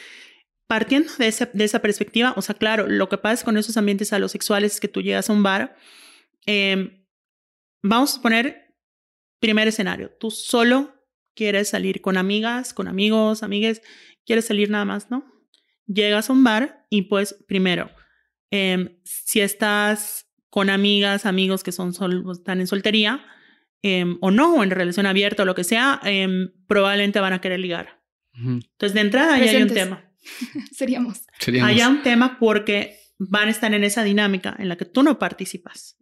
partiendo 0.68 1.12
de 1.18 1.28
esa, 1.28 1.50
de 1.52 1.64
esa 1.64 1.82
perspectiva, 1.82 2.36
o 2.38 2.44
sea, 2.44 2.54
claro, 2.54 2.88
lo 2.88 3.10
que 3.10 3.18
pasa 3.18 3.44
con 3.44 3.58
esos 3.58 3.78
ambientes 3.78 4.14
alosexuales 4.14 4.74
es 4.74 4.80
que 4.80 4.88
tú 4.88 5.02
llegas 5.02 5.28
a 5.28 5.34
un 5.34 5.42
bar, 5.42 5.76
eh, 6.46 7.04
vamos 7.82 8.16
a 8.16 8.22
poner 8.22 8.76
primer 9.40 9.68
escenario, 9.68 10.12
tú 10.12 10.30
solo 10.30 10.94
quieres 11.34 11.70
salir 11.70 12.02
con 12.02 12.16
amigas, 12.16 12.76
con 12.76 12.88
amigos, 12.88 13.42
amigues, 13.42 13.82
quieres 14.24 14.46
salir 14.46 14.70
nada 14.70 14.86
más, 14.86 15.10
¿no? 15.10 15.26
Llegas 15.88 16.30
a 16.30 16.34
un 16.34 16.44
bar 16.44 16.86
y 16.92 17.04
pues 17.04 17.44
primero, 17.48 17.90
eh, 18.52 19.02
si 19.04 19.42
estás 19.42 20.29
con 20.50 20.70
amigas, 20.70 21.26
amigos 21.26 21.64
que 21.64 21.72
son 21.72 21.94
sol- 21.94 22.26
están 22.32 22.60
en 22.60 22.68
soltería 22.68 23.24
eh, 23.84 24.06
o 24.22 24.32
no, 24.32 24.56
o 24.56 24.64
en 24.64 24.72
relación 24.72 25.06
abierta 25.06 25.44
o 25.44 25.46
lo 25.46 25.56
que 25.56 25.64
sea, 25.64 26.02
eh, 26.04 26.28
probablemente 26.68 27.20
van 27.20 27.34
a 27.34 27.42
querer 27.42 27.60
ligar. 27.60 28.02
Ujú. 28.34 28.60
Entonces, 28.72 28.94
de 28.94 29.02
entrada 29.02 29.38
ya 29.38 29.44
hay 29.52 29.62
un 29.64 29.70
tema. 29.76 30.12
Seríamos. 30.72 31.22
Seríamos- 31.40 31.70
Hay 31.72 31.82
un 31.82 32.02
tema 32.04 32.38
porque 32.40 32.98
van 33.22 33.50
a 33.50 33.52
estar 33.52 33.74
en 33.74 33.84
esa 33.84 34.04
dinámica 34.04 34.56
en 34.60 34.70
la 34.70 34.78
que 34.78 34.86
tú 34.86 35.04
no 35.04 35.20
participas 35.20 35.98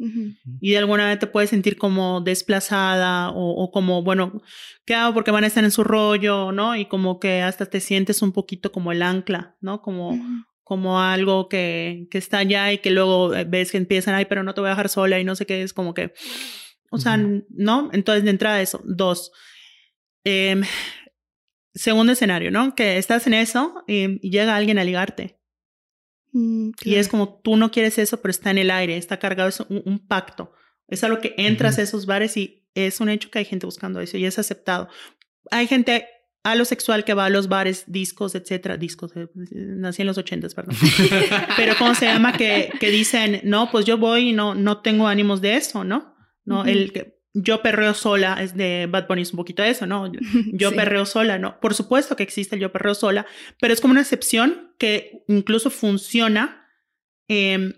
y 0.62 0.70
de 0.72 0.78
alguna 0.78 1.02
manera 1.04 1.20
te 1.20 1.26
puedes 1.26 1.50
sentir 1.50 1.76
como 1.78 2.22
desplazada 2.22 3.32
o, 3.32 3.64
o 3.64 3.72
como, 3.72 4.04
bueno, 4.04 4.40
¿qué 4.86 4.94
hago? 4.94 5.16
Porque 5.16 5.32
van 5.32 5.44
a 5.44 5.48
estar 5.48 5.64
en 5.64 5.72
su 5.72 5.84
rollo, 5.84 6.52
¿no? 6.52 6.76
Y 6.76 6.86
como 6.86 7.20
que 7.20 7.42
hasta 7.42 7.66
te 7.66 7.80
sientes 7.80 8.22
un 8.22 8.34
poquito 8.34 8.72
como 8.72 8.92
el 8.92 9.02
ancla, 9.02 9.56
¿no? 9.62 9.82
Como. 9.82 10.12
Como 10.68 11.00
algo 11.00 11.48
que, 11.48 12.08
que 12.12 12.18
está 12.18 12.40
allá 12.40 12.74
y 12.74 12.80
que 12.80 12.92
luego 12.92 13.34
eh, 13.34 13.46
ves 13.46 13.72
que 13.72 13.78
empiezan, 13.78 14.16
ay, 14.16 14.26
pero 14.26 14.44
no 14.44 14.54
te 14.54 14.60
voy 14.60 14.68
a 14.68 14.72
dejar 14.72 14.90
sola 14.90 15.18
y 15.18 15.24
no 15.24 15.34
sé 15.34 15.46
qué, 15.46 15.62
es 15.62 15.72
como 15.72 15.94
que, 15.94 16.14
o 16.92 16.98
sea, 16.98 17.16
¿no? 17.16 17.90
Entonces, 17.94 18.26
de 18.26 18.32
entrada 18.32 18.62
eso. 18.62 18.82
Dos, 18.84 19.32
em, 20.26 20.64
segundo 21.74 22.12
escenario, 22.12 22.52
¿no? 22.52 22.76
Que 22.76 22.98
estás 22.98 23.28
en 23.28 23.36
eso 23.36 23.86
em, 23.88 24.20
y 24.22 24.30
llega 24.30 24.58
alguien 24.58 24.78
a 24.78 24.84
ligarte. 24.84 25.40
Mm, 26.34 26.72
Y 26.84 26.96
es 26.96 27.08
como 27.08 27.40
tú 27.40 27.56
no 27.56 27.72
quieres 27.72 27.98
eso, 27.98 28.22
pero 28.22 28.32
está 28.32 28.52
en 28.52 28.58
el 28.58 28.70
aire, 28.70 28.98
está 28.98 29.20
cargado, 29.20 29.48
es 29.48 29.62
un, 29.62 29.82
un 29.86 30.06
pacto. 30.06 30.52
Es 30.90 31.02
algo 31.06 31.22
que 31.22 31.34
entras 31.38 31.80
a 31.80 31.82
esos 31.84 32.06
bares 32.06 32.36
y 32.36 32.68
es 32.76 33.00
un 33.00 33.08
hecho 33.08 33.32
que 33.32 33.40
hay 33.40 33.46
gente 33.46 33.66
buscando 33.66 34.02
eso 34.02 34.18
y 34.18 34.26
es 34.26 34.38
aceptado. 34.38 34.90
Hay 35.50 35.66
gente 35.68 36.10
alosexual 36.52 37.04
que 37.04 37.14
va 37.14 37.26
a 37.26 37.30
los 37.30 37.48
bares, 37.48 37.84
discos, 37.88 38.36
etcétera, 38.36 38.78
discos, 38.78 39.12
eh, 39.16 39.28
nací 39.54 40.02
en 40.02 40.08
los 40.08 40.18
ochentas, 40.18 40.54
perdón. 40.54 40.76
Pero 41.58 41.74
¿cómo 41.78 41.96
se 41.96 42.06
llama? 42.06 42.34
Que, 42.34 42.70
que 42.80 42.90
dicen, 42.90 43.42
no, 43.44 43.70
pues 43.72 43.86
yo 43.86 43.98
voy 43.98 44.30
y 44.30 44.34
no, 44.34 44.56
no 44.56 44.82
tengo 44.82 45.08
ánimos 45.08 45.42
de 45.42 45.56
eso, 45.56 45.84
¿no? 45.84 46.16
No, 46.46 46.64
el 46.66 46.92
que 46.94 47.18
yo 47.34 47.62
perreo 47.62 47.94
sola 47.94 48.38
es 48.42 48.56
de 48.56 48.88
Bad 48.90 49.08
Bunny, 49.08 49.22
es 49.22 49.32
un 49.32 49.38
poquito 49.38 49.62
de 49.62 49.70
eso, 49.70 49.86
¿no? 49.86 50.12
Yo, 50.54 50.70
Sí. 50.70 50.76
perreo 50.76 51.06
sola, 51.06 51.38
¿no? 51.38 51.60
Por 51.60 51.74
supuesto 51.76 52.16
que 52.16 52.24
existe 52.24 52.56
el 52.56 52.62
yo 52.62 52.72
perreo 52.72 52.96
sola, 52.96 53.28
pero 53.60 53.74
es 53.74 53.82
como 53.82 53.92
una 53.92 54.02
excepción 54.02 54.74
que 54.80 55.24
incluso 55.28 55.70
funciona 55.70 56.66
em, 57.28 57.74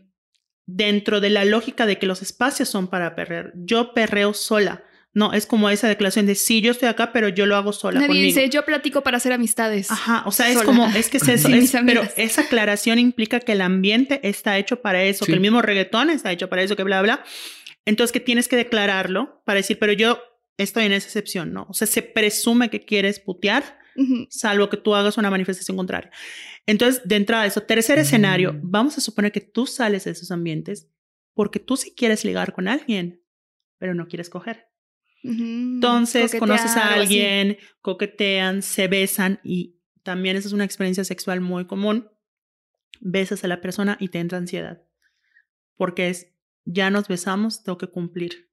dentro 0.66 1.20
de 1.20 1.32
la 1.32 1.44
lógica 1.46 1.86
de 1.88 1.98
que 1.98 2.06
los 2.06 2.22
espacios 2.22 2.70
son 2.70 2.88
para 2.88 3.16
perrear. 3.16 3.52
Yo 3.56 3.94
perreo 3.94 4.34
sola. 4.34 4.84
No, 5.14 5.34
es 5.34 5.48
como 5.48 5.70
esa 5.72 5.88
declaración 5.88 6.28
de 6.28 6.36
sí, 6.36 6.62
yo 6.62 6.72
estoy 6.72 6.88
acá, 6.88 7.12
pero 7.12 7.30
yo 7.30 7.46
lo 7.48 7.56
hago 7.56 7.74
sola. 7.74 7.96
Nadie 8.00 8.08
conmigo. 8.10 8.26
dice, 8.26 8.50
yo 8.50 8.64
platico 8.64 9.02
para 9.02 9.18
hacer 9.18 9.34
amistades. 9.34 9.90
Ajá, 9.90 10.22
o 10.28 10.32
sea, 10.32 10.50
es 10.50 10.62
como, 10.62 10.86
es 10.90 11.10
que 11.10 11.18
es 11.18 11.28
eso, 11.28 11.48
es- 11.50 11.72
pero 11.86 12.04
esa 12.16 12.42
aclaración 12.42 13.00
implica 13.00 13.40
que 13.40 13.54
el 13.54 13.62
ambiente 13.62 14.20
está 14.24 14.58
hecho 14.60 14.82
para 14.82 15.04
eso, 15.04 15.26
Sí. 15.26 15.32
que 15.32 15.36
el 15.36 15.40
mismo 15.42 15.62
reggaetón 15.64 16.10
está 16.12 16.32
hecho 16.32 16.48
para 16.48 16.62
eso, 16.62 16.76
que 16.76 16.84
bla, 16.84 17.02
bla. 17.02 17.24
Entonces, 17.86 18.12
que 18.12 18.20
tienes 18.20 18.48
que 18.48 18.56
declararlo 18.56 19.42
para 19.46 19.58
decir, 19.58 19.80
pero 19.80 19.94
yo 19.94 20.22
estoy 20.58 20.86
en 20.86 20.92
esa 20.92 21.08
excepción, 21.08 21.54
¿no? 21.54 21.66
O 21.70 21.74
sea, 21.74 21.88
se 21.88 22.04
presume 22.04 22.70
que 22.70 22.86
quieres 22.86 23.20
putear, 23.20 23.80
salvo 24.30 24.70
que 24.70 24.78
tú 24.78 24.94
hagas 24.94 25.18
una 25.18 25.30
manifestación 25.32 25.76
contraria. 25.76 26.12
Entonces, 26.68 27.02
de 27.04 27.16
entrada, 27.16 27.46
eso. 27.48 27.64
Tercer 27.64 27.98
escenario, 27.98 28.54
Mm. 28.54 28.60
vamos 28.64 28.98
a 28.98 29.02
suponer 29.02 29.32
que 29.32 29.42
tú 29.42 29.66
sales 29.66 30.04
de 30.04 30.12
esos 30.12 30.30
ambientes 30.30 30.88
porque 31.34 31.60
tú 31.60 31.76
sí 31.78 31.94
quieres 31.98 32.24
ligar 32.26 32.54
con 32.54 32.68
alguien, 32.68 33.24
pero 33.80 33.96
no 33.96 34.08
quieres 34.08 34.30
coger. 34.30 34.68
Entonces, 35.24 36.32
conoces 36.40 36.72
a 36.78 36.94
alguien, 37.02 37.58
coquetean, 37.82 38.62
se 38.62 38.88
besan 38.88 39.40
y 39.44 39.76
también 40.04 40.36
esa 40.38 40.48
es 40.48 40.54
una 40.54 40.64
experiencia 40.66 41.04
sexual 41.04 41.42
muy 41.42 41.66
común. 41.66 42.10
Besas 43.02 43.44
a 43.44 43.48
la 43.48 43.62
persona 43.62 43.98
y 44.00 44.10
te 44.10 44.20
entra 44.20 44.38
ansiedad. 44.38 44.82
Porque 45.76 46.10
es, 46.10 46.34
ya 46.66 46.90
nos 46.90 47.08
besamos, 47.08 47.64
tengo 47.64 47.78
que 47.78 47.88
cumplir. 47.88 48.50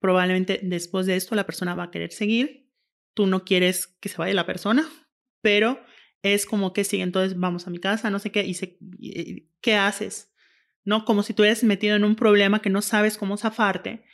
Probablemente 0.00 0.60
después 0.62 1.06
de 1.06 1.16
esto 1.16 1.34
la 1.34 1.44
persona 1.46 1.74
va 1.74 1.84
a 1.84 1.90
querer 1.90 2.12
seguir. 2.12 2.70
Tú 3.14 3.26
no 3.26 3.44
quieres 3.44 3.86
que 3.86 4.08
se 4.08 4.16
vaya 4.16 4.32
la 4.34 4.46
persona, 4.46 4.88
pero 5.40 5.80
es 6.22 6.46
como 6.46 6.72
que 6.72 6.84
sí, 6.84 7.00
entonces 7.00 7.38
vamos 7.38 7.66
a 7.66 7.70
mi 7.70 7.78
casa, 7.78 8.10
no 8.10 8.18
sé 8.18 8.30
qué, 8.30 8.44
y, 8.44 8.54
se, 8.54 8.78
y- 8.98 9.48
¿qué 9.60 9.74
haces? 9.74 10.32
¿No? 10.84 11.04
Como 11.04 11.22
si 11.22 11.34
tú 11.34 11.42
hubieras 11.42 11.64
metido 11.64 11.96
en 11.96 12.04
un 12.04 12.14
problema 12.16 12.62
que 12.62 12.70
no 12.70 12.80
sabes 12.80 13.18
cómo 13.18 13.36
zafarte. 13.36 14.04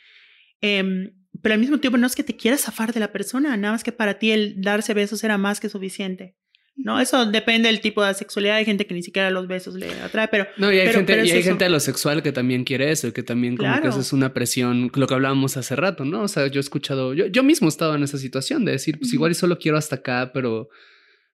Em, 0.61 1.13
pero 1.41 1.53
al 1.53 1.59
mismo 1.59 1.79
tiempo 1.79 1.97
no 1.97 2.07
es 2.07 2.15
que 2.15 2.23
te 2.23 2.35
quieras 2.35 2.61
zafar 2.61 2.93
de 2.93 2.99
la 2.99 3.11
persona, 3.11 3.55
nada 3.57 3.73
más 3.73 3.83
que 3.83 3.91
para 3.91 4.19
ti 4.19 4.31
el 4.31 4.61
darse 4.61 4.93
besos 4.93 5.23
era 5.23 5.37
más 5.37 5.59
que 5.59 5.69
suficiente. 5.69 6.35
¿No? 6.77 6.99
Eso 6.99 7.25
depende 7.25 7.69
del 7.69 7.79
tipo 7.79 8.03
de 8.03 8.13
sexualidad. 8.13 8.57
Hay 8.57 8.65
gente 8.65 8.85
que 8.85 8.93
ni 8.93 9.01
siquiera 9.01 9.29
los 9.31 9.47
besos 9.47 9.75
le 9.75 9.89
atrae, 10.01 10.27
pero 10.27 10.45
No, 10.57 10.73
y 10.73 10.77
hay 10.79 10.87
Pero- 10.87 10.97
gente, 10.99 11.13
pero 11.13 11.23
y 11.25 11.27
es 11.29 11.33
hay 11.33 11.39
eso. 11.39 11.49
gente 11.51 11.63
alosexual 11.63 12.21
que 12.21 12.33
también 12.33 12.65
quiere 12.65 12.91
eso, 12.91 13.07
y 13.07 13.13
que 13.13 13.23
también 13.23 13.55
como 13.55 13.81
que 13.81 13.87
eso 13.87 14.01
es 14.01 14.11
una 14.11 14.33
presión, 14.33 14.91
lo 14.93 15.07
que 15.07 15.13
hablábamos 15.13 15.55
hace 15.55 15.73
rato, 15.77 16.03
¿no? 16.03 16.23
O 16.23 16.27
sea, 16.27 16.47
yo 16.47 16.59
he 16.59 16.61
escuchado, 16.61 17.13
yo, 17.13 17.27
yo 17.27 17.43
mismo 17.43 17.69
estaba 17.69 17.95
en 17.95 18.03
esa 18.03 18.17
situación 18.17 18.65
de 18.65 18.73
decir, 18.73 18.99
pues 18.99 19.13
igual 19.13 19.31
y 19.31 19.35
solo 19.35 19.57
quiero 19.57 19.77
hasta 19.77 19.95
acá, 19.95 20.31
pero, 20.33 20.67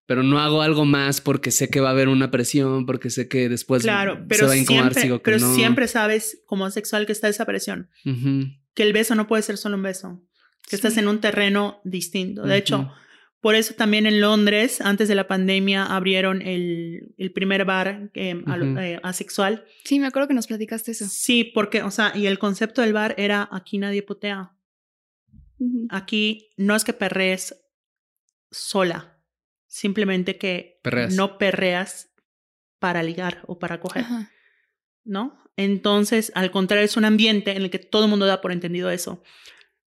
pero 0.05 0.21
no 0.21 0.37
hago 0.39 0.61
algo 0.61 0.85
más 0.85 1.21
porque 1.21 1.49
sé 1.49 1.69
que 1.71 1.79
va 1.79 1.87
a 1.87 1.93
haber 1.93 2.07
una 2.07 2.29
presión, 2.29 2.85
porque 2.85 3.09
sé 3.09 3.27
que 3.27 3.49
después 3.49 3.81
claro, 3.81 4.17
se 4.17 4.21
pero 4.27 4.45
va 4.47 4.53
a 4.53 4.57
incomodar, 4.57 4.93
siempre, 4.93 5.01
sigo 5.01 5.17
que 5.17 5.23
pero 5.23 5.39
no. 5.39 5.55
siempre 5.55 5.87
sabes 5.87 6.43
como 6.45 6.69
sexual 6.69 7.07
que 7.07 7.13
está 7.13 7.27
esa 7.29 7.45
presión. 7.47 7.89
Que 8.73 8.83
el 8.83 8.93
beso 8.93 9.15
no 9.15 9.27
puede 9.27 9.43
ser 9.43 9.57
solo 9.57 9.75
un 9.77 9.83
beso, 9.83 10.21
que 10.69 10.75
estás 10.75 10.97
en 10.97 11.07
un 11.07 11.19
terreno 11.19 11.81
distinto. 11.83 12.43
De 12.43 12.57
hecho, 12.57 12.91
por 13.41 13.55
eso 13.55 13.73
también 13.73 14.05
en 14.05 14.21
Londres, 14.21 14.81
antes 14.81 15.07
de 15.07 15.15
la 15.15 15.27
pandemia, 15.27 15.85
abrieron 15.85 16.41
el, 16.41 17.13
el 17.17 17.31
primer 17.31 17.65
bar 17.65 18.11
eh, 18.13 18.43
eh, 18.45 18.99
asexual. 19.03 19.65
Sí, 19.83 19.99
me 19.99 20.07
acuerdo 20.07 20.27
que 20.27 20.33
nos 20.33 20.47
platicaste 20.47 20.91
eso. 20.91 21.07
Sí, 21.09 21.43
porque, 21.43 21.83
o 21.83 21.91
sea, 21.91 22.11
y 22.15 22.27
el 22.27 22.39
concepto 22.39 22.81
del 22.81 22.93
bar 22.93 23.15
era 23.17 23.49
aquí 23.51 23.77
nadie 23.77 24.03
putea. 24.03 24.55
Aquí 25.89 26.53
no 26.57 26.75
es 26.75 26.83
que 26.83 26.93
perrees 26.93 27.63
sola, 28.49 29.19
simplemente 29.67 30.39
que 30.39 30.79
Perreas. 30.81 31.13
no 31.13 31.37
perreas 31.37 32.11
para 32.79 33.03
ligar 33.03 33.43
o 33.45 33.59
para 33.59 33.79
coger. 33.79 34.03
Ajá. 34.03 34.31
¿no? 35.03 35.37
Entonces, 35.63 36.31
al 36.35 36.51
contrario, 36.51 36.85
es 36.85 36.97
un 36.97 37.05
ambiente 37.05 37.51
en 37.51 37.61
el 37.63 37.69
que 37.69 37.79
todo 37.79 38.05
el 38.05 38.09
mundo 38.09 38.25
da 38.25 38.41
por 38.41 38.51
entendido 38.51 38.89
eso. 38.91 39.21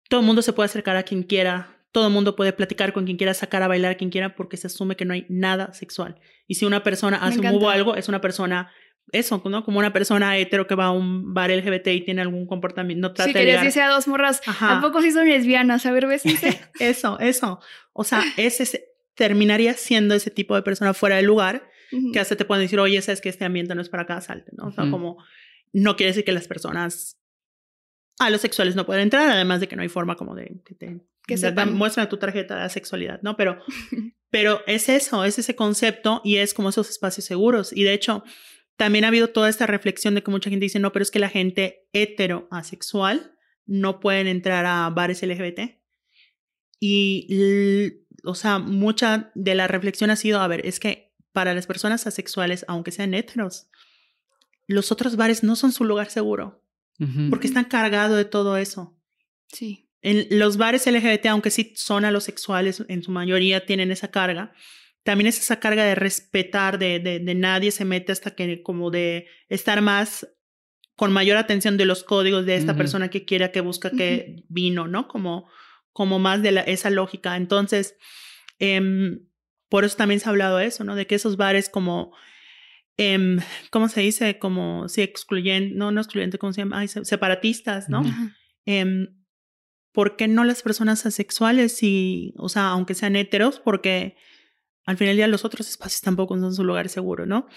Todo 0.09 0.19
el 0.21 0.25
mundo 0.25 0.41
se 0.41 0.53
puede 0.53 0.65
acercar 0.65 0.95
a 0.95 1.03
quien 1.03 1.23
quiera, 1.23 1.77
todo 1.91 2.07
el 2.07 2.13
mundo 2.13 2.35
puede 2.35 2.53
platicar 2.53 2.93
con 2.93 3.05
quien 3.05 3.17
quiera, 3.17 3.33
sacar 3.33 3.63
a 3.63 3.67
bailar 3.67 3.91
a 3.93 3.95
quien 3.95 4.09
quiera, 4.09 4.35
porque 4.35 4.57
se 4.57 4.67
asume 4.67 4.95
que 4.95 5.05
no 5.05 5.13
hay 5.13 5.25
nada 5.29 5.73
sexual. 5.73 6.19
Y 6.47 6.55
si 6.55 6.65
una 6.65 6.83
persona 6.83 7.17
hace 7.17 7.39
un 7.39 7.47
hubo 7.47 7.69
algo, 7.69 7.95
es 7.95 8.09
una 8.09 8.19
persona, 8.21 8.71
eso, 9.11 9.41
¿no? 9.45 9.63
Como 9.63 9.79
una 9.79 9.93
persona 9.93 10.37
hetero 10.37 10.65
que 10.67 10.75
va 10.75 10.85
a 10.85 10.91
un 10.91 11.33
bar 11.33 11.51
LGBT 11.51 11.87
y 11.87 12.01
tiene 12.01 12.21
algún 12.21 12.45
comportamiento, 12.47 13.01
no 13.09 13.13
trata 13.13 13.27
Sí, 13.29 13.33
querías 13.33 13.55
ligar. 13.55 13.65
decir 13.65 13.81
a 13.83 13.89
dos 13.89 14.07
morras. 14.07 14.41
Ajá. 14.45 14.77
¿A 14.77 14.81
poco 14.81 15.01
sí 15.01 15.11
son 15.11 15.27
lesbianas? 15.27 15.85
A 15.85 15.91
ver, 15.91 16.07
bésense. 16.07 16.59
Eso, 16.79 17.19
eso. 17.19 17.59
O 17.93 18.03
sea, 18.03 18.23
ese, 18.37 18.63
ese- 18.63 18.85
terminaría 19.15 19.73
siendo 19.75 20.15
ese 20.15 20.31
tipo 20.31 20.55
de 20.55 20.63
persona 20.63 20.93
fuera 20.95 21.17
del 21.17 21.25
lugar 21.25 21.69
Ujú. 21.91 22.11
que 22.11 22.19
hasta 22.19 22.35
te 22.35 22.45
pueden 22.45 22.63
decir, 22.65 22.79
oye, 22.79 22.99
sabes 23.03 23.21
que 23.21 23.29
este 23.29 23.45
ambiente 23.45 23.75
no 23.75 23.81
es 23.81 23.89
para 23.89 24.03
acá, 24.03 24.19
salte, 24.21 24.51
¿no? 24.57 24.67
O 24.67 24.71
sea, 24.71 24.83
Ujú. 24.85 24.91
como 24.91 25.17
no 25.73 25.95
quiere 25.95 26.11
decir 26.11 26.23
que 26.23 26.31
las 26.31 26.47
personas 26.47 27.19
a 28.19 28.29
los 28.29 28.41
sexuales 28.41 28.75
no 28.75 28.85
pueden 28.85 29.03
entrar, 29.03 29.29
además 29.29 29.59
de 29.59 29.67
que 29.67 29.75
no 29.75 29.81
hay 29.81 29.89
forma 29.89 30.15
como 30.15 30.35
de 30.35 30.61
que 30.63 30.75
te 30.75 31.01
Que 31.27 31.65
muestra 31.65 32.07
tu 32.09 32.17
tarjeta 32.17 32.61
de 32.61 32.69
sexualidad, 32.69 33.19
¿no? 33.23 33.35
Pero, 33.35 33.57
pero 34.29 34.61
es 34.67 34.87
eso, 34.87 35.25
es 35.25 35.39
ese 35.39 35.55
concepto 35.55 36.21
y 36.23 36.37
es 36.37 36.53
como 36.53 36.69
esos 36.69 36.89
espacios 36.89 37.25
seguros. 37.25 37.73
Y 37.73 37.83
de 37.83 37.93
hecho, 37.93 38.23
también 38.77 39.05
ha 39.05 39.09
habido 39.09 39.29
toda 39.29 39.49
esta 39.49 39.65
reflexión 39.65 40.15
de 40.15 40.23
que 40.23 40.31
mucha 40.31 40.49
gente 40.49 40.65
dice, 40.65 40.79
no, 40.79 40.91
pero 40.91 41.03
es 41.03 41.11
que 41.11 41.19
la 41.19 41.29
gente 41.29 41.87
hetero 41.91 42.47
asexual 42.51 43.35
no 43.65 43.99
pueden 43.99 44.27
entrar 44.27 44.65
a 44.65 44.89
bares 44.89 45.23
LGBT. 45.23 45.79
Y, 46.79 48.03
o 48.25 48.35
sea, 48.35 48.59
mucha 48.59 49.31
de 49.35 49.55
la 49.55 49.67
reflexión 49.67 50.09
ha 50.09 50.17
sido, 50.17 50.41
a 50.41 50.47
ver, 50.47 50.65
es 50.65 50.79
que 50.79 51.13
para 51.31 51.53
las 51.53 51.65
personas 51.65 52.05
asexuales, 52.05 52.65
aunque 52.67 52.91
sean 52.91 53.13
heteros, 53.13 53.69
los 54.67 54.91
otros 54.91 55.15
bares 55.15 55.43
no 55.43 55.55
son 55.55 55.71
su 55.71 55.83
lugar 55.83 56.09
seguro, 56.09 56.63
porque 57.29 57.47
están 57.47 57.65
cargados 57.65 58.15
de 58.15 58.25
todo 58.25 58.57
eso. 58.57 58.97
Sí. 59.51 59.89
En 60.01 60.27
los 60.37 60.57
bares 60.57 60.85
LGBT, 60.85 61.27
aunque 61.27 61.49
sí 61.49 61.73
son 61.75 62.05
a 62.05 62.11
los 62.11 62.23
sexuales, 62.23 62.83
en 62.87 63.03
su 63.03 63.11
mayoría 63.11 63.65
tienen 63.65 63.91
esa 63.91 64.09
carga, 64.09 64.53
también 65.03 65.27
es 65.27 65.39
esa 65.39 65.59
carga 65.59 65.83
de 65.83 65.95
respetar, 65.95 66.79
de, 66.79 66.99
de, 66.99 67.19
de 67.19 67.35
nadie 67.35 67.71
se 67.71 67.85
mete 67.85 68.11
hasta 68.11 68.35
que, 68.35 68.63
como 68.63 68.89
de 68.89 69.27
estar 69.49 69.81
más 69.81 70.27
con 70.95 71.11
mayor 71.11 71.37
atención 71.37 71.75
de 71.77 71.85
los 71.85 72.03
códigos 72.03 72.45
de 72.45 72.55
esta 72.55 72.75
persona 72.75 73.09
que 73.09 73.25
quiera, 73.25 73.51
que 73.51 73.61
busca 73.61 73.89
que 73.89 74.43
vino, 74.47 74.87
¿no? 74.87 75.07
Como, 75.07 75.49
como 75.91 76.19
más 76.19 76.41
de 76.43 76.51
la, 76.51 76.61
esa 76.61 76.89
lógica. 76.91 77.35
Entonces, 77.35 77.97
em, 78.59 79.25
por 79.69 79.85
eso 79.85 79.97
también 79.97 80.19
se 80.19 80.27
ha 80.27 80.29
hablado 80.29 80.57
de 80.57 80.67
eso, 80.67 80.83
¿no? 80.83 80.95
De 80.95 81.07
que 81.07 81.15
esos 81.15 81.35
bares 81.35 81.67
como, 81.67 82.15
em, 82.97 83.39
¿cómo 83.71 83.87
se 83.89 84.01
dice? 84.01 84.39
Como, 84.39 84.87
sí, 84.89 85.01
excluyente, 85.01 85.75
no, 85.75 85.91
no 85.91 86.01
excluyente, 86.01 86.37
¿cómo 86.37 86.53
se 86.53 86.61
llama? 86.61 86.79
Ay, 86.79 86.87
se- 86.87 87.05
separatistas, 87.05 87.89
¿no? 87.89 88.03
Em, 88.65 89.07
¿por 89.91 90.15
qué 90.15 90.27
no 90.27 90.43
las 90.43 90.61
personas 90.63 91.05
asexuales 91.05 91.81
y, 91.83 92.33
o 92.37 92.49
sea, 92.49 92.69
aunque 92.69 92.95
sean 92.95 93.15
heteros, 93.15 93.59
porque 93.59 94.15
al 94.85 94.97
final 94.97 95.15
día 95.15 95.27
los 95.27 95.45
otros 95.45 95.69
espacios 95.69 96.01
tampoco 96.01 96.37
son 96.37 96.53
su 96.53 96.63
lugar 96.63 96.89
seguro, 96.89 97.25
¿no? 97.25 97.47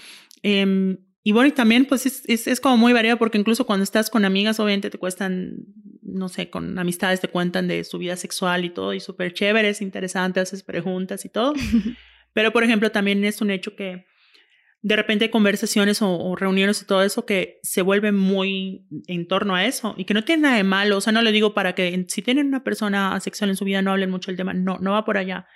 Em, 0.43 0.99
y 1.23 1.33
bueno, 1.33 1.49
y 1.49 1.53
también 1.53 1.87
pues 1.87 2.07
es, 2.07 2.23
es, 2.29 2.47
es 2.47 2.61
como 2.61 2.77
muy 2.77 2.93
variado 2.93 3.19
porque 3.19 3.39
incluso 3.39 3.67
cuando 3.67 3.83
estás 3.85 4.11
con 4.11 4.25
amigas, 4.25 4.61
obviamente 4.61 4.91
te 4.91 4.99
cuestan, 4.99 5.57
no 6.03 6.29
sé, 6.29 6.51
con 6.51 6.79
amistades 6.79 7.21
te 7.21 7.29
cuentan 7.29 7.67
de 7.69 7.83
su 7.85 7.99
vida 7.99 8.17
sexual 8.17 8.65
y 8.65 8.71
todo, 8.71 8.95
y 8.95 9.01
súper 9.01 9.33
chévere, 9.33 9.71
es 9.71 9.81
interesante, 9.83 10.39
haces 10.41 10.63
preguntas 10.63 11.25
y 11.25 11.29
todo. 11.29 11.53
Pero, 12.33 12.53
por 12.53 12.63
ejemplo, 12.65 12.93
también 12.93 13.25
es 13.25 13.41
un 13.41 13.51
hecho 13.51 13.75
que 13.75 14.05
de 14.87 14.95
repente 14.95 15.25
hay 15.25 15.31
conversaciones 15.33 16.01
o, 16.01 16.17
o 16.17 16.37
reuniones 16.37 16.81
y 16.81 16.85
todo 16.85 17.03
eso 17.03 17.27
que 17.27 17.59
se 17.65 17.83
vuelven 17.83 18.15
muy 18.15 18.87
en 19.09 19.27
torno 19.27 19.57
a 19.57 19.65
eso 19.65 19.97
y 19.99 20.05
que 20.05 20.15
no 20.15 20.23
tiene 20.23 20.43
nada 20.43 20.57
de 20.59 20.63
malo. 20.63 20.99
O 20.99 21.01
sea, 21.01 21.13
no 21.13 21.23
lo 21.23 21.33
digo 21.33 21.55
para 21.55 21.75
que 21.75 22.07
si 22.07 22.23
tienen 22.23 22.47
una 22.47 22.63
persona 22.63 23.13
asexual 23.13 23.51
en 23.51 23.57
su 23.57 23.65
vida 23.65 23.83
no 23.83 23.91
hablen 23.91 24.11
mucho 24.11 24.31
del 24.31 24.37
tema. 24.37 24.55
No, 24.55 24.79
no 24.81 24.93
va 24.93 25.05
por 25.05 25.19
allá. 25.19 25.49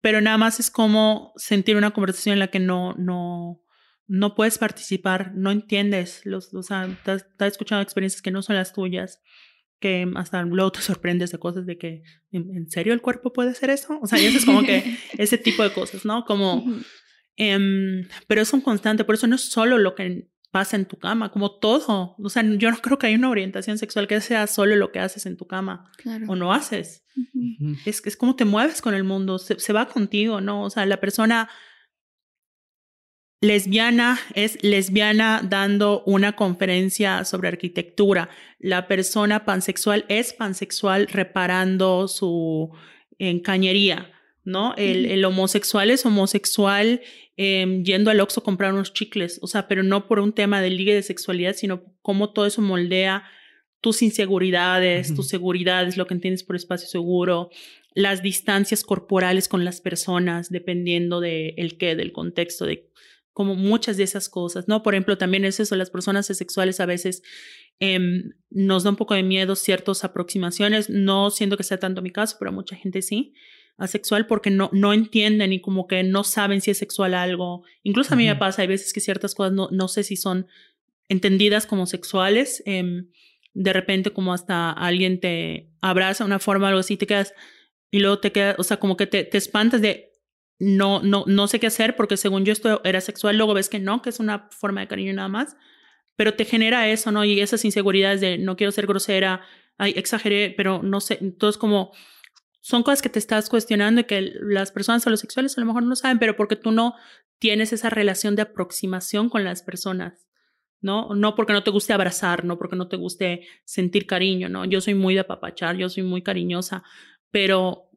Pero 0.00 0.22
nada 0.22 0.38
más 0.38 0.60
es 0.60 0.70
como 0.70 1.34
sentir 1.36 1.76
una 1.76 1.90
conversación 1.90 2.32
en 2.32 2.38
la 2.38 2.48
que 2.48 2.58
no, 2.58 2.94
no, 2.94 3.62
no 4.06 4.34
puedes 4.34 4.56
participar, 4.56 5.32
no 5.34 5.50
entiendes, 5.50 6.22
los, 6.24 6.54
o 6.54 6.62
sea, 6.62 6.86
estás 6.86 7.26
escuchando 7.38 7.82
experiencias 7.82 8.22
que 8.22 8.30
no 8.30 8.40
son 8.40 8.56
las 8.56 8.72
tuyas, 8.72 9.20
que 9.78 10.10
hasta 10.16 10.42
luego 10.42 10.72
te 10.72 10.80
sorprendes 10.80 11.32
de 11.32 11.38
cosas 11.38 11.66
de 11.66 11.76
que, 11.76 12.02
¿en 12.32 12.70
serio 12.70 12.94
el 12.94 13.02
cuerpo 13.02 13.34
puede 13.34 13.50
hacer 13.50 13.68
eso? 13.68 13.98
O 14.00 14.06
sea, 14.06 14.18
y 14.18 14.24
eso 14.24 14.38
es 14.38 14.46
como 14.46 14.62
que 14.62 14.96
ese 15.18 15.36
tipo 15.36 15.62
de 15.62 15.72
cosas, 15.74 16.06
¿no? 16.06 16.24
Como, 16.24 16.64
em, 17.40 18.06
pero 18.26 18.42
es 18.42 18.52
un 18.52 18.60
constante, 18.60 19.04
por 19.04 19.14
eso 19.14 19.26
no 19.26 19.36
es 19.36 19.42
solo 19.42 19.78
lo 19.78 19.94
que 19.94 20.28
pasa 20.50 20.76
en 20.76 20.84
tu 20.84 20.98
cama, 20.98 21.30
como 21.30 21.58
todo. 21.58 22.16
O 22.18 22.28
sea, 22.28 22.42
yo 22.42 22.70
no 22.70 22.76
creo 22.78 22.98
que 22.98 23.06
haya 23.06 23.16
una 23.16 23.30
orientación 23.30 23.78
sexual 23.78 24.06
que 24.06 24.20
sea 24.20 24.46
solo 24.46 24.76
lo 24.76 24.92
que 24.92 24.98
haces 24.98 25.26
en 25.26 25.36
tu 25.36 25.46
cama 25.46 25.90
o 26.28 26.36
no 26.36 26.52
haces. 26.52 27.04
es, 27.86 28.02
es 28.04 28.16
como 28.16 28.36
te 28.36 28.44
mueves 28.44 28.82
con 28.82 28.94
el 28.94 29.04
mundo, 29.04 29.38
se, 29.38 29.58
se, 29.58 29.72
va 29.72 29.86
contigo, 29.86 30.40
¿no? 30.40 30.62
O 30.64 30.70
sea, 30.70 30.86
la 30.86 31.00
persona 31.00 31.48
lesbiana 33.40 34.18
es 34.34 34.62
lesbiana 34.62 35.40
dando 35.42 36.02
una 36.04 36.36
conferencia 36.36 37.24
sobre 37.24 37.48
arquitectura. 37.48 38.28
La 38.58 38.86
persona 38.86 39.44
pansexual 39.44 40.04
es 40.08 40.32
pansexual 40.32 41.06
reparando 41.06 42.06
su 42.08 42.70
en 43.18 43.40
cañería, 43.40 44.10
¿no? 44.44 44.74
El, 44.76 45.06
el 45.06 45.24
homosexual 45.24 45.90
es 45.90 46.04
homosexual 46.06 47.00
Em, 47.42 47.84
yendo 47.84 48.10
al 48.10 48.20
Oxxo 48.20 48.40
a 48.40 48.44
comprar 48.44 48.74
unos 48.74 48.92
chicles, 48.92 49.38
o 49.40 49.46
sea, 49.46 49.66
pero 49.66 49.82
no 49.82 50.06
por 50.06 50.20
un 50.20 50.34
tema 50.34 50.60
de 50.60 50.68
ligue 50.68 50.94
de 50.94 51.02
sexualidad, 51.02 51.54
sino 51.54 51.82
cómo 52.02 52.34
todo 52.34 52.44
eso 52.44 52.60
moldea 52.60 53.24
tus 53.80 54.02
inseguridades, 54.02 55.14
tus 55.14 55.28
seguridades, 55.28 55.96
lo 55.96 56.06
que 56.06 56.12
entiendes 56.12 56.44
por 56.44 56.54
espacio 56.54 56.86
seguro, 56.86 57.48
las 57.94 58.22
distancias 58.22 58.84
corporales 58.84 59.48
con 59.48 59.64
las 59.64 59.80
personas, 59.80 60.50
dependiendo 60.50 61.22
del 61.22 61.54
el 61.56 61.78
qué, 61.78 61.96
del 61.96 62.12
contexto, 62.12 62.66
de 62.66 62.90
como 63.32 63.54
muchas 63.54 63.96
de 63.96 64.02
esas 64.02 64.28
cosas, 64.28 64.68
¿no? 64.68 64.82
Por 64.82 64.92
ejemplo, 64.92 65.16
también 65.16 65.46
es 65.46 65.60
eso, 65.60 65.76
las 65.76 65.88
personas 65.88 66.30
asexuales 66.30 66.78
a 66.78 66.84
veces 66.84 67.22
em, 67.78 68.34
nos 68.50 68.82
da 68.82 68.90
un 68.90 68.96
poco 68.96 69.14
de 69.14 69.22
miedo 69.22 69.56
ciertas 69.56 70.04
aproximaciones, 70.04 70.90
no 70.90 71.30
siento 71.30 71.56
que 71.56 71.62
sea 71.62 71.78
tanto 71.78 72.02
mi 72.02 72.10
caso, 72.10 72.36
pero 72.38 72.52
mucha 72.52 72.76
gente 72.76 73.00
sí, 73.00 73.32
asexual 73.76 74.26
porque 74.26 74.50
no, 74.50 74.70
no 74.72 74.92
entienden 74.92 75.52
y 75.52 75.60
como 75.60 75.86
que 75.86 76.02
no 76.02 76.24
saben 76.24 76.60
si 76.60 76.70
es 76.70 76.78
sexual 76.78 77.14
algo. 77.14 77.64
Incluso 77.82 78.14
a 78.14 78.16
mí 78.16 78.26
me 78.26 78.36
pasa, 78.36 78.62
hay 78.62 78.68
veces 78.68 78.92
que 78.92 79.00
ciertas 79.00 79.34
cosas 79.34 79.52
no, 79.52 79.68
no 79.70 79.88
sé 79.88 80.04
si 80.04 80.16
son 80.16 80.46
entendidas 81.08 81.66
como 81.66 81.86
sexuales. 81.86 82.62
Em, 82.66 83.08
de 83.54 83.72
repente 83.72 84.10
como 84.10 84.32
hasta 84.32 84.70
alguien 84.70 85.20
te 85.20 85.70
abraza 85.80 86.24
de 86.24 86.28
una 86.28 86.38
forma 86.38 86.68
algo 86.68 86.80
así, 86.80 86.96
te 86.96 87.06
quedas 87.06 87.34
y 87.90 88.00
luego 88.00 88.20
te 88.20 88.32
quedas, 88.32 88.56
o 88.58 88.62
sea, 88.62 88.78
como 88.78 88.96
que 88.96 89.06
te, 89.06 89.24
te 89.24 89.38
espantas 89.38 89.80
de 89.80 90.12
no, 90.58 91.00
no, 91.02 91.24
no 91.26 91.48
sé 91.48 91.58
qué 91.58 91.66
hacer 91.66 91.96
porque 91.96 92.16
según 92.16 92.44
yo 92.44 92.52
esto 92.52 92.80
era 92.84 93.00
sexual, 93.00 93.36
luego 93.36 93.54
ves 93.54 93.68
que 93.68 93.78
no, 93.78 94.02
que 94.02 94.10
es 94.10 94.20
una 94.20 94.48
forma 94.50 94.82
de 94.82 94.88
cariño 94.88 95.12
nada 95.14 95.28
más, 95.28 95.56
pero 96.16 96.34
te 96.34 96.44
genera 96.44 96.88
eso, 96.88 97.10
¿no? 97.10 97.24
Y 97.24 97.40
esas 97.40 97.64
inseguridades 97.64 98.20
de 98.20 98.38
no 98.38 98.56
quiero 98.56 98.70
ser 98.70 98.86
grosera, 98.86 99.40
ay, 99.78 99.94
exageré, 99.96 100.52
pero 100.56 100.82
no 100.82 101.00
sé, 101.00 101.18
entonces 101.20 101.58
como 101.58 101.92
son 102.60 102.82
cosas 102.82 103.02
que 103.02 103.08
te 103.08 103.18
estás 103.18 103.48
cuestionando 103.48 104.02
y 104.02 104.04
que 104.04 104.32
las 104.40 104.70
personas 104.70 105.06
homosexuales 105.06 105.56
a 105.56 105.60
lo 105.60 105.66
mejor 105.66 105.82
no 105.82 105.96
saben, 105.96 106.18
pero 106.18 106.36
porque 106.36 106.56
tú 106.56 106.72
no 106.72 106.94
tienes 107.38 107.72
esa 107.72 107.90
relación 107.90 108.36
de 108.36 108.42
aproximación 108.42 109.30
con 109.30 109.44
las 109.44 109.62
personas, 109.62 110.28
¿no? 110.80 111.14
No 111.14 111.34
porque 111.34 111.54
no 111.54 111.62
te 111.62 111.70
guste 111.70 111.94
abrazar, 111.94 112.44
no 112.44 112.58
porque 112.58 112.76
no 112.76 112.88
te 112.88 112.96
guste 112.96 113.46
sentir 113.64 114.06
cariño, 114.06 114.50
¿no? 114.50 114.66
Yo 114.66 114.80
soy 114.82 114.94
muy 114.94 115.14
de 115.14 115.20
apapachar, 115.20 115.76
yo 115.76 115.88
soy 115.88 116.02
muy 116.02 116.22
cariñosa, 116.22 116.82
pero 117.30 117.88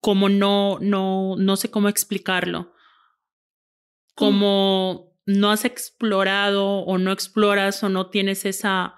como 0.00 0.28
no, 0.28 0.78
no, 0.80 1.36
no 1.36 1.56
sé 1.56 1.70
cómo 1.70 1.88
explicarlo, 1.88 2.72
como 4.14 5.16
no 5.26 5.52
has 5.52 5.64
explorado 5.64 6.66
o 6.66 6.98
no 6.98 7.12
exploras 7.12 7.84
o 7.84 7.88
no 7.88 8.10
tienes 8.10 8.44
esa 8.44 8.96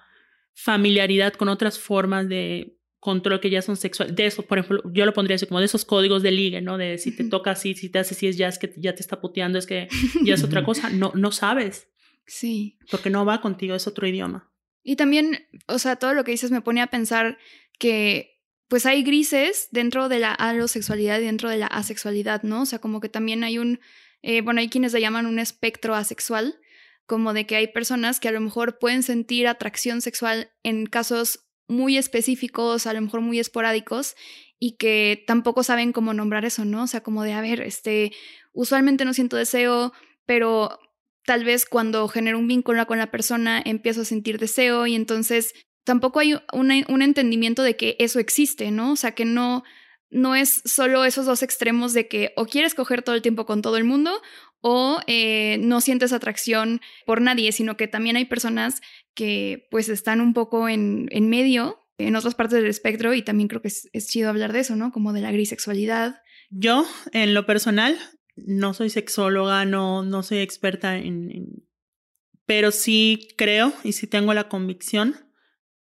familiaridad 0.54 1.34
con 1.34 1.48
otras 1.48 1.78
formas 1.78 2.28
de 2.28 2.79
control 3.00 3.40
que 3.40 3.50
ya 3.50 3.62
son 3.62 3.76
sexuales. 3.76 4.14
De 4.14 4.26
eso, 4.26 4.42
por 4.42 4.58
ejemplo, 4.58 4.82
yo 4.92 5.06
lo 5.06 5.12
pondría 5.12 5.36
así 5.36 5.46
como 5.46 5.58
de 5.58 5.66
esos 5.66 5.84
códigos 5.84 6.22
de 6.22 6.30
ligue, 6.30 6.60
¿no? 6.60 6.78
De 6.78 6.98
si 6.98 7.16
te 7.16 7.24
toca 7.24 7.52
así, 7.52 7.74
si 7.74 7.88
te 7.88 7.98
hace 7.98 8.14
así, 8.14 8.28
es 8.28 8.36
ya 8.36 8.46
es 8.46 8.58
que 8.58 8.72
ya 8.76 8.94
te 8.94 9.00
está 9.00 9.20
puteando, 9.20 9.58
es 9.58 9.66
que 9.66 9.88
ya 10.24 10.34
es 10.34 10.44
otra 10.44 10.62
cosa. 10.62 10.90
No, 10.90 11.10
no 11.14 11.32
sabes. 11.32 11.88
Sí. 12.26 12.78
Porque 12.90 13.10
no 13.10 13.24
va 13.24 13.40
contigo, 13.40 13.74
es 13.74 13.86
otro 13.86 14.06
idioma. 14.06 14.52
Y 14.82 14.96
también, 14.96 15.46
o 15.66 15.78
sea, 15.78 15.96
todo 15.96 16.14
lo 16.14 16.24
que 16.24 16.30
dices 16.30 16.50
me 16.50 16.60
pone 16.60 16.80
a 16.80 16.86
pensar 16.86 17.38
que 17.78 18.38
pues 18.68 18.86
hay 18.86 19.02
grises 19.02 19.68
dentro 19.72 20.08
de 20.08 20.20
la 20.20 20.32
alosexualidad 20.32 21.18
y 21.18 21.24
dentro 21.24 21.50
de 21.50 21.58
la 21.58 21.66
asexualidad, 21.66 22.44
¿no? 22.44 22.62
O 22.62 22.66
sea, 22.66 22.78
como 22.78 23.00
que 23.00 23.08
también 23.08 23.42
hay 23.42 23.58
un, 23.58 23.80
eh, 24.22 24.42
bueno, 24.42 24.60
hay 24.60 24.68
quienes 24.68 24.92
le 24.92 25.00
llaman 25.00 25.26
un 25.26 25.40
espectro 25.40 25.96
asexual, 25.96 26.60
como 27.04 27.32
de 27.32 27.46
que 27.46 27.56
hay 27.56 27.66
personas 27.66 28.20
que 28.20 28.28
a 28.28 28.32
lo 28.32 28.40
mejor 28.40 28.78
pueden 28.78 29.02
sentir 29.02 29.48
atracción 29.48 30.00
sexual 30.00 30.52
en 30.62 30.86
casos 30.86 31.49
muy 31.70 31.96
específicos, 31.96 32.86
a 32.86 32.92
lo 32.92 33.00
mejor 33.00 33.20
muy 33.20 33.38
esporádicos, 33.38 34.16
y 34.58 34.72
que 34.72 35.24
tampoco 35.26 35.62
saben 35.62 35.92
cómo 35.92 36.12
nombrar 36.12 36.44
eso, 36.44 36.64
¿no? 36.64 36.82
O 36.82 36.86
sea, 36.86 37.02
como 37.02 37.22
de, 37.22 37.32
a 37.32 37.40
ver, 37.40 37.62
este, 37.62 38.12
usualmente 38.52 39.04
no 39.04 39.14
siento 39.14 39.36
deseo, 39.36 39.92
pero 40.26 40.78
tal 41.24 41.44
vez 41.44 41.64
cuando 41.64 42.08
genero 42.08 42.38
un 42.38 42.48
vínculo 42.48 42.86
con 42.86 42.98
la 42.98 43.10
persona 43.10 43.62
empiezo 43.64 44.02
a 44.02 44.04
sentir 44.04 44.38
deseo 44.38 44.86
y 44.86 44.94
entonces 44.94 45.54
tampoco 45.84 46.20
hay 46.20 46.34
un 46.52 47.02
entendimiento 47.02 47.62
de 47.62 47.76
que 47.76 47.96
eso 47.98 48.18
existe, 48.18 48.70
¿no? 48.70 48.92
O 48.92 48.96
sea, 48.96 49.12
que 49.12 49.24
no, 49.24 49.64
no 50.10 50.34
es 50.34 50.62
solo 50.64 51.04
esos 51.04 51.24
dos 51.24 51.42
extremos 51.42 51.94
de 51.94 52.08
que 52.08 52.32
o 52.36 52.46
quieres 52.46 52.74
coger 52.74 53.02
todo 53.02 53.14
el 53.14 53.22
tiempo 53.22 53.46
con 53.46 53.62
todo 53.62 53.76
el 53.76 53.84
mundo 53.84 54.20
o 54.60 55.00
eh, 55.06 55.58
no 55.60 55.80
sientes 55.80 56.12
atracción 56.12 56.80
por 57.06 57.20
nadie, 57.22 57.52
sino 57.52 57.76
que 57.76 57.88
también 57.88 58.16
hay 58.16 58.26
personas 58.26 58.82
que 59.14 59.68
pues 59.70 59.88
están 59.88 60.20
un 60.20 60.34
poco 60.34 60.68
en, 60.68 61.08
en 61.10 61.28
medio, 61.28 61.78
en 61.98 62.16
otras 62.16 62.34
partes 62.34 62.60
del 62.60 62.70
espectro, 62.70 63.14
y 63.14 63.22
también 63.22 63.48
creo 63.48 63.62
que 63.62 63.68
es, 63.68 64.08
chido 64.08 64.28
hablar 64.28 64.52
de 64.52 64.60
eso, 64.60 64.76
¿no? 64.76 64.92
Como 64.92 65.12
de 65.12 65.20
la 65.20 65.32
grisexualidad. 65.32 66.22
Yo, 66.50 66.86
en 67.12 67.34
lo 67.34 67.46
personal, 67.46 67.98
no 68.36 68.74
soy 68.74 68.90
sexóloga, 68.90 69.64
no, 69.64 70.02
no 70.02 70.22
soy 70.22 70.38
experta 70.38 70.96
en, 70.96 71.64
Pero 72.46 72.70
sí 72.70 73.28
creo 73.36 73.72
y 73.84 73.92
sí 73.92 74.06
tengo 74.06 74.34
la 74.34 74.48
convicción 74.48 75.16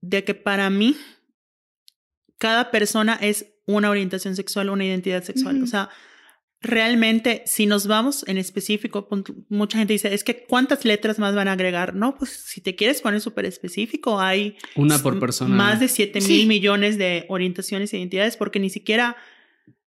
de 0.02 0.24
que 0.24 0.34
para 0.34 0.70
mí 0.70 0.96
cada 2.38 2.72
persona 2.72 3.18
es 3.22 3.54
una 3.66 3.90
orientación 3.90 4.36
sexual, 4.36 4.70
una 4.70 4.86
identidad 4.86 5.24
sexual. 5.24 5.62
O 5.62 5.68
sea, 5.68 5.90
realmente, 6.62 7.44
si 7.46 7.66
nos 7.66 7.88
vamos 7.88 8.26
en 8.28 8.38
específico, 8.38 9.08
mucha 9.48 9.78
gente 9.78 9.94
dice, 9.94 10.14
es 10.14 10.24
que 10.24 10.44
¿cuántas 10.46 10.84
letras 10.84 11.18
más 11.18 11.34
van 11.34 11.48
a 11.48 11.54
agregar? 11.54 11.96
No, 11.96 12.16
pues 12.18 12.32
si 12.32 12.62
te 12.62 12.76
quieres 12.76 13.02
poner 13.02 13.22
súper 13.22 13.46
específico, 13.46 14.20
hay... 14.20 14.58
Una 14.76 15.00
por 15.00 15.20
persona. 15.20 15.56
Más 15.56 15.80
de 15.80 15.88
7 15.88 16.20
mil 16.22 16.48
millones 16.48 16.98
de 16.98 17.26
orientaciones 17.30 17.94
e 17.94 17.98
identidades, 17.98 18.36
porque 18.36 18.60
ni 18.60 18.70
siquiera 18.70 19.16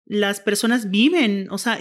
las 0.05 0.39
personas 0.39 0.89
viven, 0.89 1.47
o 1.51 1.57
sea, 1.57 1.77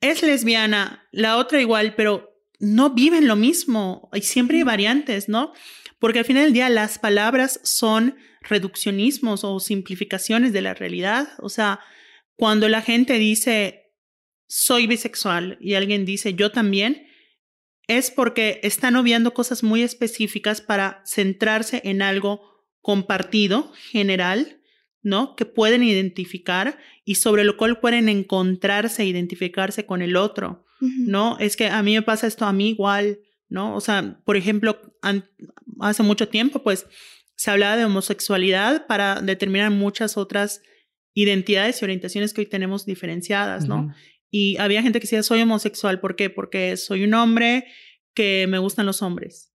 es 0.00 0.22
lesbiana, 0.22 1.06
la 1.12 1.36
otra 1.36 1.60
igual, 1.60 1.94
pero 1.96 2.30
no 2.58 2.90
viven 2.90 3.26
lo 3.26 3.36
mismo. 3.36 4.08
Y 4.12 4.22
siempre 4.22 4.58
hay 4.58 4.64
variantes, 4.64 5.28
¿no? 5.28 5.52
Porque 5.98 6.20
al 6.20 6.24
final 6.24 6.44
del 6.44 6.52
día 6.52 6.68
las 6.68 6.98
palabras 6.98 7.60
son 7.62 8.16
reduccionismos 8.42 9.44
o 9.44 9.58
simplificaciones 9.60 10.52
de 10.52 10.62
la 10.62 10.74
realidad. 10.74 11.28
O 11.38 11.48
sea, 11.48 11.80
cuando 12.38 12.68
la 12.68 12.82
gente 12.82 13.14
dice 13.18 13.92
soy 14.46 14.86
bisexual 14.86 15.58
y 15.60 15.74
alguien 15.74 16.06
dice 16.06 16.34
yo 16.34 16.52
también, 16.52 17.06
es 17.88 18.10
porque 18.10 18.60
están 18.62 18.96
obviando 18.96 19.34
cosas 19.34 19.62
muy 19.62 19.82
específicas 19.82 20.60
para 20.60 21.02
centrarse 21.04 21.82
en 21.84 22.00
algo 22.00 22.64
compartido, 22.80 23.72
general, 23.90 24.60
¿no? 25.02 25.34
Que 25.34 25.46
pueden 25.46 25.82
identificar 25.82 26.78
y 27.04 27.16
sobre 27.16 27.44
lo 27.44 27.56
cual 27.56 27.80
pueden 27.80 28.08
encontrarse, 28.08 29.04
identificarse 29.04 29.84
con 29.84 30.00
el 30.00 30.16
otro, 30.16 30.64
¿no? 30.80 31.38
Es 31.40 31.56
que 31.56 31.66
a 31.66 31.82
mí 31.82 31.94
me 31.94 32.02
pasa 32.02 32.28
esto, 32.28 32.44
a 32.44 32.52
mí 32.52 32.68
igual, 32.68 33.18
¿no? 33.48 33.74
O 33.74 33.80
sea, 33.80 34.20
por 34.24 34.36
ejemplo, 34.36 34.80
hace 35.80 36.02
mucho 36.04 36.28
tiempo, 36.28 36.62
pues 36.62 36.86
se 37.34 37.50
hablaba 37.50 37.76
de 37.76 37.84
homosexualidad 37.84 38.86
para 38.86 39.20
determinar 39.20 39.70
muchas 39.70 40.16
otras 40.16 40.62
identidades 41.14 41.80
y 41.80 41.84
orientaciones 41.84 42.32
que 42.32 42.42
hoy 42.42 42.46
tenemos 42.46 42.86
diferenciadas, 42.86 43.66
¿no? 43.66 43.92
Y 44.30 44.56
había 44.58 44.82
gente 44.82 45.00
que 45.00 45.04
decía, 45.04 45.22
soy 45.22 45.40
homosexual, 45.40 46.00
¿por 46.00 46.16
qué? 46.16 46.30
Porque 46.30 46.76
soy 46.76 47.04
un 47.04 47.14
hombre 47.14 47.66
que 48.14 48.46
me 48.48 48.58
gustan 48.58 48.86
los 48.86 49.02
hombres, 49.02 49.52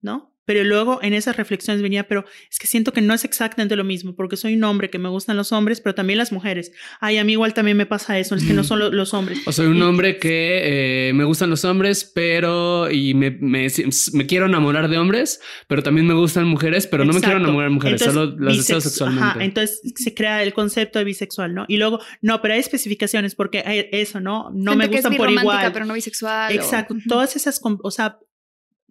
¿no? 0.00 0.31
Pero 0.44 0.64
luego 0.64 0.98
en 1.02 1.14
esas 1.14 1.36
reflexiones 1.36 1.82
venía, 1.82 2.08
pero 2.08 2.24
es 2.50 2.58
que 2.58 2.66
siento 2.66 2.92
que 2.92 3.00
no 3.00 3.14
es 3.14 3.24
exactamente 3.24 3.76
lo 3.76 3.84
mismo, 3.84 4.14
porque 4.14 4.36
soy 4.36 4.54
un 4.54 4.64
hombre 4.64 4.90
que 4.90 4.98
me 4.98 5.08
gustan 5.08 5.36
los 5.36 5.52
hombres, 5.52 5.80
pero 5.80 5.94
también 5.94 6.18
las 6.18 6.32
mujeres. 6.32 6.72
Ay, 7.00 7.18
a 7.18 7.24
mí 7.24 7.32
igual 7.32 7.54
también 7.54 7.76
me 7.76 7.86
pasa 7.86 8.18
eso, 8.18 8.34
es 8.34 8.44
que 8.44 8.52
no 8.52 8.64
solo 8.64 8.90
los 8.90 9.14
hombres. 9.14 9.40
O 9.46 9.52
soy 9.52 9.66
un 9.66 9.80
hombre 9.82 10.18
que 10.18 11.08
eh, 11.08 11.12
me 11.12 11.24
gustan 11.24 11.50
los 11.50 11.64
hombres, 11.64 12.10
pero 12.14 12.90
y 12.90 13.14
me, 13.14 13.30
me, 13.30 13.68
me, 14.12 14.26
quiero 14.26 14.46
enamorar 14.46 14.88
de 14.88 14.98
hombres, 14.98 15.40
pero 15.68 15.82
también 15.82 16.06
me 16.06 16.14
gustan 16.14 16.46
mujeres, 16.46 16.86
pero 16.86 17.04
no 17.04 17.12
me 17.12 17.20
quiero 17.20 17.38
enamorar 17.38 17.70
de 17.70 17.74
mujeres, 17.74 18.02
solo 18.02 18.36
las 18.38 18.56
deseo 18.56 18.80
sexualmente. 18.80 19.24
Ajá, 19.24 19.44
entonces 19.44 19.80
se 19.94 20.14
crea 20.14 20.42
el 20.42 20.52
concepto 20.52 20.98
de 20.98 21.04
bisexual, 21.04 21.54
¿no? 21.54 21.64
Y 21.68 21.76
luego, 21.76 22.00
no, 22.20 22.42
pero 22.42 22.54
hay 22.54 22.60
especificaciones 22.60 23.34
porque 23.34 23.62
hay 23.64 23.88
eso, 23.92 24.20
¿no? 24.20 24.50
No 24.52 24.76
me 24.76 24.88
gustan 24.88 25.14
por 25.14 25.30
igual. 25.30 25.72
pero 25.72 25.84
no 25.84 25.94
bisexual. 25.94 26.52
Exacto, 26.52 26.96
todas 27.08 27.36
esas, 27.36 27.60
o 27.62 27.90
sea, 27.90 28.18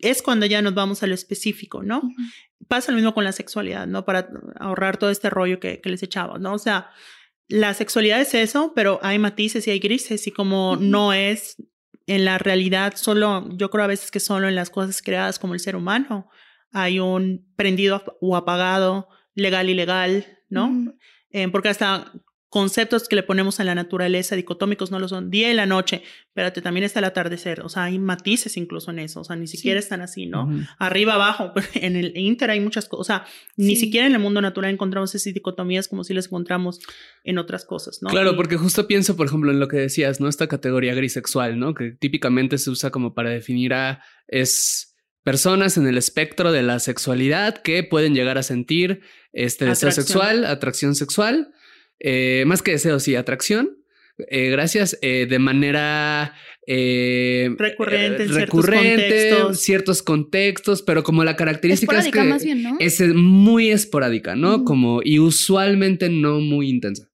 es 0.01 0.21
cuando 0.21 0.45
ya 0.45 0.61
nos 0.61 0.73
vamos 0.73 1.03
a 1.03 1.07
lo 1.07 1.13
específico, 1.13 1.83
¿no? 1.83 2.01
Pasa 2.67 2.91
lo 2.91 2.97
mismo 2.97 3.13
con 3.13 3.23
la 3.23 3.31
sexualidad, 3.31 3.87
¿no? 3.87 4.05
Para 4.05 4.29
ahorrar 4.59 4.97
todo 4.97 5.09
este 5.09 5.29
rollo 5.29 5.59
que, 5.59 5.81
les 5.83 6.03
echaba, 6.03 6.37
¿no? 6.37 6.53
O 6.53 6.59
sea, 6.59 6.89
la 7.47 7.73
sexualidad 7.73 8.21
es 8.21 8.33
eso, 8.33 8.73
pero 8.75 8.99
hay 9.03 9.19
matices 9.19 9.67
y 9.67 9.71
hay 9.71 9.79
grises 9.79 10.25
y 10.27 10.31
como 10.31 10.77
no 10.77 11.13
es 11.13 11.57
en 12.07 12.25
la 12.25 12.37
realidad 12.37 12.93
solo, 12.95 13.47
yo 13.51 13.69
creo 13.69 13.83
a 13.83 13.87
veces 13.87 14.11
que 14.11 14.19
solo 14.19 14.47
en 14.47 14.55
las 14.55 14.69
cosas 14.69 15.01
creadas 15.01 15.39
como 15.39 15.53
el 15.53 15.59
ser 15.59 15.75
humano 15.75 16.29
hay 16.71 16.99
un 16.99 17.51
prendido 17.55 18.03
o 18.21 18.35
apagado, 18.35 19.09
legal 19.35 19.69
ilegal, 19.69 20.25
¿no? 20.49 20.93
Eh, 21.31 21.47
porque 21.49 21.69
hasta 21.69 22.11
conceptos 22.51 23.07
que 23.07 23.15
le 23.15 23.23
ponemos 23.23 23.61
a 23.61 23.63
la 23.63 23.73
naturaleza 23.75 24.35
dicotómicos 24.35 24.91
no 24.91 24.99
lo 24.99 25.07
son. 25.07 25.31
Día 25.31 25.49
y 25.49 25.53
la 25.53 25.65
noche, 25.65 26.03
espérate, 26.27 26.61
también 26.61 26.83
está 26.83 26.99
el 26.99 27.05
atardecer, 27.05 27.61
o 27.61 27.69
sea, 27.69 27.85
hay 27.85 27.97
matices 27.97 28.57
incluso 28.57 28.91
en 28.91 28.99
eso, 28.99 29.21
o 29.21 29.23
sea, 29.23 29.37
ni 29.37 29.47
siquiera 29.47 29.79
están 29.79 30.01
así, 30.01 30.25
¿no? 30.25 30.49
Arriba, 30.77 31.13
abajo, 31.13 31.53
en 31.75 31.95
el 31.95 32.11
Inter 32.17 32.51
hay 32.51 32.59
muchas 32.59 32.89
cosas, 32.89 32.99
o 32.99 33.03
sea, 33.05 33.25
ni 33.55 33.77
siquiera 33.77 34.05
en 34.05 34.13
el 34.13 34.19
mundo 34.19 34.41
natural 34.41 34.69
encontramos 34.69 35.15
esas 35.15 35.33
dicotomías 35.33 35.87
como 35.87 36.03
si 36.03 36.13
las 36.13 36.25
encontramos 36.25 36.81
en 37.23 37.37
otras 37.37 37.63
cosas, 37.63 37.99
¿no? 38.01 38.09
Claro, 38.09 38.35
porque 38.35 38.57
justo 38.57 38.85
pienso, 38.85 39.15
por 39.15 39.27
ejemplo, 39.27 39.49
en 39.49 39.61
lo 39.61 39.69
que 39.69 39.77
decías, 39.77 40.19
¿no? 40.19 40.27
Esta 40.27 40.47
categoría 40.47 40.93
grisexual, 40.93 41.57
¿no? 41.57 41.73
Que 41.73 41.91
típicamente 41.91 42.57
se 42.57 42.69
usa 42.69 42.91
como 42.91 43.13
para 43.13 43.29
definir 43.29 43.73
a... 43.73 44.03
es 44.27 44.89
personas 45.23 45.77
en 45.77 45.87
el 45.87 45.97
espectro 45.97 46.51
de 46.51 46.63
la 46.63 46.79
sexualidad 46.79 47.61
que 47.61 47.83
pueden 47.83 48.15
llegar 48.15 48.37
a 48.37 48.43
sentir 48.43 49.01
este 49.33 49.65
deseo 49.65 49.91
sexual, 49.91 50.45
atracción 50.45 50.95
sexual, 50.95 51.53
eh, 52.03 52.43
más 52.47 52.61
que 52.61 52.71
deseo, 52.71 52.99
sí, 52.99 53.15
atracción. 53.15 53.77
Eh, 54.27 54.49
gracias, 54.49 54.97
eh, 55.01 55.25
de 55.29 55.39
manera 55.39 56.35
recurrente, 56.67 58.23
en 58.23 58.33
recurrente 58.33 59.53
ciertos 59.53 60.03
contextos. 60.03 60.83
pero 60.83 61.03
como 61.03 61.23
la 61.23 61.35
característica 61.35 61.99
es 61.99 62.11
que 62.11 62.75
es 62.79 63.01
muy 63.15 63.71
esporádica, 63.71 64.35
¿no? 64.35 64.63
Como 64.63 65.01
y 65.03 65.19
usualmente 65.19 66.09
no 66.09 66.39
muy 66.39 66.69
intensa, 66.69 67.09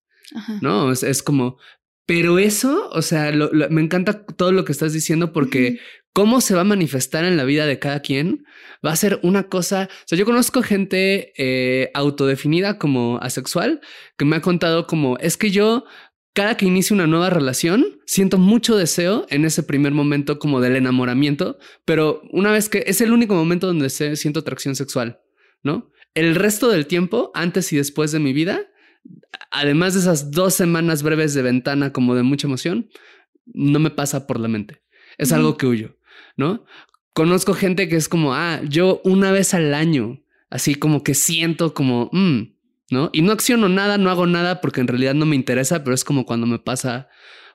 ¿no? 0.61 0.91
Es, 0.91 1.23
como, 1.23 1.57
pero 2.05 2.39
eso, 2.39 2.89
o 2.91 3.01
sea, 3.01 3.31
me 3.69 3.81
encanta 3.81 4.25
todo 4.25 4.51
lo 4.51 4.65
que 4.65 4.71
estás 4.71 4.91
diciendo 4.91 5.31
porque 5.31 5.79
cómo 6.17 6.41
se 6.41 6.55
va 6.55 6.61
a 6.61 6.63
manifestar 6.63 7.25
en 7.25 7.37
la 7.37 7.43
vida 7.43 7.67
de 7.67 7.77
cada 7.77 7.99
quien 7.99 8.43
va 8.83 8.91
a 8.91 8.95
ser 8.95 9.19
una 9.21 9.49
cosa. 9.49 9.87
O 9.91 10.03
sea, 10.07 10.17
yo 10.17 10.25
conozco 10.25 10.63
gente 10.63 11.31
eh, 11.37 11.91
autodefinida 11.93 12.79
como 12.79 13.19
asexual 13.21 13.81
que 14.17 14.25
me 14.25 14.37
ha 14.37 14.41
contado 14.41 14.87
como 14.87 15.19
es 15.19 15.37
que 15.37 15.51
yo 15.51 15.85
cada 16.33 16.57
que 16.57 16.65
inicio 16.65 16.95
una 16.95 17.05
nueva 17.05 17.29
relación, 17.29 17.99
siento 18.07 18.39
mucho 18.39 18.75
deseo 18.75 19.27
en 19.29 19.45
ese 19.45 19.61
primer 19.61 19.91
momento 19.91 20.39
como 20.39 20.59
del 20.59 20.75
enamoramiento, 20.75 21.59
pero 21.85 22.23
una 22.31 22.51
vez 22.51 22.67
que 22.67 22.83
es 22.87 22.99
el 23.01 23.11
único 23.11 23.35
momento 23.35 23.67
donde 23.67 23.91
siento 23.91 24.39
atracción 24.39 24.75
sexual, 24.75 25.19
¿no? 25.61 25.91
El 26.15 26.33
resto 26.33 26.67
del 26.69 26.87
tiempo, 26.87 27.29
antes 27.35 27.71
y 27.73 27.77
después 27.77 28.11
de 28.11 28.17
mi 28.17 28.33
vida, 28.33 28.61
además 29.51 29.93
de 29.93 29.99
esas 29.99 30.31
dos 30.31 30.55
semanas 30.55 31.03
breves 31.03 31.35
de 31.35 31.43
ventana 31.43 31.93
como 31.93 32.15
de 32.15 32.23
mucha 32.23 32.47
emoción, 32.47 32.89
no 33.45 33.77
me 33.77 33.91
pasa 33.91 34.25
por 34.25 34.39
la 34.39 34.47
mente. 34.47 34.81
Es 35.19 35.31
algo 35.31 35.57
que 35.57 35.67
huyo. 35.67 35.96
¿No? 36.37 36.63
Conozco 37.13 37.53
gente 37.53 37.89
que 37.89 37.95
es 37.95 38.07
como, 38.07 38.33
ah, 38.33 38.61
yo 38.63 39.01
una 39.03 39.31
vez 39.31 39.53
al 39.53 39.73
año, 39.73 40.23
así 40.49 40.75
como 40.75 41.03
que 41.03 41.15
siento 41.15 41.73
como, 41.73 42.09
mm", 42.13 42.55
¿no? 42.91 43.09
Y 43.11 43.23
no 43.23 43.31
acciono 43.31 43.67
nada, 43.67 43.97
no 43.97 44.09
hago 44.09 44.27
nada 44.27 44.61
porque 44.61 44.81
en 44.81 44.87
realidad 44.87 45.15
no 45.15 45.25
me 45.25 45.35
interesa, 45.35 45.83
pero 45.83 45.93
es 45.93 46.03
como 46.03 46.25
cuando 46.25 46.47
me 46.47 46.59
pasa 46.59 47.09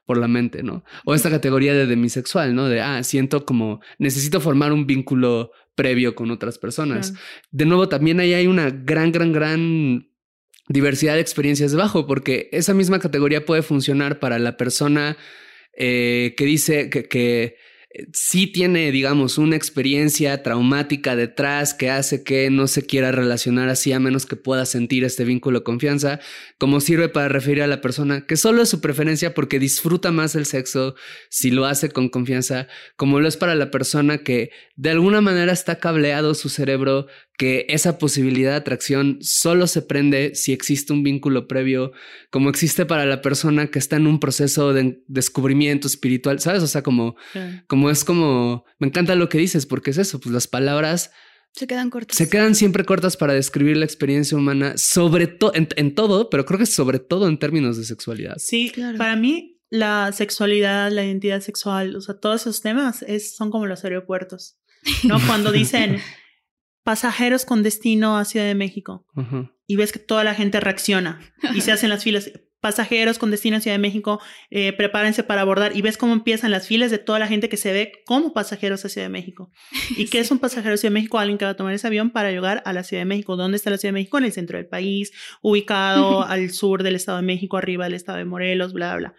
por 0.04 0.18
la 0.18 0.28
mente, 0.28 0.62
¿no? 0.62 0.84
O 1.04 1.14
esta 1.14 1.30
categoría 1.30 1.74
de 1.74 1.86
demisexual, 1.86 2.54
¿no? 2.54 2.68
De, 2.68 2.80
ah, 2.80 3.02
siento 3.04 3.46
como, 3.46 3.80
necesito 3.98 4.40
formar 4.40 4.72
un 4.72 4.86
vínculo 4.86 5.52
previo 5.74 6.14
con 6.14 6.30
otras 6.30 6.58
personas. 6.58 7.14
De 7.50 7.64
nuevo, 7.64 7.88
también 7.88 8.20
ahí 8.20 8.34
hay 8.34 8.46
una 8.46 8.70
gran, 8.70 9.12
gran, 9.12 9.32
gran 9.32 10.10
diversidad 10.68 11.14
de 11.14 11.20
experiencias 11.20 11.70
debajo, 11.70 12.06
porque 12.06 12.48
esa 12.52 12.74
misma 12.74 12.98
categoría 12.98 13.46
puede 13.46 13.62
funcionar 13.62 14.18
para 14.18 14.38
la 14.38 14.56
persona 14.56 15.16
eh, 15.76 16.34
que 16.36 16.44
dice 16.44 16.90
que, 16.90 17.04
que 17.04 17.56
sí 18.12 18.46
tiene, 18.46 18.90
digamos, 18.90 19.38
una 19.38 19.56
experiencia 19.56 20.42
traumática 20.42 21.16
detrás 21.16 21.74
que 21.74 21.90
hace 21.90 22.22
que 22.22 22.50
no 22.50 22.66
se 22.66 22.86
quiera 22.86 23.12
relacionar 23.12 23.68
así 23.68 23.92
a 23.92 24.00
menos 24.00 24.26
que 24.26 24.36
pueda 24.36 24.64
sentir 24.66 25.04
este 25.04 25.24
vínculo 25.24 25.60
de 25.60 25.64
confianza, 25.64 26.20
como 26.58 26.80
sirve 26.80 27.08
para 27.08 27.28
referir 27.28 27.62
a 27.62 27.66
la 27.66 27.80
persona 27.80 28.26
que 28.26 28.36
solo 28.36 28.62
es 28.62 28.68
su 28.68 28.80
preferencia 28.80 29.34
porque 29.34 29.58
disfruta 29.58 30.10
más 30.10 30.34
el 30.34 30.46
sexo 30.46 30.94
si 31.28 31.50
lo 31.50 31.66
hace 31.66 31.90
con 31.90 32.08
confianza, 32.08 32.68
como 32.96 33.20
lo 33.20 33.28
es 33.28 33.36
para 33.36 33.54
la 33.54 33.70
persona 33.70 34.18
que 34.18 34.50
de 34.76 34.90
alguna 34.90 35.20
manera 35.20 35.52
está 35.52 35.78
cableado 35.78 36.34
su 36.34 36.48
cerebro 36.48 37.06
que 37.36 37.66
esa 37.68 37.98
posibilidad 37.98 38.50
de 38.50 38.56
atracción 38.56 39.18
solo 39.20 39.66
se 39.66 39.82
prende 39.82 40.34
si 40.34 40.52
existe 40.52 40.92
un 40.92 41.02
vínculo 41.02 41.48
previo, 41.48 41.92
como 42.30 42.50
existe 42.50 42.86
para 42.86 43.06
la 43.06 43.22
persona 43.22 43.68
que 43.68 43.78
está 43.78 43.96
en 43.96 44.06
un 44.06 44.20
proceso 44.20 44.72
de 44.72 45.02
descubrimiento 45.08 45.86
espiritual, 45.86 46.40
¿sabes? 46.40 46.62
O 46.62 46.66
sea, 46.66 46.82
como, 46.82 47.16
como 47.66 47.90
es 47.90 48.04
como, 48.04 48.64
me 48.78 48.86
encanta 48.86 49.14
lo 49.14 49.28
que 49.28 49.38
dices, 49.38 49.66
porque 49.66 49.90
es 49.90 49.98
eso, 49.98 50.20
pues 50.20 50.32
las 50.32 50.46
palabras... 50.46 51.10
Se 51.54 51.66
quedan 51.66 51.90
cortas. 51.90 52.16
Se 52.16 52.30
quedan 52.30 52.54
siempre 52.54 52.84
cortas 52.84 53.16
para 53.16 53.34
describir 53.34 53.76
la 53.76 53.84
experiencia 53.84 54.38
humana, 54.38 54.74
sobre 54.76 55.26
todo, 55.26 55.52
en, 55.54 55.94
todo, 55.94 56.30
pero 56.30 56.46
creo 56.46 56.58
que 56.58 56.66
sobre 56.66 56.98
todo 56.98 57.28
en 57.28 57.38
términos 57.38 57.76
de 57.76 57.84
sexualidad. 57.84 58.36
Sí, 58.38 58.70
claro. 58.72 58.96
Para 58.96 59.16
mí, 59.16 59.60
la 59.68 60.12
sexualidad, 60.12 60.90
la 60.90 61.04
identidad 61.04 61.40
sexual, 61.40 61.96
o 61.96 62.00
sea, 62.00 62.18
todos 62.18 62.42
esos 62.42 62.62
temas 62.62 63.02
es, 63.02 63.34
son 63.34 63.50
como 63.50 63.66
los 63.66 63.84
aeropuertos, 63.84 64.58
¿no? 65.04 65.18
Cuando 65.26 65.52
dicen, 65.52 65.98
pasajeros 66.84 67.44
con 67.44 67.62
destino 67.62 68.16
a 68.16 68.24
Ciudad 68.24 68.46
de 68.46 68.54
México. 68.54 69.06
Y 69.66 69.76
ves 69.76 69.92
que 69.92 69.98
toda 69.98 70.24
la 70.24 70.34
gente 70.34 70.60
reacciona 70.60 71.20
y 71.54 71.60
se 71.60 71.72
hacen 71.72 71.90
las 71.90 72.04
filas. 72.04 72.30
Pasajeros 72.60 73.18
con 73.18 73.32
destino 73.32 73.56
a 73.56 73.60
Ciudad 73.60 73.74
de 73.74 73.80
México, 73.80 74.20
eh, 74.50 74.72
prepárense 74.72 75.24
para 75.24 75.40
abordar. 75.40 75.76
Y 75.76 75.82
ves 75.82 75.96
cómo 75.96 76.12
empiezan 76.12 76.52
las 76.52 76.68
filas 76.68 76.92
de 76.92 76.98
toda 76.98 77.18
la 77.18 77.26
gente 77.26 77.48
que 77.48 77.56
se 77.56 77.72
ve 77.72 77.92
como 78.06 78.32
pasajeros 78.32 78.84
a 78.84 78.88
Ciudad 78.88 79.06
de 79.06 79.12
México. 79.12 79.50
¿Y 79.96 80.06
qué 80.06 80.20
es 80.20 80.30
un 80.30 80.38
pasajero 80.38 80.74
a 80.74 80.76
Ciudad 80.76 80.92
de 80.92 81.00
México? 81.00 81.18
Alguien 81.18 81.38
que 81.38 81.44
va 81.44 81.52
a 81.52 81.56
tomar 81.56 81.74
ese 81.74 81.88
avión 81.88 82.10
para 82.10 82.30
llegar 82.30 82.62
a 82.64 82.72
la 82.72 82.84
Ciudad 82.84 83.00
de 83.00 83.06
México. 83.06 83.36
¿Dónde 83.36 83.56
está 83.56 83.70
la 83.70 83.78
Ciudad 83.78 83.92
de 83.92 84.00
México? 84.00 84.18
En 84.18 84.24
el 84.24 84.32
centro 84.32 84.58
del 84.58 84.68
país, 84.68 85.12
ubicado 85.40 86.22
al 86.22 86.50
sur 86.50 86.84
del 86.84 86.94
Estado 86.94 87.18
de 87.18 87.24
México, 87.24 87.56
arriba 87.56 87.84
del 87.84 87.94
Estado 87.94 88.18
de 88.18 88.26
Morelos, 88.26 88.72
bla, 88.72 88.94
bla. 88.96 89.14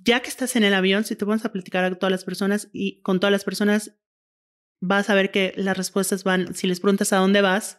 Ya 0.00 0.20
que 0.20 0.28
estás 0.28 0.56
en 0.56 0.64
el 0.64 0.74
avión, 0.74 1.04
si 1.04 1.14
te 1.14 1.24
pones 1.24 1.44
a 1.44 1.52
platicar 1.52 1.84
a 1.84 1.94
todas 1.94 2.10
las 2.10 2.24
personas 2.24 2.68
y 2.72 3.00
con 3.02 3.20
todas 3.20 3.32
las 3.32 3.44
personas, 3.44 3.96
vas 4.80 5.10
a 5.10 5.14
ver 5.14 5.30
que 5.30 5.52
las 5.56 5.76
respuestas 5.76 6.24
van, 6.24 6.54
si 6.54 6.66
les 6.66 6.80
preguntas 6.80 7.12
a 7.12 7.18
dónde 7.18 7.40
vas, 7.40 7.78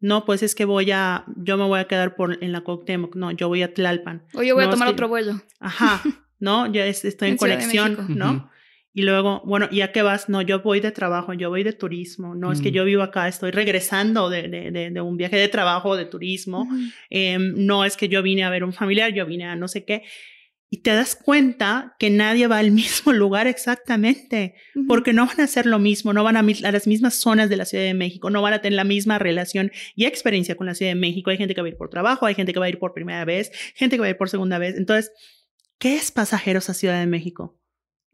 no, 0.00 0.24
pues 0.24 0.42
es 0.42 0.54
que 0.54 0.64
voy 0.64 0.90
a, 0.90 1.24
yo 1.36 1.56
me 1.56 1.64
voy 1.64 1.80
a 1.80 1.86
quedar 1.86 2.16
por, 2.16 2.42
en 2.42 2.52
la 2.52 2.60
Cuauhtémoc, 2.60 3.16
no, 3.16 3.30
yo 3.30 3.48
voy 3.48 3.62
a 3.62 3.72
Tlalpan. 3.72 4.24
O 4.34 4.42
yo 4.42 4.54
voy 4.54 4.64
a 4.64 4.70
tomar 4.70 4.88
otro 4.88 5.08
vuelo. 5.08 5.40
Ajá, 5.58 6.02
¿no? 6.38 6.70
Ya 6.72 6.86
estoy 6.86 7.30
en, 7.30 7.36
conexión, 7.36 8.06
¿no? 8.10 8.50
Y 8.92 9.02
luego, 9.02 9.42
bueno, 9.44 9.68
¿y 9.70 9.82
a 9.82 9.92
qué 9.92 10.00
vas? 10.00 10.30
No, 10.30 10.40
yo 10.40 10.62
voy 10.62 10.80
de 10.80 10.90
trabajo, 10.90 11.34
yo 11.34 11.50
voy 11.50 11.62
de 11.62 11.74
turismo, 11.74 12.34
no, 12.34 12.50
es 12.50 12.62
que 12.62 12.72
yo 12.72 12.82
vivo 12.84 13.02
acá, 13.02 13.28
estoy 13.28 13.50
regresando 13.50 14.30
de, 14.30 14.48
de, 14.48 14.90
de, 14.90 15.00
un 15.02 15.18
viaje 15.18 15.36
de 15.36 15.48
trabajo, 15.48 15.96
de 15.96 16.06
turismo, 16.06 16.66
em, 17.10 17.52
no 17.56 17.84
es 17.84 17.98
que 17.98 18.08
yo 18.08 18.22
vine 18.22 18.44
a 18.44 18.48
ver 18.48 18.64
un 18.64 18.72
familiar, 18.72 19.12
yo 19.12 19.26
vine 19.26 19.44
a 19.44 19.54
no 19.54 19.68
sé 19.68 19.84
qué 19.84 20.04
y 20.68 20.78
te 20.78 20.90
das 20.90 21.14
cuenta 21.14 21.94
que 21.98 22.10
nadie 22.10 22.46
va 22.48 22.58
al 22.58 22.70
mismo 22.72 23.12
lugar 23.12 23.46
exactamente, 23.46 24.54
porque 24.88 25.12
no 25.12 25.26
van 25.26 25.40
a 25.40 25.44
hacer 25.44 25.66
lo 25.66 25.78
mismo, 25.78 26.12
no 26.12 26.24
van 26.24 26.36
a, 26.36 26.40
a, 26.40 26.72
las 26.72 26.86
mismas 26.86 27.14
zonas 27.14 27.48
de 27.48 27.56
la 27.56 27.64
Ciudad 27.64 27.84
de 27.84 27.94
México, 27.94 28.30
no 28.30 28.42
van 28.42 28.54
a 28.54 28.60
tener 28.60 28.76
la 28.76 28.84
misma 28.84 29.18
relación 29.18 29.70
y 29.94 30.06
experiencia 30.06 30.56
con 30.56 30.66
la 30.66 30.74
Ciudad 30.74 30.92
de 30.92 31.00
México. 31.00 31.30
Hay 31.30 31.38
gente 31.38 31.54
que 31.54 31.60
va 31.60 31.66
a 31.66 31.70
ir 31.70 31.76
por 31.76 31.90
trabajo, 31.90 32.26
hay 32.26 32.34
gente 32.34 32.52
que 32.52 32.60
va 32.60 32.66
a 32.66 32.70
ir 32.70 32.78
por 32.78 32.94
primera 32.94 33.24
vez, 33.24 33.52
gente 33.74 33.96
que 33.96 34.00
va 34.00 34.06
a 34.06 34.10
ir 34.10 34.16
por 34.16 34.28
segunda 34.28 34.58
vez. 34.58 34.76
Entonces, 34.76 35.12
¿qué 35.78 35.96
es 35.96 36.10
pasajeros 36.10 36.68
a 36.68 36.74
Ciudad 36.74 36.98
de 36.98 37.06
México? 37.06 37.60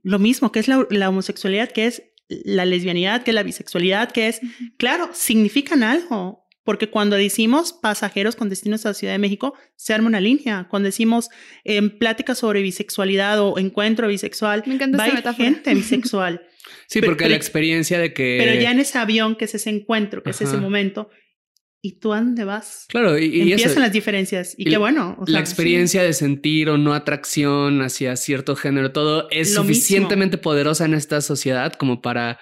Lo 0.03 0.19
mismo, 0.19 0.53
que 0.53 0.61
es 0.61 0.69
la, 0.69 0.87
la 0.91 1.09
homosexualidad, 1.09 1.71
que 1.71 1.87
es 1.87 2.03
la 2.29 2.65
lesbianidad, 2.65 3.23
que 3.23 3.31
es 3.31 3.35
la 3.35 3.43
bisexualidad, 3.43 4.11
que 4.11 4.29
es, 4.29 4.41
claro, 4.79 5.11
significan 5.13 5.83
algo, 5.83 6.42
Porque 6.65 6.89
cuando 6.89 7.17
decimos 7.17 7.73
pasajeros 7.73 8.37
con 8.37 8.49
destinos 8.49 8.87
a 8.87 8.91
la 8.91 8.95
Ciudad 8.95 9.15
de 9.15 9.19
México, 9.19 9.55
se 9.77 9.95
arma 9.95 10.09
una 10.09 10.21
línea. 10.21 10.69
Cuando 10.71 10.87
decimos 10.87 11.29
en 11.65 11.85
em, 11.85 11.99
pláticas 11.99 12.39
sobre 12.39 12.63
bisexualidad 12.63 13.41
o 13.41 13.59
encuentro 13.59 14.09
bisexual, 14.09 14.63
Me 14.67 14.75
encanta 14.75 14.99
va 14.99 15.35
gente 15.35 15.75
bisexual. 15.75 16.43
Sí, 16.87 17.01
porque 17.01 17.29
la 17.29 17.37
experiencia 17.37 17.99
de 17.99 18.13
que... 18.13 18.39
Pero 18.39 18.61
ya 18.61 18.71
en 18.71 18.79
ese 18.79 18.99
avión, 18.99 19.35
que 19.37 19.47
es 19.47 19.55
ese 19.55 19.71
encuentro, 19.71 20.23
que 20.23 20.31
es 20.31 20.41
ese 20.41 20.59
momento, 20.59 21.11
¿y 21.81 21.99
tú 21.99 22.13
a 22.13 22.19
dónde 22.19 22.45
vas? 22.45 22.87
Claro, 22.89 23.19
y, 23.19 23.53
empiezan 23.53 23.83
las 23.83 23.93
diferencias. 23.93 24.55
Y, 24.57 24.65
qué 24.65 24.77
bueno. 24.77 25.19
la 25.27 25.41
experiencia 25.41 26.03
de 26.03 26.13
sentir 26.13 26.69
o 26.69 26.79
no 26.79 26.95
atracción 26.95 27.83
hacia 27.83 28.15
cierto 28.17 28.55
género, 28.57 28.93
todo 28.93 29.29
es 29.31 29.55
suficientemente 29.55 30.39
poderosa 30.39 30.85
en 30.85 30.95
esta 30.95 31.21
sociedad 31.21 31.73
como 31.73 32.01
para 32.01 32.39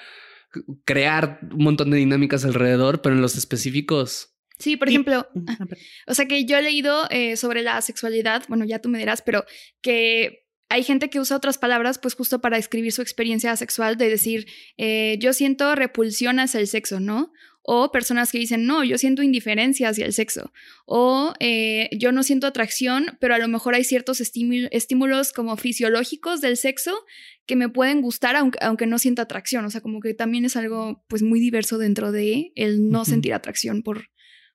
crear 0.85 1.41
un 1.53 1.65
montón 1.65 1.91
de 1.91 1.99
dinámicas 1.99 2.45
alrededor, 2.45 3.03
pero 3.03 3.15
en 3.15 3.23
los 3.23 3.37
específicos. 3.37 4.35
Sí, 4.59 4.77
por 4.77 4.89
ejemplo, 4.89 5.27
ah, 5.49 5.59
o 6.07 6.15
sea 6.15 6.27
que 6.27 6.45
yo 6.45 6.59
he 6.59 6.63
leído 6.63 7.09
eh, 7.11 7.37
sobre 7.37 7.63
la 7.63 7.81
sexualidad, 7.81 8.45
bueno, 8.49 8.65
ya 8.67 8.79
tú 8.79 8.91
me 8.91 8.99
dirás, 8.99 9.23
pero 9.23 9.45
que 9.81 10.47
hay 10.69 10.85
gente 10.85 11.11
que 11.11 11.19
usa 11.19 11.37
otras 11.37 11.59
palabras, 11.59 11.99
pues 11.99 12.15
justo 12.15 12.41
para 12.41 12.57
describir 12.57 12.93
su 12.93 13.03
experiencia 13.03 13.57
sexual, 13.57 13.97
de 13.97 14.09
decir, 14.09 14.47
eh, 14.77 15.17
yo 15.19 15.33
siento 15.33 15.75
repulsión 15.75 16.39
hacia 16.39 16.61
el 16.61 16.69
sexo, 16.69 17.01
¿no? 17.01 17.33
O 17.63 17.93
personas 17.93 18.33
que 18.33 18.39
dicen, 18.39 18.67
no, 18.67 18.85
yo 18.85 18.97
siento 18.97 19.23
indiferencia 19.23 19.91
hacia 19.91 20.07
el 20.07 20.13
sexo. 20.13 20.53
O 20.87 21.35
eh, 21.41 21.91
yo 21.93 22.11
no 22.11 22.23
siento 22.23 22.47
atracción, 22.47 23.19
pero 23.21 23.35
a 23.35 23.39
lo 23.39 23.49
mejor 23.49 23.75
hay 23.75 23.85
ciertos 23.85 24.21
estímulos 24.21 25.33
como 25.33 25.57
fisiológicos 25.57 26.41
del 26.41 26.57
sexo 26.57 27.05
que 27.47 27.57
me 27.57 27.69
pueden 27.69 28.01
gustar 28.01 28.37
aunque, 28.37 28.87
no 28.87 28.99
sienta 28.99 29.23
atracción. 29.23 29.65
O 29.65 29.71
sea, 29.71 29.81
como 29.81 30.01
que 30.01 30.15
también 30.15 30.45
es 30.45 30.57
algo 30.57 31.05
pues 31.09 31.23
muy 31.23 31.41
diverso 31.41 31.79
dentro 31.79 32.13
de 32.13 32.53
el 32.55 32.89
no 32.89 33.05
sentir 33.05 33.35
atracción 33.35 33.83
por, 33.83 34.09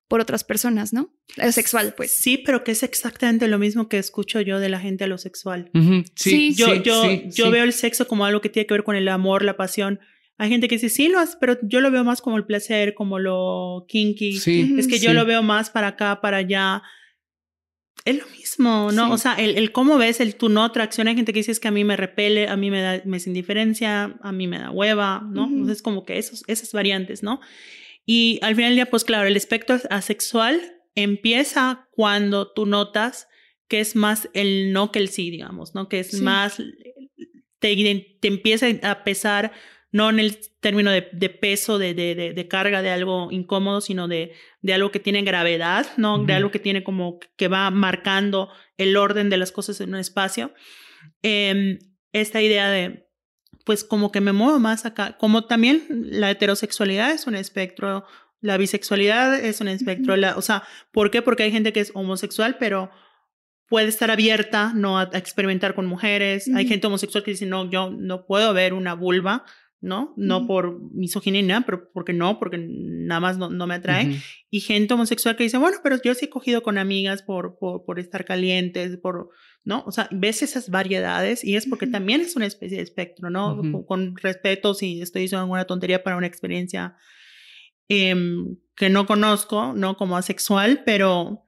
por 0.07 0.21
otras 0.21 0.43
personas, 0.43 0.93
¿no? 0.93 1.13
sexual, 1.51 1.93
pues. 1.95 2.15
Sí, 2.15 2.37
pero 2.37 2.63
que 2.63 2.71
es 2.71 2.83
exactamente 2.83 3.47
lo 3.47 3.59
mismo 3.59 3.89
que 3.89 3.97
escucho 3.97 4.41
yo 4.41 4.59
de 4.59 4.69
la 4.69 4.79
gente 4.79 5.03
a 5.03 5.07
lo 5.07 5.17
sexual. 5.17 5.69
Sí, 6.15 6.53
yo, 6.53 6.73
yo, 6.75 7.03
yo 7.29 7.51
veo 7.51 7.63
el 7.63 7.73
sexo 7.73 8.07
como 8.07 8.25
algo 8.25 8.41
que 8.41 8.49
tiene 8.49 8.65
que 8.65 8.73
ver 8.73 8.83
con 8.83 8.95
el 8.95 9.07
amor, 9.09 9.43
la 9.43 9.57
pasión. 9.57 9.99
Hay 10.37 10.49
gente 10.49 10.67
que 10.67 10.75
dice, 10.75 10.89
sí, 10.89 11.07
lo 11.07 11.19
hace, 11.19 11.37
pero 11.39 11.57
yo 11.63 11.79
lo 11.79 11.91
veo 11.91 12.03
más 12.03 12.21
como 12.21 12.37
el 12.37 12.45
placer, 12.45 12.93
como 12.93 13.19
lo 13.19 13.85
kinky. 13.87 14.37
Es 14.77 14.87
que 14.87 14.99
yo 14.99 15.13
lo 15.13 15.25
veo 15.25 15.41
más 15.43 15.69
para 15.69 15.87
acá, 15.87 16.19
para 16.19 16.37
allá. 16.37 16.83
Es 18.03 18.19
lo 18.19 18.27
mismo, 18.27 18.91
¿no? 18.91 19.11
O 19.11 19.17
sea, 19.17 19.35
el, 19.35 19.57
el, 19.57 19.71
cómo 19.71 19.97
ves 19.97 20.19
el 20.19 20.35
tu 20.35 20.49
no 20.49 20.63
atracción. 20.63 21.07
Hay 21.07 21.15
gente 21.15 21.31
que 21.31 21.39
dice 21.39 21.51
es 21.51 21.59
que 21.59 21.69
a 21.69 21.71
mí 21.71 21.83
me 21.85 21.95
repele, 21.95 22.49
a 22.49 22.57
mí 22.57 22.69
me 22.69 22.81
da 22.81 23.01
me 23.05 23.17
es 23.17 23.27
indiferencia, 23.27 24.17
a 24.21 24.31
mí 24.31 24.47
me 24.47 24.59
da 24.59 24.71
hueva, 24.71 25.23
¿no? 25.31 25.45
Entonces, 25.45 25.81
como 25.81 26.03
que 26.03 26.17
esos, 26.17 26.43
esas 26.47 26.71
variantes, 26.73 27.23
¿no? 27.23 27.39
Y 28.05 28.39
al 28.43 28.55
final 28.55 28.71
del 28.71 28.75
día, 28.75 28.89
pues 28.89 29.05
claro, 29.05 29.27
el 29.27 29.37
espectro 29.37 29.79
asexual 29.89 30.61
empieza 30.95 31.87
cuando 31.91 32.51
tú 32.51 32.65
notas 32.65 33.27
que 33.67 33.79
es 33.79 33.95
más 33.95 34.29
el 34.33 34.73
no 34.73 34.91
que 34.91 34.99
el 34.99 35.09
sí, 35.09 35.31
digamos, 35.31 35.73
¿no? 35.73 35.89
Que 35.89 35.99
es 35.99 36.21
más, 36.21 36.57
te, 37.59 38.17
te 38.19 38.27
empieza 38.27 38.67
a 38.83 39.03
pesar 39.03 39.53
no 39.95 40.09
en 40.09 40.19
el 40.19 40.37
término 40.59 40.91
de, 40.91 41.01
peso, 41.29 41.77
de, 41.77 41.93
de, 41.93 42.47
carga 42.49 42.81
de 42.81 42.89
algo 42.89 43.31
incómodo, 43.31 43.79
sino 43.79 44.09
de, 44.09 44.33
de 44.61 44.73
algo 44.73 44.91
que 44.91 44.99
tiene 44.99 45.21
gravedad, 45.21 45.87
¿no? 45.95 46.21
De 46.21 46.33
algo 46.33 46.51
que 46.51 46.59
tiene 46.59 46.83
como 46.83 47.17
que 47.37 47.47
va 47.47 47.71
marcando 47.71 48.49
el 48.75 48.97
orden 48.97 49.29
de 49.29 49.37
las 49.37 49.53
cosas 49.53 49.79
en 49.79 49.93
un 49.93 49.95
espacio. 50.01 50.53
Em, 51.21 51.79
esta 52.11 52.41
idea 52.41 52.69
de, 52.69 53.07
pues 53.63 53.85
como 53.85 54.11
que 54.11 54.19
me 54.19 54.33
muevo 54.33 54.59
más 54.59 54.85
acá, 54.85 55.15
como 55.17 55.45
también 55.45 55.85
la 55.89 56.29
heterosexualidad 56.29 57.11
es 57.11 57.25
un 57.25 57.35
espectro, 57.35 58.03
la 58.41 58.57
bisexualidad 58.57 59.39
es 59.39 59.61
un 59.61 59.69
espectro, 59.69 60.17
la, 60.17 60.35
o 60.35 60.41
sea, 60.41 60.63
¿por 60.91 61.09
qué? 61.09 61.21
Porque 61.21 61.43
hay 61.43 61.53
gente 61.53 61.71
que 61.71 61.79
es 61.79 61.91
homosexual, 61.93 62.57
pero 62.59 62.91
puede 63.69 63.87
estar 63.87 64.11
abierta, 64.11 64.73
¿no? 64.75 64.99
A, 64.99 65.03
experimentar 65.13 65.73
con 65.73 65.85
mujeres. 65.85 66.49
Hay 66.53 66.67
gente 66.67 66.85
homosexual 66.85 67.23
que 67.23 67.31
dice, 67.31 67.45
no, 67.45 67.69
yo 67.69 67.91
no 67.91 68.25
puedo 68.25 68.53
ver 68.53 68.73
una 68.73 68.93
vulva, 68.93 69.45
¿no? 69.85 70.15
No 70.17 70.47
por 70.47 70.81
misoginia, 70.93 71.61
pero 71.63 71.91
porque 71.93 72.11
no, 72.11 72.39
porque 72.39 72.57
nada 72.57 73.19
más 73.21 73.37
no, 73.37 73.51
no 73.51 73.67
me 73.67 73.75
atrae. 73.75 74.19
Y 74.49 74.61
gente 74.61 74.95
homosexual 74.95 75.35
que 75.35 75.43
dice, 75.43 75.59
bueno, 75.59 75.77
pero 75.83 76.01
yo 76.03 76.15
sí 76.15 76.25
he 76.25 76.29
cogido 76.29 76.63
con 76.63 76.79
amigas 76.79 77.21
por, 77.21 77.59
por, 77.59 77.85
por, 77.85 77.99
estar 77.99 78.25
calientes, 78.25 78.97
por, 78.97 79.29
¿no? 79.63 79.83
O 79.85 79.91
sea, 79.91 80.09
ves 80.11 80.41
esas 80.41 80.71
variedades 80.71 81.43
y 81.43 81.55
es 81.55 81.67
porque 81.67 81.85
también 81.85 82.21
es 82.21 82.35
una 82.35 82.47
especie 82.47 82.77
de 82.77 82.83
espectro, 82.83 83.29
¿no? 83.29 83.61
con, 83.85 84.15
respeto, 84.17 84.73
si 84.73 85.01
estoy 85.01 85.21
diciendo 85.21 85.43
alguna 85.43 85.65
tontería 85.65 86.03
para 86.03 86.17
una 86.17 86.27
experiencia 86.27 86.95
em, 87.87 88.57
que 88.75 88.89
no 88.89 89.05
conozco, 89.05 89.73
¿no? 89.75 89.97
Como 89.97 90.17
asexual, 90.17 90.81
pero 90.83 91.45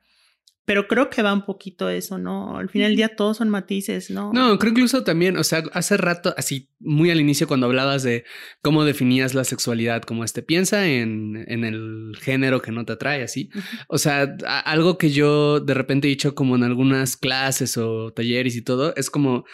pero 0.68 0.86
creo 0.90 1.10
que 1.10 1.22
va 1.22 1.32
un 1.32 1.46
poquito 1.46 1.90
eso, 1.90 2.18
¿no? 2.18 2.58
Al 2.58 2.68
final 2.68 2.90
del 2.90 2.98
día 2.98 3.16
todos 3.16 3.38
son 3.38 3.48
matices, 3.48 4.10
¿no? 4.10 4.34
No, 4.34 4.60
creo 4.60 4.72
incluso 4.72 5.06
también, 5.06 5.38
o 5.38 5.44
sea, 5.46 5.64
hace 5.72 5.96
rato, 5.96 6.34
así 6.36 6.74
muy 6.82 7.10
al 7.10 7.22
inicio 7.22 7.48
cuando 7.48 7.68
hablabas 7.68 8.04
de 8.04 8.26
cómo 8.62 8.84
definías 8.84 9.34
la 9.34 9.46
sexualidad, 9.46 10.02
como 10.02 10.26
este, 10.26 10.44
piensa 10.44 10.86
en, 10.86 11.46
en 11.48 11.64
el 11.64 12.18
género 12.20 12.62
que 12.62 12.74
no 12.74 12.84
te 12.84 12.92
atrae, 12.92 13.24
así. 13.24 13.50
O 13.88 13.98
sea, 13.98 14.36
algo 14.66 14.98
que 14.98 15.10
yo 15.10 15.62
de 15.62 15.74
repente 15.74 16.10
he 16.10 16.10
dicho 16.10 16.36
como 16.36 16.58
en 16.58 16.64
algunas 16.64 17.16
clases 17.16 17.78
o 17.78 18.12
talleres 18.12 18.58
y 18.58 18.62
todo, 18.62 18.94
es 18.98 19.10
como... 19.10 19.46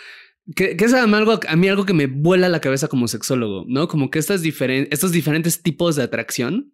Que, 0.56 0.76
es 0.80 0.94
algo, 0.96 1.40
a 1.48 1.56
mí 1.56 1.68
algo 1.68 1.86
que 1.86 1.94
me 1.94 2.08
vuela 2.08 2.50
la 2.50 2.60
cabeza 2.60 2.88
como 2.88 3.08
sexólogo, 3.08 3.66
¿no? 3.68 3.88
Como 3.88 4.10
que 4.10 4.18
estas 4.18 4.44
estos 4.44 5.12
diferentes 5.12 5.62
tipos 5.62 5.96
de 5.96 6.02
atracción, 6.02 6.74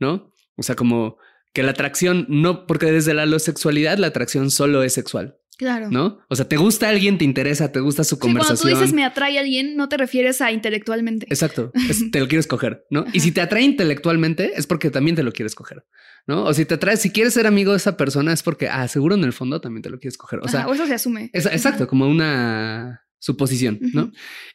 ¿no? 0.00 0.34
O 0.56 0.64
sea, 0.64 0.74
como 0.74 1.18
que 1.52 1.62
la 1.62 1.72
atracción 1.72 2.26
no, 2.28 2.66
porque 2.66 2.92
desde 2.92 3.14
la 3.14 3.38
sexualidad 3.38 3.98
la 3.98 4.08
atracción 4.08 4.50
solo 4.50 4.82
es 4.82 4.92
sexual. 4.92 5.36
Claro. 5.58 5.90
¿No? 5.90 6.20
O 6.28 6.36
sea, 6.36 6.48
te 6.48 6.56
gusta 6.56 6.88
alguien, 6.88 7.18
te 7.18 7.26
interesa, 7.26 7.70
te 7.70 7.80
gusta 7.80 8.02
su 8.02 8.18
conversación. 8.18 8.56
Cuando 8.56 8.72
tú 8.72 8.80
dices 8.80 8.94
me 8.94 9.04
atrae 9.04 9.36
a 9.36 9.42
alguien, 9.42 9.76
no 9.76 9.90
te 9.90 9.98
refieres 9.98 10.40
a 10.40 10.52
intelectualmente. 10.52 11.26
Exacto. 11.28 11.70
te 12.12 12.18
lo 12.18 12.28
quieres 12.28 12.46
coger, 12.46 12.86
¿no? 12.88 13.04
Y 13.12 13.20
si 13.20 13.30
te 13.30 13.42
atrae 13.42 13.62
intelectualmente, 13.62 14.52
es 14.56 14.66
porque 14.66 14.90
también 14.90 15.16
te 15.16 15.22
lo 15.22 15.32
quieres 15.32 15.54
coger, 15.54 15.84
¿no? 16.26 16.44
O 16.44 16.54
si 16.54 16.64
te 16.64 16.74
atrae, 16.74 16.96
si 16.96 17.10
quieres 17.10 17.34
ser 17.34 17.46
amigo 17.46 17.72
de 17.72 17.76
esa 17.76 17.98
persona, 17.98 18.32
es 18.32 18.42
porque, 18.42 18.68
ah, 18.68 18.88
seguro 18.88 19.16
en 19.16 19.24
el 19.24 19.34
fondo 19.34 19.60
también 19.60 19.82
te 19.82 19.90
lo 19.90 19.98
quieres 19.98 20.16
coger. 20.16 20.40
O 20.42 20.48
sea, 20.48 20.66
o 20.66 20.72
eso 20.72 20.86
se 20.86 20.94
asume. 20.94 21.30
exacto, 21.34 21.86
como 21.86 22.08
una 22.08 23.02
suposición, 23.20 23.78
¿no? 23.92 24.10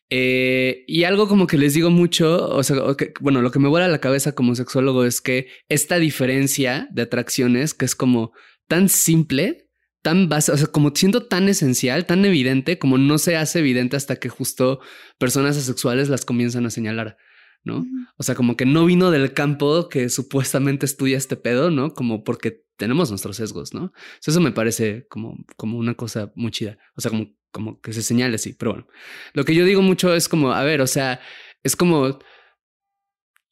Eh, 0.10 0.84
y 0.88 1.04
algo 1.04 1.28
como 1.28 1.48
que 1.48 1.58
les 1.58 1.74
digo 1.74 1.90
mucho, 1.90 2.50
o 2.50 2.64
sea, 2.64 2.78
bueno, 3.22 3.42
lo 3.42 3.52
que 3.52 3.60
me 3.60 3.70
vuela 3.70 3.86
a 3.86 3.90
la 3.90 4.02
cabeza 4.02 4.34
como 4.34 4.56
sexólogo 4.56 5.06
es 5.06 5.22
que 5.22 5.48
esta 5.70 5.98
diferencia 5.98 6.90
de 6.92 7.04
atracciones, 7.04 7.74
que 7.74 7.86
es 7.86 7.96
como 7.96 8.34
tan 8.68 8.90
simple, 8.90 9.70
tan 10.02 10.28
básica, 10.28 10.56
o 10.56 10.58
sea, 10.58 10.68
como 10.68 10.92
siento 10.94 11.28
tan 11.28 11.48
esencial, 11.48 12.06
tan 12.06 12.26
evidente, 12.26 12.78
como 12.78 12.98
no 12.98 13.18
se 13.18 13.38
hace 13.38 13.60
evidente 13.60 13.96
hasta 13.96 14.18
que 14.18 14.30
justo 14.30 14.82
personas 15.18 15.58
asexuales 15.58 16.10
las 16.10 16.26
comienzan 16.26 16.66
a 16.66 16.70
señalar. 16.70 17.18
¿no? 17.64 17.84
O 18.18 18.24
sea, 18.24 18.36
como 18.36 18.56
que 18.56 18.66
no 18.66 18.86
vino 18.86 19.10
del 19.10 19.34
campo 19.34 19.90
que 19.90 20.10
supuestamente 20.10 20.86
estudia 20.86 21.18
este 21.18 21.36
pedo, 21.36 21.72
¿no? 21.72 21.94
Como 21.96 22.24
porque 22.24 22.64
tenemos 22.78 23.10
nuestros 23.10 23.38
sesgos, 23.38 23.74
¿no? 23.74 23.92
eso 24.24 24.40
me 24.40 24.52
parece 24.52 25.08
como, 25.08 25.36
como 25.58 25.78
una 25.78 25.96
cosa 25.96 26.32
muy 26.36 26.52
chida. 26.52 26.78
O 26.96 27.02
sea, 27.02 27.10
como 27.10 27.34
como 27.56 27.80
que 27.80 27.94
se 27.94 28.02
señale 28.02 28.36
así, 28.36 28.52
pero 28.52 28.72
bueno. 28.74 28.88
Lo 29.32 29.46
que 29.46 29.56
yo 29.56 29.64
digo 29.64 29.82
mucho 29.82 30.14
es 30.14 30.28
como, 30.28 30.52
a 30.52 30.62
ver, 30.66 30.82
o 30.82 30.88
sea, 30.88 31.22
es 31.64 31.78
como 31.78 32.20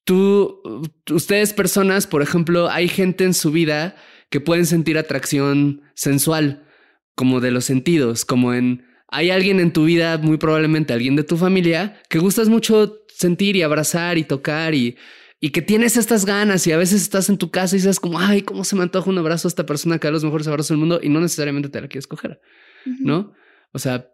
tú, 0.04 0.62
ustedes 1.10 1.54
personas, 1.54 2.06
por 2.06 2.22
ejemplo, 2.22 2.70
hay 2.70 2.90
gente 2.90 3.24
en 3.24 3.34
su 3.34 3.54
vida 3.54 3.96
que 4.30 4.42
pueden 4.42 4.66
sentir 4.66 4.98
atracción 4.98 5.84
sensual, 5.96 6.68
como 7.16 7.40
de 7.40 7.52
los 7.52 7.64
sentidos, 7.64 8.26
como 8.26 8.54
en, 8.54 8.86
hay 9.08 9.30
alguien 9.30 9.62
en 9.62 9.72
tu 9.72 9.86
vida, 9.86 10.18
muy 10.18 10.36
probablemente 10.36 10.92
alguien 10.92 11.16
de 11.16 11.24
tu 11.24 11.38
familia, 11.38 12.02
que 12.10 12.20
gustas 12.20 12.50
mucho 12.50 13.06
sentir 13.08 13.56
y 13.56 13.62
abrazar 13.62 14.18
y 14.18 14.26
tocar 14.26 14.76
y, 14.76 14.98
y 15.40 15.52
que 15.52 15.62
tienes 15.62 15.96
estas 15.96 16.26
ganas 16.26 16.68
y 16.68 16.74
a 16.74 16.78
veces 16.78 17.02
estás 17.04 17.30
en 17.30 17.38
tu 17.38 17.52
casa 17.52 17.78
y 17.78 17.80
dices 17.80 18.02
como, 18.02 18.20
ay, 18.20 18.42
¿cómo 18.42 18.66
se 18.66 18.76
me 18.76 18.84
antoja 18.84 19.10
un 19.10 19.18
abrazo 19.18 19.48
a 19.48 19.50
esta 19.50 19.66
persona 19.66 19.98
que 19.98 20.08
da 20.08 20.12
los 20.12 20.26
mejores 20.26 20.48
abrazos 20.48 20.70
del 20.72 20.80
mundo? 20.80 21.00
Y 21.02 21.08
no 21.08 21.22
necesariamente 21.22 21.70
te 21.70 21.80
la 21.80 21.88
quieres 21.88 22.08
coger, 22.08 22.42
¿no? 23.00 23.34
O 23.74 23.80
sea. 23.80 24.10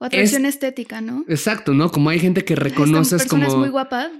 O 0.00 0.04
atracción 0.04 0.46
estética, 0.46 1.00
¿no? 1.00 1.24
Exacto, 1.28 1.74
¿no? 1.74 1.90
Como 1.90 2.10
hay 2.10 2.18
gente 2.18 2.44
que 2.44 2.56
reconoces 2.56 3.22
esta 3.22 3.24
persona 3.24 3.46
como. 3.46 3.56
es 3.56 3.60
muy 3.60 3.70
guapa 3.70 4.10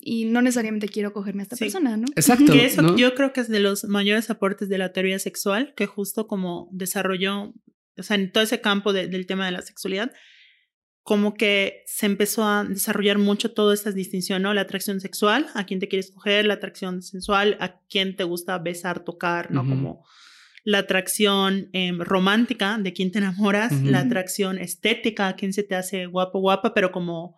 y 0.00 0.24
no 0.26 0.42
necesariamente 0.42 0.88
quiero 0.88 1.12
cogerme 1.12 1.42
a 1.42 1.44
esta 1.44 1.56
persona, 1.56 1.96
¿no? 1.96 2.06
Exacto. 2.14 2.52
Que 2.52 2.66
eso 2.66 2.96
yo 2.96 3.14
creo 3.14 3.32
que 3.32 3.40
es 3.40 3.48
de 3.48 3.60
los 3.60 3.84
mayores 3.84 4.30
aportes 4.30 4.68
de 4.68 4.78
la 4.78 4.92
teoría 4.92 5.18
sexual, 5.18 5.74
que 5.76 5.86
justo 5.86 6.26
como 6.26 6.68
desarrolló, 6.72 7.52
o 7.96 8.02
sea, 8.02 8.16
en 8.16 8.32
todo 8.32 8.44
ese 8.44 8.60
campo 8.60 8.92
del 8.92 9.26
tema 9.26 9.46
de 9.46 9.52
la 9.52 9.62
sexualidad, 9.62 10.12
como 11.02 11.34
que 11.34 11.84
se 11.86 12.06
empezó 12.06 12.44
a 12.44 12.64
desarrollar 12.64 13.18
mucho 13.18 13.52
toda 13.52 13.74
esta 13.74 13.92
distinción, 13.92 14.42
¿no? 14.42 14.54
La 14.54 14.62
atracción 14.62 15.00
sexual, 15.00 15.46
a 15.54 15.64
quién 15.64 15.80
te 15.80 15.88
quieres 15.88 16.10
coger, 16.10 16.44
la 16.44 16.54
atracción 16.54 17.02
sensual, 17.02 17.56
a 17.60 17.80
quién 17.88 18.14
te 18.14 18.24
gusta 18.24 18.58
besar, 18.58 19.04
tocar, 19.04 19.50
¿no? 19.50 19.66
Como 19.66 20.04
la 20.68 20.80
atracción 20.80 21.70
em, 21.72 21.98
romántica 21.98 22.76
de 22.76 22.92
quién 22.92 23.10
te 23.10 23.20
enamoras, 23.20 23.72
la 23.84 24.00
atracción 24.00 24.58
estética, 24.58 25.28
a 25.28 25.34
quién 25.34 25.54
se 25.54 25.62
te 25.62 25.74
hace 25.74 26.04
guapo, 26.04 26.40
guapa, 26.40 26.74
pero 26.74 26.92
como 26.92 27.37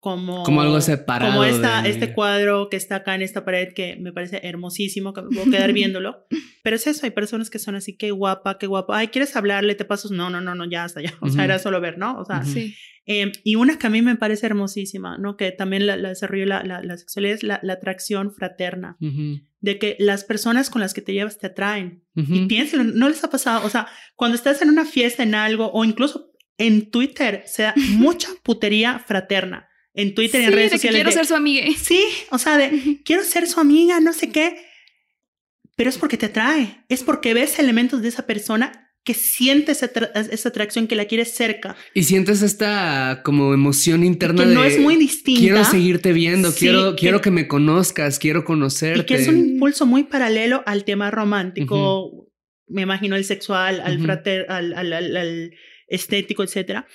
como, 0.00 0.42
como 0.44 0.62
algo 0.62 0.80
separado. 0.80 1.32
Como 1.32 1.44
esta, 1.44 1.82
de- 1.82 1.90
este 1.90 2.12
cuadro 2.14 2.68
que 2.70 2.76
está 2.76 2.96
acá 2.96 3.14
en 3.14 3.22
esta 3.22 3.44
pared 3.44 3.68
que 3.74 3.96
me 3.96 4.12
parece 4.12 4.40
hermosísimo, 4.42 5.12
que 5.12 5.22
me 5.22 5.28
puedo 5.28 5.50
quedar 5.50 5.72
viéndolo. 5.74 6.26
Pero 6.62 6.76
es 6.76 6.86
eso, 6.86 7.04
hay 7.06 7.10
personas 7.12 7.50
que 7.50 7.58
son 7.58 7.74
así, 7.76 7.96
qué 7.96 8.10
guapa, 8.10 8.58
qué 8.58 8.66
guapa. 8.66 8.98
Ay, 8.98 9.08
¿quieres 9.08 9.36
hablarle? 9.36 9.74
Te 9.74 9.84
paso. 9.84 10.08
No, 10.12 10.30
no, 10.30 10.40
no, 10.40 10.54
no, 10.54 10.68
ya 10.68 10.84
hasta 10.84 11.00
ya. 11.02 11.12
O 11.20 11.26
sea, 11.28 11.34
Ujú. 11.36 11.42
era 11.44 11.58
solo 11.58 11.80
ver, 11.80 11.98
¿no? 11.98 12.18
O 12.18 12.24
sea, 12.24 12.40
Ujú. 12.40 12.50
Sí. 12.50 12.74
eh, 13.06 13.30
y 13.44 13.56
una 13.56 13.78
que 13.78 13.86
a 13.86 13.90
mí 13.90 14.00
me 14.02 14.16
parece 14.16 14.46
hermosísima, 14.46 15.18
¿no? 15.18 15.36
Que 15.36 15.52
también 15.52 15.86
la, 15.86 15.96
la 15.96 16.08
desarrolló 16.10 16.46
la, 16.46 16.62
la, 16.64 16.82
la 16.82 16.96
sexualidad 16.96 17.34
es 17.34 17.42
la, 17.42 17.60
la 17.62 17.74
atracción 17.74 18.32
fraterna. 18.32 18.96
Ujú, 19.00 19.40
De 19.60 19.78
que 19.78 19.96
las 19.98 20.24
personas 20.24 20.70
con 20.70 20.80
las 20.80 20.94
que 20.94 21.02
te 21.02 21.12
llevas 21.12 21.38
te 21.38 21.48
atraen. 21.48 22.04
Y 22.14 22.46
piénselo, 22.46 22.84
¿no 22.84 23.08
les 23.08 23.22
ha 23.24 23.30
pasado? 23.30 23.66
O 23.66 23.70
sea, 23.70 23.86
cuando 24.16 24.34
estás 24.34 24.60
en 24.62 24.68
una 24.70 24.84
fiesta, 24.86 25.22
en 25.22 25.34
algo, 25.34 25.70
o 25.72 25.84
incluso 25.84 26.30
en 26.58 26.90
Twitter, 26.90 27.42
se 27.46 27.62
da 27.64 27.74
mucha 27.96 28.28
putería 28.42 28.98
fraterna. 28.98 29.66
En 29.94 30.14
Twitter 30.14 30.40
y 30.40 30.44
en 30.44 30.52
redes 30.52 30.70
de 30.70 30.76
que 30.76 30.78
sociales. 30.88 30.96
quiero 30.98 31.10
de- 31.10 31.16
ser 31.16 31.26
su 31.26 31.34
amiga. 31.34 31.64
Sí, 31.82 32.02
o 32.30 32.38
sea, 32.38 32.56
de 32.58 32.98
quiero 33.04 33.22
ser 33.24 33.46
su 33.48 33.60
amiga, 33.60 34.00
no 34.00 34.12
sé 34.12 34.30
qué. 34.30 34.56
Pero 35.76 35.90
es 35.90 35.98
porque 35.98 36.16
te 36.16 36.26
atrae. 36.26 36.84
Es 36.88 37.02
porque 37.02 37.34
ves 37.34 37.58
elementos 37.58 38.02
de 38.02 38.08
esa 38.08 38.26
persona 38.26 38.86
que 39.02 39.14
sientes 39.14 39.78
esa, 39.82 39.90
atra- 39.92 40.12
esa 40.30 40.50
atracción, 40.50 40.86
que 40.86 40.94
la 40.94 41.06
quieres 41.06 41.32
cerca. 41.32 41.74
Y 41.94 42.02
sientes 42.04 42.42
esta 42.42 43.22
como 43.24 43.54
emoción 43.54 44.04
interna 44.04 44.42
Que 44.42 44.48
de 44.50 44.54
no 44.54 44.62
es 44.62 44.78
muy 44.78 44.96
distinta. 44.96 45.40
quiero 45.40 45.64
seguirte 45.64 46.12
viendo, 46.12 46.50
Sí, 46.52 46.60
quiero, 46.60 46.90
que- 46.94 47.00
quiero 47.00 47.20
que 47.22 47.30
me 47.30 47.48
conozcas, 47.48 48.18
quiero 48.18 48.44
conocerte. 48.44 49.00
Y 49.00 49.04
que 49.06 49.14
es 49.14 49.26
un 49.26 49.38
impulso 49.38 49.86
muy 49.86 50.04
paralelo 50.04 50.62
al 50.66 50.84
tema 50.84 51.10
romántico, 51.10 52.28
me 52.68 52.82
imagino 52.82 53.16
el 53.16 53.24
sexual, 53.24 53.80
al, 53.80 53.96
Ujú. 53.96 54.04
frater, 54.04 54.44
al, 54.50 54.74
al, 54.74 54.92
al- 54.92 55.16
al 55.16 55.50
estético, 55.88 56.42
etcétera. 56.44 56.86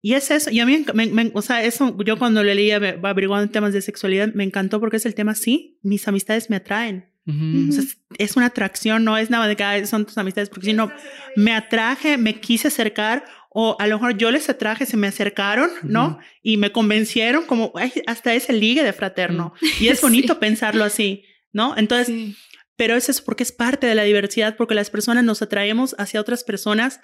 Y 0.00 0.14
es 0.14 0.30
eso, 0.30 0.50
y 0.50 0.60
a 0.60 0.66
mí, 0.66 0.84
me, 0.94 1.06
me- 1.06 1.30
o 1.34 1.42
sea, 1.42 1.64
eso, 1.64 1.96
yo 2.04 2.18
cuando 2.18 2.44
le 2.44 2.54
leía 2.54 2.76
averiguando 3.02 3.50
temas 3.50 3.72
de 3.72 3.82
sexualidad, 3.82 4.32
me 4.34 4.44
encantó 4.44 4.78
porque 4.78 4.96
es 4.98 5.06
el 5.06 5.14
tema, 5.14 5.34
sí, 5.34 5.78
mis 5.82 6.06
amistades 6.06 6.50
me 6.50 6.56
atraen. 6.56 7.10
Ujú. 7.26 7.68
O 7.68 7.72
sea, 7.72 7.82
es- 7.82 7.98
es 8.16 8.36
una 8.36 8.46
atracción, 8.46 9.02
no 9.04 9.18
es 9.18 9.28
nada 9.28 9.48
de 9.48 9.56
que 9.56 9.64
"Ay, 9.64 9.86
son 9.86 10.06
tus 10.06 10.16
amistades, 10.16 10.48
porque 10.50 10.66
si 10.66 10.72
no, 10.72 10.90
me 11.36 11.52
atraje, 11.52 12.16
me 12.16 12.40
quise 12.40 12.68
acercar, 12.68 13.24
o 13.50 13.76
a 13.80 13.86
lo 13.88 13.96
mejor 13.98 14.16
yo 14.16 14.30
les 14.30 14.48
atraje, 14.48 14.86
se 14.86 14.96
me 14.96 15.08
acercaron, 15.08 15.68
¿no? 15.82 16.06
Ujú. 16.10 16.18
Y 16.42 16.56
me 16.58 16.70
convencieron, 16.70 17.44
como 17.46 17.72
ay, 17.74 17.92
hasta 18.06 18.32
ese 18.34 18.52
ligue 18.52 18.84
de 18.84 18.92
fraterno. 18.92 19.52
Y 19.80 19.88
es 19.88 20.00
bonito 20.02 20.34
Sí. 20.34 20.38
pensarlo 20.40 20.84
así, 20.84 21.24
¿no? 21.52 21.76
Entonces, 21.76 22.06
Sí. 22.06 22.36
pero 22.76 22.94
es 22.94 23.08
eso 23.08 23.22
porque 23.24 23.42
es 23.42 23.50
parte 23.52 23.86
de 23.88 23.96
la 23.96 24.04
diversidad, 24.04 24.56
porque 24.56 24.74
las 24.76 24.90
personas 24.90 25.24
nos 25.24 25.42
atraemos 25.42 25.96
hacia 25.98 26.20
otras 26.20 26.44
personas 26.44 27.00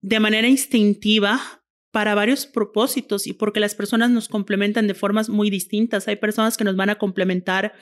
de 0.00 0.20
manera 0.20 0.46
instintiva 0.48 1.63
para 1.94 2.16
varios 2.16 2.46
propósitos 2.46 3.28
y 3.28 3.34
porque 3.34 3.60
las 3.60 3.76
personas 3.76 4.10
nos 4.10 4.26
complementan 4.26 4.88
de 4.88 4.94
formas 4.94 5.28
muy 5.28 5.48
distintas. 5.48 6.08
Hay 6.08 6.16
personas 6.16 6.56
que 6.56 6.64
nos 6.64 6.74
van 6.74 6.90
a 6.90 6.96
complementar 6.96 7.72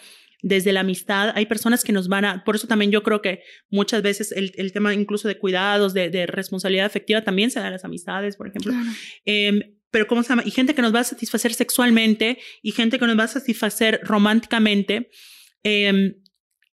desde 0.42 0.70
la 0.74 0.80
amistad, 0.80 1.32
hay 1.34 1.46
personas 1.46 1.82
que 1.82 1.94
nos 1.94 2.08
van 2.08 2.26
a, 2.26 2.44
por 2.44 2.54
eso 2.54 2.66
también 2.66 2.90
yo 2.90 3.02
creo 3.02 3.22
que 3.22 3.42
muchas 3.70 4.02
veces 4.02 4.30
el, 4.32 4.52
el 4.56 4.70
tema 4.70 4.92
incluso 4.92 5.28
de 5.28 5.38
cuidados, 5.38 5.94
de, 5.94 6.10
de 6.10 6.26
responsabilidad 6.26 6.84
afectiva 6.84 7.22
también 7.22 7.50
se 7.50 7.58
da 7.58 7.68
en 7.68 7.72
las 7.72 7.86
amistades, 7.86 8.36
por 8.36 8.48
ejemplo. 8.48 8.72
Claro. 8.72 8.90
Em, 9.24 9.62
pero 9.90 10.06
¿cómo 10.06 10.22
se 10.22 10.28
llama? 10.28 10.42
Y 10.44 10.50
gente 10.50 10.74
que 10.74 10.82
nos 10.82 10.94
va 10.94 11.00
a 11.00 11.04
satisfacer 11.04 11.54
sexualmente 11.54 12.38
y 12.60 12.72
gente 12.72 12.98
que 12.98 13.06
nos 13.06 13.18
va 13.18 13.24
a 13.24 13.28
satisfacer 13.28 13.98
románticamente, 14.04 15.08
em, 15.62 16.16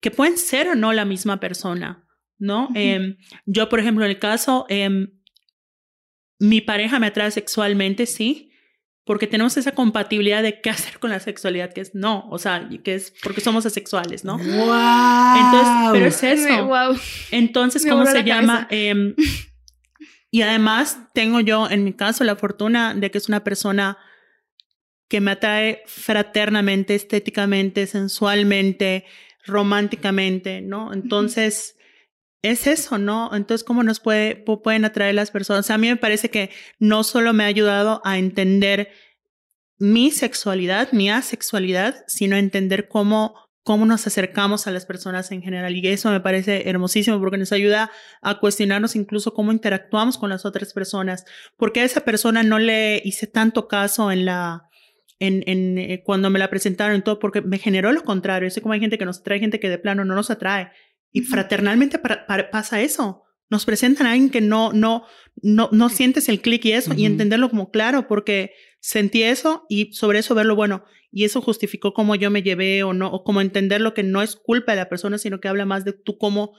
que 0.01 0.11
pueden 0.11 0.37
ser 0.37 0.67
o 0.67 0.75
no 0.75 0.91
la 0.91 1.05
misma 1.05 1.39
persona, 1.39 2.05
¿no? 2.37 2.65
Ujú. 2.65 2.73
Em, 2.75 3.15
yo, 3.45 3.69
por 3.69 3.79
ejemplo, 3.79 4.03
en 4.03 4.11
el 4.11 4.19
caso, 4.19 4.65
mi 6.39 6.61
pareja 6.61 6.99
me 6.99 7.07
atrae 7.07 7.31
sexualmente, 7.31 8.05
sí, 8.05 8.51
porque 9.03 9.27
tenemos 9.27 9.57
esa 9.57 9.73
compatibilidad 9.73 10.43
de 10.43 10.61
qué 10.61 10.69
hacer 10.69 10.99
con 10.99 11.09
la 11.09 11.19
sexualidad, 11.19 11.73
que 11.73 11.81
es 11.81 11.95
no, 11.95 12.27
o 12.29 12.37
sea, 12.37 12.67
y 12.69 12.79
que 12.79 12.95
es 12.95 13.13
porque 13.23 13.41
somos 13.41 13.65
asexuales, 13.65 14.23
¿no? 14.23 14.39
Entonces, 14.39 15.73
pero 15.91 16.05
es 16.05 16.23
eso. 16.23 16.67
Wow. 16.67 16.97
Entonces, 17.31 17.85
¿cómo 17.87 18.05
se 18.05 18.13
la 18.13 18.21
llama? 18.21 18.67
Em, 18.71 19.15
y 20.31 20.43
además 20.43 20.99
tengo 21.13 21.39
yo, 21.39 21.69
en 21.69 21.83
mi 21.83 21.93
caso, 21.93 22.23
la 22.23 22.35
fortuna 22.35 22.93
de 22.93 23.09
que 23.09 23.17
es 23.17 23.27
una 23.27 23.43
persona 23.43 23.97
que 25.07 25.21
me 25.21 25.31
atrae 25.31 25.81
fraternamente, 25.87 26.93
estéticamente, 26.93 27.87
sensualmente, 27.87 29.05
románticamente, 29.43 30.61
¿no? 30.61 30.93
Entonces, 30.93 31.78
es 32.41 32.67
eso, 32.67 32.97
¿no? 32.97 33.35
Entonces, 33.35 33.65
¿cómo 33.65 33.83
nos 33.83 33.99
puede, 33.99 34.45
pu- 34.45 34.61
pueden 34.61 34.85
atraer 34.85 35.15
las 35.15 35.31
personas? 35.31 35.69
A 35.69 35.77
mí 35.77 35.87
me 35.87 35.97
parece 35.97 36.29
que 36.29 36.49
no 36.79 37.03
solo 37.03 37.33
me 37.33 37.43
ha 37.43 37.47
ayudado 37.47 38.01
a 38.05 38.17
entender 38.17 38.89
mi 39.77 40.11
sexualidad, 40.11 40.91
mi 40.91 41.09
asexualidad, 41.09 42.03
sino 42.07 42.35
a 42.35 42.39
entender 42.39 42.87
cómo, 42.87 43.35
cómo 43.63 43.85
nos 43.85 44.07
acercamos 44.07 44.67
a 44.67 44.71
las 44.71 44.85
personas 44.85 45.31
en 45.31 45.41
general. 45.41 45.75
Y 45.75 45.87
eso 45.87 46.11
me 46.11 46.19
parece 46.19 46.69
hermosísimo 46.69 47.19
porque 47.19 47.37
nos 47.37 47.51
ayuda 47.51 47.91
a 48.21 48.39
cuestionarnos 48.39 48.95
incluso 48.95 49.33
cómo 49.33 49.51
interactuamos 49.51 50.17
con 50.17 50.29
las 50.29 50.45
otras 50.45 50.73
personas. 50.73 51.25
Porque 51.57 51.81
a 51.81 51.85
esa 51.85 52.01
persona 52.01 52.43
no 52.43 52.59
le 52.59 53.01
hice 53.05 53.27
tanto 53.27 53.67
caso 53.67 54.11
en 54.11 54.25
la... 54.25 54.63
En, 55.21 55.43
en, 55.47 55.77
eh, 55.77 56.01
cuando 56.05 56.29
me 56.29 56.39
la 56.39 56.49
presentaron 56.49 56.95
y 56.95 57.01
todo, 57.01 57.19
porque 57.19 57.41
me 57.41 57.57
generó 57.57 57.91
lo 57.91 58.05
contrario. 58.05 58.47
Yo 58.47 58.53
sé 58.53 58.61
como 58.61 58.73
hay 58.73 58.79
gente 58.79 58.97
que 58.97 59.03
nos 59.03 59.19
atrae, 59.19 59.39
gente 59.39 59.59
que 59.59 59.67
de 59.67 59.77
plano 59.77 60.05
no 60.05 60.15
nos 60.15 60.29
atrae. 60.29 60.71
Y 61.11 61.21
fraternalmente 61.21 61.99
para- 61.99 62.25
para- 62.27 62.51
pasa 62.51 62.81
eso. 62.81 63.23
Nos 63.49 63.65
presentan 63.65 64.05
a 64.07 64.11
alguien 64.11 64.29
que 64.29 64.41
no, 64.41 64.73
no, 64.73 65.05
no, 65.41 65.69
no 65.71 65.89
sientes 65.89 66.29
el 66.29 66.39
clic 66.41 66.63
y 66.65 66.73
eso, 66.73 66.93
y 66.95 67.05
entenderlo 67.05 67.49
como 67.49 67.71
claro, 67.71 68.07
porque 68.07 68.51
sentí 68.79 69.23
eso 69.23 69.65
y 69.69 69.91
sobre 69.93 70.19
eso 70.19 70.35
verlo 70.35 70.55
bueno. 70.55 70.83
Y 71.11 71.23
eso 71.23 71.41
justificó 71.41 71.93
cómo 71.93 72.13
yo 72.13 72.29
me 72.29 72.43
llevé 72.43 72.83
o 72.83 72.93
no, 72.93 73.07
o 73.11 73.23
como 73.23 73.41
entender 73.41 73.81
lo 73.81 73.95
que 73.95 74.03
no 74.03 74.21
es 74.21 74.35
culpa 74.35 74.73
de 74.73 74.77
la 74.77 74.89
persona, 74.89 75.17
sino 75.17 75.39
que 75.39 75.47
habla 75.47 75.65
más 75.65 75.83
de 75.83 75.93
tú 75.93 76.19
cómo 76.19 76.53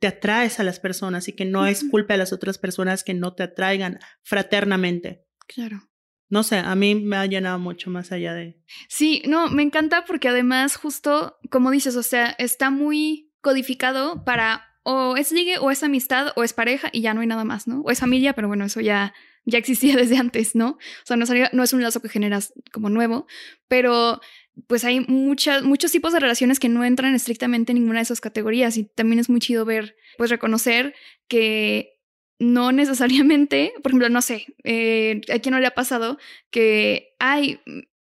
te 0.00 0.08
atraes 0.08 0.60
a 0.60 0.64
las 0.64 0.80
personas 0.80 1.28
y 1.28 1.32
que 1.32 1.46
no 1.46 1.66
es 1.66 1.82
culpa 1.90 2.12
de 2.12 2.18
las 2.18 2.34
otras 2.34 2.58
personas 2.58 3.04
que 3.04 3.14
no 3.14 3.32
te 3.34 3.44
atraigan 3.44 3.98
fraternamente. 4.22 5.24
Claro. 5.46 5.88
No 6.28 6.42
sé, 6.42 6.56
a 6.58 6.74
mí 6.74 6.94
me 6.94 7.16
ha 7.16 7.26
llenado 7.26 7.58
mucho 7.58 7.90
más 7.90 8.12
allá 8.12 8.34
de... 8.34 8.60
Sí, 8.88 9.22
no, 9.26 9.48
me 9.48 9.62
encanta 9.62 10.04
porque 10.04 10.28
además, 10.28 10.76
justo 10.76 11.36
como 11.50 11.70
dices, 11.70 11.96
o 11.96 12.02
sea, 12.02 12.34
está 12.38 12.70
muy 12.70 13.23
codificado 13.44 14.24
para 14.24 14.74
o 14.82 15.16
es 15.16 15.30
ligue 15.30 15.58
o 15.58 15.70
es 15.70 15.82
amistad 15.82 16.32
o 16.34 16.42
es 16.42 16.52
pareja 16.52 16.88
y 16.92 17.00
ya 17.00 17.14
no 17.14 17.20
hay 17.20 17.26
nada 17.26 17.44
más, 17.44 17.68
¿no? 17.68 17.82
O 17.82 17.90
es 17.90 18.00
familia, 18.00 18.32
pero 18.32 18.48
bueno, 18.48 18.64
eso 18.64 18.80
ya, 18.80 19.14
ya 19.44 19.58
existía 19.58 19.96
desde 19.96 20.16
antes, 20.16 20.56
¿no? 20.56 20.70
O 20.70 21.04
sea, 21.04 21.16
no 21.16 21.62
es, 21.62 21.72
un 21.72 21.82
lazo 21.82 22.02
que 22.02 22.08
generas 22.08 22.52
como 22.72 22.88
nuevo, 22.90 23.26
pero 23.68 24.20
pues 24.66 24.84
hay 24.84 25.00
muchas, 25.00 25.62
muchos 25.62 25.92
tipos 25.92 26.12
de 26.12 26.20
relaciones 26.20 26.60
que 26.60 26.68
no 26.68 26.84
entran 26.84 27.14
estrictamente 27.14 27.72
en 27.72 27.78
ninguna 27.78 27.98
de 27.98 28.04
esas 28.04 28.20
categorías 28.20 28.76
y 28.76 28.84
también 28.84 29.18
es 29.18 29.28
muy 29.28 29.40
chido 29.40 29.64
ver, 29.64 29.96
pues 30.18 30.30
reconocer 30.30 30.94
que 31.28 32.00
no 32.38 32.72
necesariamente, 32.72 33.72
por 33.82 33.90
ejemplo, 33.90 34.08
no 34.08 34.22
sé, 34.22 34.46
eh, 34.64 35.20
a 35.32 35.38
quién 35.38 35.54
no 35.54 35.60
le 35.60 35.66
ha 35.66 35.74
pasado 35.74 36.18
que 36.50 37.14
hay 37.18 37.60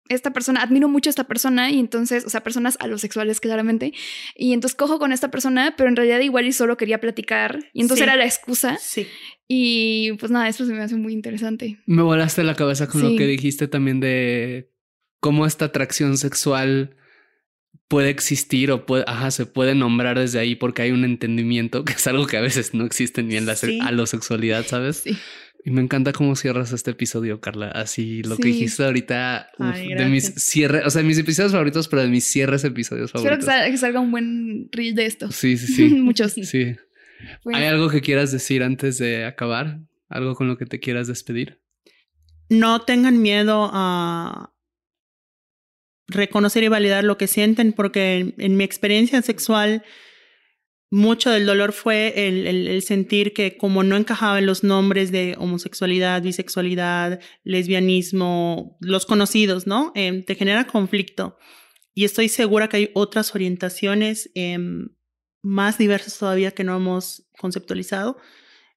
esta 0.09 0.33
persona, 0.33 0.63
admiro 0.63 0.89
mucho 0.89 1.09
a 1.09 1.13
esta 1.13 1.25
persona 1.25 1.71
y 1.71 1.79
entonces, 1.79 2.25
o 2.27 2.31
sea, 2.31 2.43
personas 2.43 2.77
alosexuales 2.81 3.41
claramente, 3.41 3.93
y 4.37 4.53
entonces 4.53 4.77
cojo 4.77 4.99
con 4.99 5.13
esta 5.13 5.31
persona, 5.31 5.75
pero 5.77 5.89
en 5.89 5.97
realidad 5.97 6.21
igual 6.21 6.47
y 6.47 6.53
solo 6.53 6.77
quería 6.77 7.01
platicar 7.01 7.61
y 7.73 7.81
entonces 7.83 8.05
Sí. 8.05 8.09
era 8.11 8.17
la 8.17 8.25
excusa 8.27 8.77
Sí. 8.81 9.07
y 9.49 10.13
pues 10.19 10.31
nada, 10.33 10.49
eso 10.49 10.67
se 10.67 10.73
me 10.73 10.81
hace 10.83 10.97
muy 10.97 11.13
interesante. 11.13 11.79
Me 11.87 12.03
volaste 12.03 12.43
la 12.43 12.55
cabeza 12.57 12.89
con 12.89 13.03
lo 13.03 13.17
que 13.17 13.27
dijiste 13.27 13.69
también 13.69 14.01
de 14.01 14.71
cómo 15.21 15.47
esta 15.47 15.67
atracción 15.67 16.19
sexual 16.19 16.97
puede 17.89 18.11
existir 18.11 18.71
o 18.73 18.87
puede, 18.87 19.05
ajá, 19.07 19.31
se 19.31 19.47
puede 19.47 19.75
nombrar 19.75 20.19
desde 20.19 20.39
ahí 20.41 20.57
porque 20.57 20.83
hay 20.83 20.91
un 20.91 21.05
entendimiento 21.05 21.85
que 21.85 21.93
es 21.93 22.07
algo 22.07 22.27
que 22.27 22.37
a 22.39 22.41
veces 22.41 22.75
no 22.75 22.85
existe 22.85 23.23
ni 23.23 23.37
en 23.37 23.47
la 23.47 23.55
Sí. 23.57 23.79
alosexualidad, 23.83 24.67
¿sabes? 24.67 24.97
Sí. 24.99 25.17
Y 25.65 25.71
me 25.71 25.81
encanta 25.81 26.13
cómo 26.13 26.35
cierras 26.35 26.73
este 26.73 26.91
episodio, 26.91 27.41
Carla. 27.41 27.69
Así 27.69 28.23
lo 28.25 28.37
que 28.37 28.49
dijiste 28.49 28.85
ahorita, 28.85 29.49
uf, 29.59 29.67
Ay, 29.75 29.95
de 29.95 30.07
mis 30.07 30.35
cierres, 30.35 30.85
o 30.87 30.91
sea, 30.91 31.03
mis 31.03 31.19
episodios 31.19 31.53
favoritos, 31.53 31.87
pero 31.87 32.03
de 32.03 32.09
mis 32.09 32.25
cierres 32.25 32.65
episodios 32.65 33.07
Espero 33.07 33.23
favoritos. 33.23 33.45
que 33.47 33.53
salga, 33.53 33.71
que 33.71 33.79
salga 33.79 34.01
un 34.01 34.11
buen 34.11 34.69
reel 34.73 34.95
de 34.97 35.07
esto. 35.07 35.31
Sí, 35.31 35.57
sí, 35.57 35.67
sí. 35.75 35.89
Muchos. 35.95 36.33
sí. 36.33 36.75
Bueno, 37.45 37.59
¿Hay 37.61 37.67
algo 37.67 37.89
que 37.89 38.01
quieras 38.01 38.33
decir 38.33 38.65
antes 38.65 38.99
de 38.99 39.25
acabar? 39.25 39.79
¿Algo 40.09 40.35
con 40.35 40.49
lo 40.49 40.59
que 40.59 40.67
te 40.67 40.81
quieras 40.81 41.07
despedir? 41.07 41.61
no 42.49 42.83
tengan 42.83 43.23
miedo 43.23 43.71
a 43.73 44.53
reconocer 46.09 46.63
y 46.65 46.69
validar 46.69 47.03
lo 47.05 47.17
que 47.17 47.27
sienten, 47.27 47.73
porque 47.73 48.19
en, 48.19 48.35
en 48.37 48.57
mi 48.59 48.65
experiencia 48.65 49.23
sexual, 49.23 49.83
mucho 50.93 51.31
del 51.31 51.47
dolor 51.47 51.73
fue 51.73 52.29
el, 52.29 52.47
el- 52.47 52.69
el 52.69 52.83
sentir 52.83 53.33
que 53.33 53.57
como 53.57 53.83
no 53.83 53.97
encajaba 53.97 54.39
en 54.39 54.47
los 54.47 54.63
nombres 54.63 55.11
de 55.11 55.35
homosexualidad, 55.39 56.23
bisexualidad, 56.23 57.19
lesbianismo, 57.45 58.77
los 58.81 59.07
conocidos, 59.07 59.67
¿no? 59.67 59.91
Em, 59.95 60.23
te 60.25 60.35
genera 60.35 60.67
conflicto. 60.67 61.37
Y 61.95 62.05
estoy 62.05 62.29
segura 62.29 62.69
que 62.69 62.77
hay 62.77 62.91
otras 62.95 63.35
orientaciones 63.35 64.31
em, 64.35 64.89
más 65.43 65.79
diversas 65.79 66.19
todavía 66.19 66.53
que 66.53 66.65
no 66.65 66.77
hemos 66.77 67.25
conceptualizado. 67.39 68.17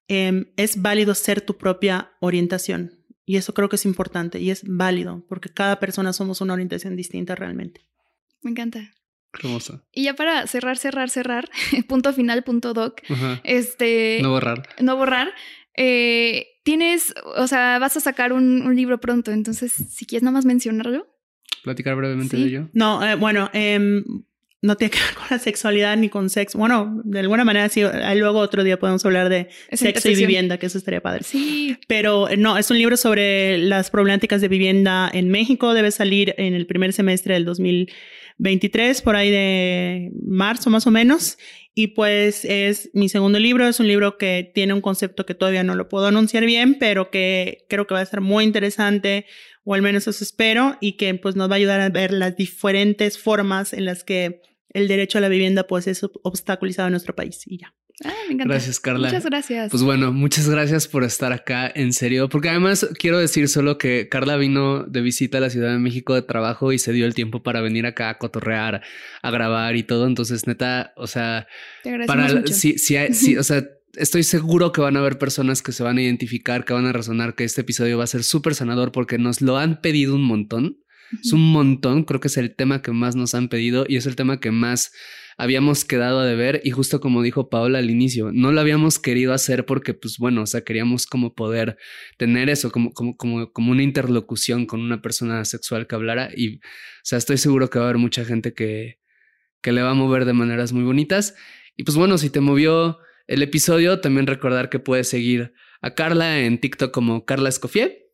Em, 0.08 0.46
es 0.56 0.80
válido 0.82 1.14
ser 1.14 1.40
tu 1.40 1.56
propia 1.58 2.12
orientación 2.20 2.92
Y 3.28 3.36
eso 3.36 3.52
creo 3.54 3.68
que 3.68 3.74
es 3.76 3.84
importante 3.84 4.38
y 4.40 4.50
es 4.50 4.62
válido, 4.64 5.24
porque 5.28 5.48
cada 5.48 5.80
persona 5.80 6.12
somos 6.12 6.40
una 6.40 6.54
orientación 6.54 6.94
distinta 6.96 7.34
realmente. 7.34 7.80
Me 8.42 8.52
encanta. 8.52 8.92
Hermoso. 9.42 9.82
Y 9.92 10.04
ya 10.04 10.14
para 10.14 10.46
cerrar, 10.46 10.78
cerrar, 10.78 11.10
cerrar, 11.10 11.48
punto 11.88 12.12
final, 12.12 12.42
punto 12.44 12.72
doc, 12.74 13.00
Ajá. 13.08 13.40
este... 13.44 14.18
No 14.22 14.30
borrar. 14.30 14.62
no 14.80 14.96
borrar. 14.96 15.32
eh, 15.76 16.46
tienes, 16.64 17.14
o 17.36 17.46
sea, 17.46 17.78
vas 17.78 17.96
a 17.96 18.00
sacar 18.00 18.32
un, 18.32 18.62
un 18.62 18.74
libro 18.74 18.98
pronto, 19.00 19.30
entonces, 19.30 19.72
si 19.72 20.04
quieres 20.06 20.22
nada 20.24 20.32
más 20.32 20.44
mencionarlo. 20.44 21.06
Platicar 21.62 21.94
brevemente 21.96 22.36
Sí. 22.36 22.42
de 22.42 22.48
ello. 22.48 22.68
No, 22.72 23.04
eh, 23.06 23.14
bueno, 23.16 23.50
em, 23.52 24.02
no 24.62 24.76
tiene 24.76 24.90
que 24.90 24.98
ver 25.04 25.14
con 25.14 25.24
la 25.30 25.38
sexualidad 25.38 25.96
ni 25.96 26.08
con 26.08 26.28
sexo. 26.30 26.58
Bueno, 26.58 27.00
de 27.04 27.20
alguna 27.20 27.44
manera 27.44 27.68
sí, 27.68 27.82
luego 28.16 28.38
otro 28.40 28.64
día 28.64 28.78
podemos 28.78 29.04
hablar 29.04 29.28
de 29.28 29.48
sexo 29.72 30.08
y 30.10 30.16
vivienda, 30.16 30.58
que 30.58 30.66
eso 30.66 30.78
estaría 30.78 31.00
padre. 31.00 31.22
Sí, 31.24 31.76
Pero 31.86 32.28
eh, 32.28 32.36
no, 32.36 32.56
es 32.58 32.70
un 32.70 32.78
libro 32.78 32.96
sobre 32.96 33.58
las 33.58 33.90
problemáticas 33.90 34.40
de 34.40 34.48
vivienda 34.48 35.08
en 35.12 35.28
México. 35.28 35.72
Debe 35.74 35.90
salir 35.90 36.34
en 36.38 36.54
el 36.54 36.66
primer 36.66 36.92
semestre 36.92 37.34
del 37.34 37.44
2023, 38.38 39.02
por 39.02 39.16
ahí 39.16 39.30
de 39.30 40.12
marzo 40.26 40.70
más 40.70 40.86
o 40.86 40.90
menos. 40.90 41.38
Y 41.74 41.88
pues 41.88 42.44
es 42.44 42.90
mi 42.94 43.08
segundo 43.08 43.38
libro. 43.38 43.66
Es 43.68 43.80
un 43.80 43.88
libro 43.88 44.16
que 44.16 44.50
tiene 44.54 44.72
un 44.72 44.80
concepto 44.80 45.26
que 45.26 45.34
todavía 45.34 45.62
no 45.62 45.74
lo 45.74 45.88
puedo 45.88 46.06
anunciar 46.06 46.44
bien, 46.46 46.78
pero 46.78 47.10
que 47.10 47.66
creo 47.68 47.86
que 47.86 47.94
va 47.94 48.00
a 48.00 48.06
ser 48.06 48.20
muy 48.22 48.44
interesante, 48.44 49.26
o 49.64 49.74
al 49.74 49.82
menos 49.82 50.06
eso 50.06 50.24
espero, 50.24 50.78
y 50.80 50.92
que 50.92 51.14
pues 51.14 51.36
nos 51.36 51.50
va 51.50 51.54
a 51.54 51.56
ayudar 51.56 51.80
a 51.80 51.88
ver 51.90 52.12
las 52.12 52.36
diferentes 52.36 53.18
formas 53.18 53.72
en 53.72 53.84
las 53.84 54.04
que 54.04 54.40
el 54.72 54.88
derecho 54.88 55.18
a 55.18 55.20
la 55.20 55.28
vivienda 55.28 55.66
pues 55.66 55.86
es 55.86 56.02
ob- 56.02 56.18
obstaculizado 56.22 56.88
en 56.88 56.92
nuestro 56.92 57.14
país. 57.14 57.42
Y 57.46 57.58
ya. 57.58 57.74
Ah, 58.04 58.12
me 58.28 58.34
encanta. 58.34 58.52
Gracias, 58.54 58.78
Carla. 58.78 59.08
Muchas 59.08 59.24
gracias. 59.24 59.70
Pues 59.70 59.82
bueno, 59.82 60.12
muchas 60.12 60.48
gracias 60.50 60.86
por 60.86 61.02
estar 61.02 61.32
acá, 61.32 61.70
en 61.74 61.92
serio, 61.94 62.28
porque 62.28 62.50
además 62.50 62.86
quiero 62.98 63.18
decir 63.18 63.48
solo 63.48 63.78
que 63.78 64.08
Carla 64.10 64.36
vino 64.36 64.82
de 64.84 65.00
visita 65.00 65.38
a 65.38 65.40
la 65.40 65.48
Ciudad 65.50 65.72
de 65.72 65.78
México 65.78 66.14
de 66.14 66.20
trabajo 66.22 66.72
y 66.72 66.78
se 66.78 66.92
dio 66.92 67.06
el 67.06 67.14
tiempo 67.14 67.42
para 67.42 67.62
venir 67.62 67.86
acá 67.86 68.10
a 68.10 68.18
cotorrear, 68.18 68.82
a 69.22 69.30
grabar 69.30 69.76
y 69.76 69.82
todo, 69.82 70.06
entonces 70.06 70.46
neta, 70.46 70.92
o 70.96 71.06
sea, 71.06 71.46
Te 71.82 71.98
para 72.06 72.28
mucho. 72.34 72.52
sí, 72.52 72.76
sí, 72.78 72.96
hay- 72.96 73.14
sí, 73.14 73.38
o 73.38 73.42
sea, 73.44 73.64
estoy 73.94 74.24
seguro 74.24 74.72
que 74.72 74.82
van 74.82 74.96
a 74.96 75.00
haber 75.00 75.16
personas 75.16 75.62
que 75.62 75.72
se 75.72 75.82
van 75.82 75.96
a 75.96 76.02
identificar, 76.02 76.66
que 76.66 76.74
van 76.74 76.84
a 76.84 76.92
razonar 76.92 77.34
que 77.34 77.44
este 77.44 77.62
episodio 77.62 77.96
va 77.96 78.04
a 78.04 78.08
ser 78.08 78.24
súper 78.24 78.54
sanador 78.54 78.92
porque 78.92 79.16
nos 79.16 79.40
lo 79.40 79.56
han 79.56 79.80
pedido 79.80 80.14
un 80.16 80.22
montón. 80.24 80.76
Es 81.22 81.32
un 81.32 81.52
montón, 81.52 82.02
creo 82.02 82.18
que 82.20 82.26
es 82.28 82.36
el 82.36 82.54
tema 82.56 82.82
que 82.82 82.90
más 82.90 83.14
nos 83.16 83.34
han 83.36 83.48
pedido 83.48 83.86
y 83.88 83.94
es 83.96 84.06
el 84.06 84.16
tema 84.16 84.40
que 84.40 84.50
más 84.50 84.92
habíamos 85.36 85.84
quedado 85.84 86.20
a 86.20 86.24
deber 86.24 86.60
y 86.64 86.70
justo 86.70 87.00
como 87.00 87.22
dijo 87.22 87.50
Paola 87.50 87.78
al 87.78 87.90
inicio, 87.90 88.30
no 88.32 88.52
lo 88.52 88.60
habíamos 88.60 88.98
querido 88.98 89.32
hacer 89.32 89.66
porque 89.66 89.94
pues 89.94 90.18
bueno, 90.18 90.42
o 90.42 90.46
sea, 90.46 90.62
queríamos 90.62 91.06
como 91.06 91.34
poder 91.34 91.76
tener 92.16 92.48
eso, 92.48 92.72
como, 92.72 92.92
como, 92.92 93.16
como, 93.16 93.52
como 93.52 93.72
una 93.72 93.82
interlocución 93.82 94.66
con 94.66 94.80
una 94.80 95.02
persona 95.02 95.44
sexual 95.44 95.86
que 95.86 95.94
hablara 95.94 96.30
y, 96.34 96.56
o 96.56 96.60
sea, 97.02 97.18
estoy 97.18 97.36
seguro 97.38 97.68
que 97.68 97.78
va 97.78 97.86
a 97.86 97.88
haber 97.88 97.98
mucha 97.98 98.24
gente 98.24 98.54
que, 98.54 98.98
que 99.60 99.72
le 99.72 99.82
va 99.82 99.90
a 99.90 99.94
mover 99.94 100.24
de 100.24 100.32
maneras 100.32 100.72
muy 100.72 100.84
bonitas. 100.84 101.34
Y 101.76 101.84
pues 101.84 101.96
bueno, 101.96 102.16
si 102.18 102.30
te 102.30 102.40
movió 102.40 102.98
el 103.26 103.42
episodio, 103.42 104.00
también 104.00 104.26
recordar 104.26 104.70
que 104.70 104.78
puedes 104.78 105.08
seguir 105.08 105.52
a 105.82 105.94
Carla 105.94 106.40
en 106.40 106.58
TikTok 106.60 106.92
como 106.92 107.24
Carla 107.24 107.48
Escofier. 107.48 108.06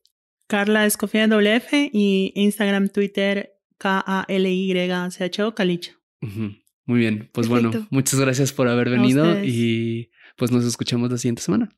Carla 0.49 0.87
Escofía 0.87 1.27
WF 1.27 1.73
y 1.93 2.33
Instagram, 2.35 2.89
Twitter, 2.89 3.53
K-A-L-Y-C-H-O, 3.79 5.55
Calicho. 5.55 5.93
Ujú. 6.21 6.62
Muy 6.85 6.99
bien, 6.99 7.31
pues 7.33 7.49
bueno, 7.49 7.71
muchas 7.91 8.19
gracias 8.19 8.53
por 8.53 8.69
haber 8.69 8.91
venido 8.91 9.43
y 9.45 10.11
pues 10.37 10.51
nos 10.51 10.65
escuchamos 10.65 11.11
la 11.11 11.19
siguiente 11.19 11.43
semana. 11.43 11.71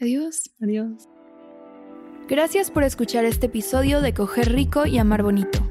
Adiós. 0.00 0.50
Adiós. 0.60 1.08
Gracias 2.28 2.70
por 2.70 2.84
escuchar 2.84 3.24
este 3.24 3.46
episodio 3.46 4.00
de 4.00 4.14
Coger 4.14 4.52
Rico 4.52 4.86
y 4.86 4.98
Amar 4.98 5.22
Bonito. 5.22 5.70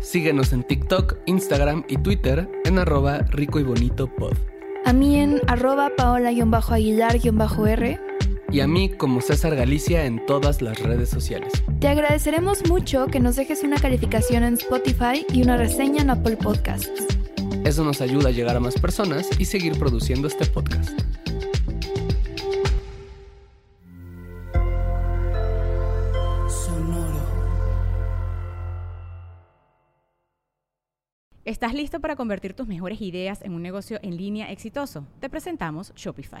Síguenos 0.00 0.52
en 0.52 0.64
TikTok, 0.64 1.18
Instagram 1.26 1.84
y 1.88 1.96
Twitter 1.98 2.48
en 2.64 2.78
arroba 2.78 3.18
rico 3.18 3.60
y 3.60 3.62
bonito 3.62 4.12
pod. 4.12 4.36
A 4.84 4.92
mí 4.92 5.20
en 5.20 5.40
arroba 5.46 5.92
paola-aguilar-r. 5.96 8.00
Y 8.50 8.60
a 8.60 8.66
mí 8.66 8.90
como 8.90 9.20
César 9.20 9.54
Galicia 9.54 10.04
en 10.04 10.26
todas 10.26 10.60
las 10.60 10.82
redes 10.82 11.08
sociales. 11.08 11.52
Te 11.78 11.86
agradeceremos 11.86 12.68
mucho 12.68 13.06
que 13.06 13.20
nos 13.20 13.36
dejes 13.36 13.62
una 13.62 13.78
calificación 13.78 14.42
en 14.42 14.54
Spotify 14.54 15.24
y 15.32 15.42
una 15.42 15.56
reseña 15.56 16.02
en 16.02 16.10
Apple 16.10 16.36
Podcasts. 16.36 17.06
Eso 17.64 17.84
nos 17.84 18.00
ayuda 18.00 18.30
a 18.30 18.32
llegar 18.32 18.56
a 18.56 18.60
más 18.60 18.74
personas 18.74 19.28
y 19.38 19.44
seguir 19.44 19.78
produciendo 19.78 20.26
este 20.26 20.46
podcast. 20.46 20.90
¿Estás 31.44 31.74
listo 31.74 32.00
para 32.00 32.16
convertir 32.16 32.54
tus 32.54 32.66
mejores 32.66 33.00
ideas 33.00 33.42
en 33.42 33.52
un 33.52 33.62
negocio 33.62 33.98
en 34.02 34.16
línea 34.16 34.50
exitoso? 34.50 35.06
Te 35.20 35.28
presentamos 35.28 35.92
Shopify. 35.94 36.40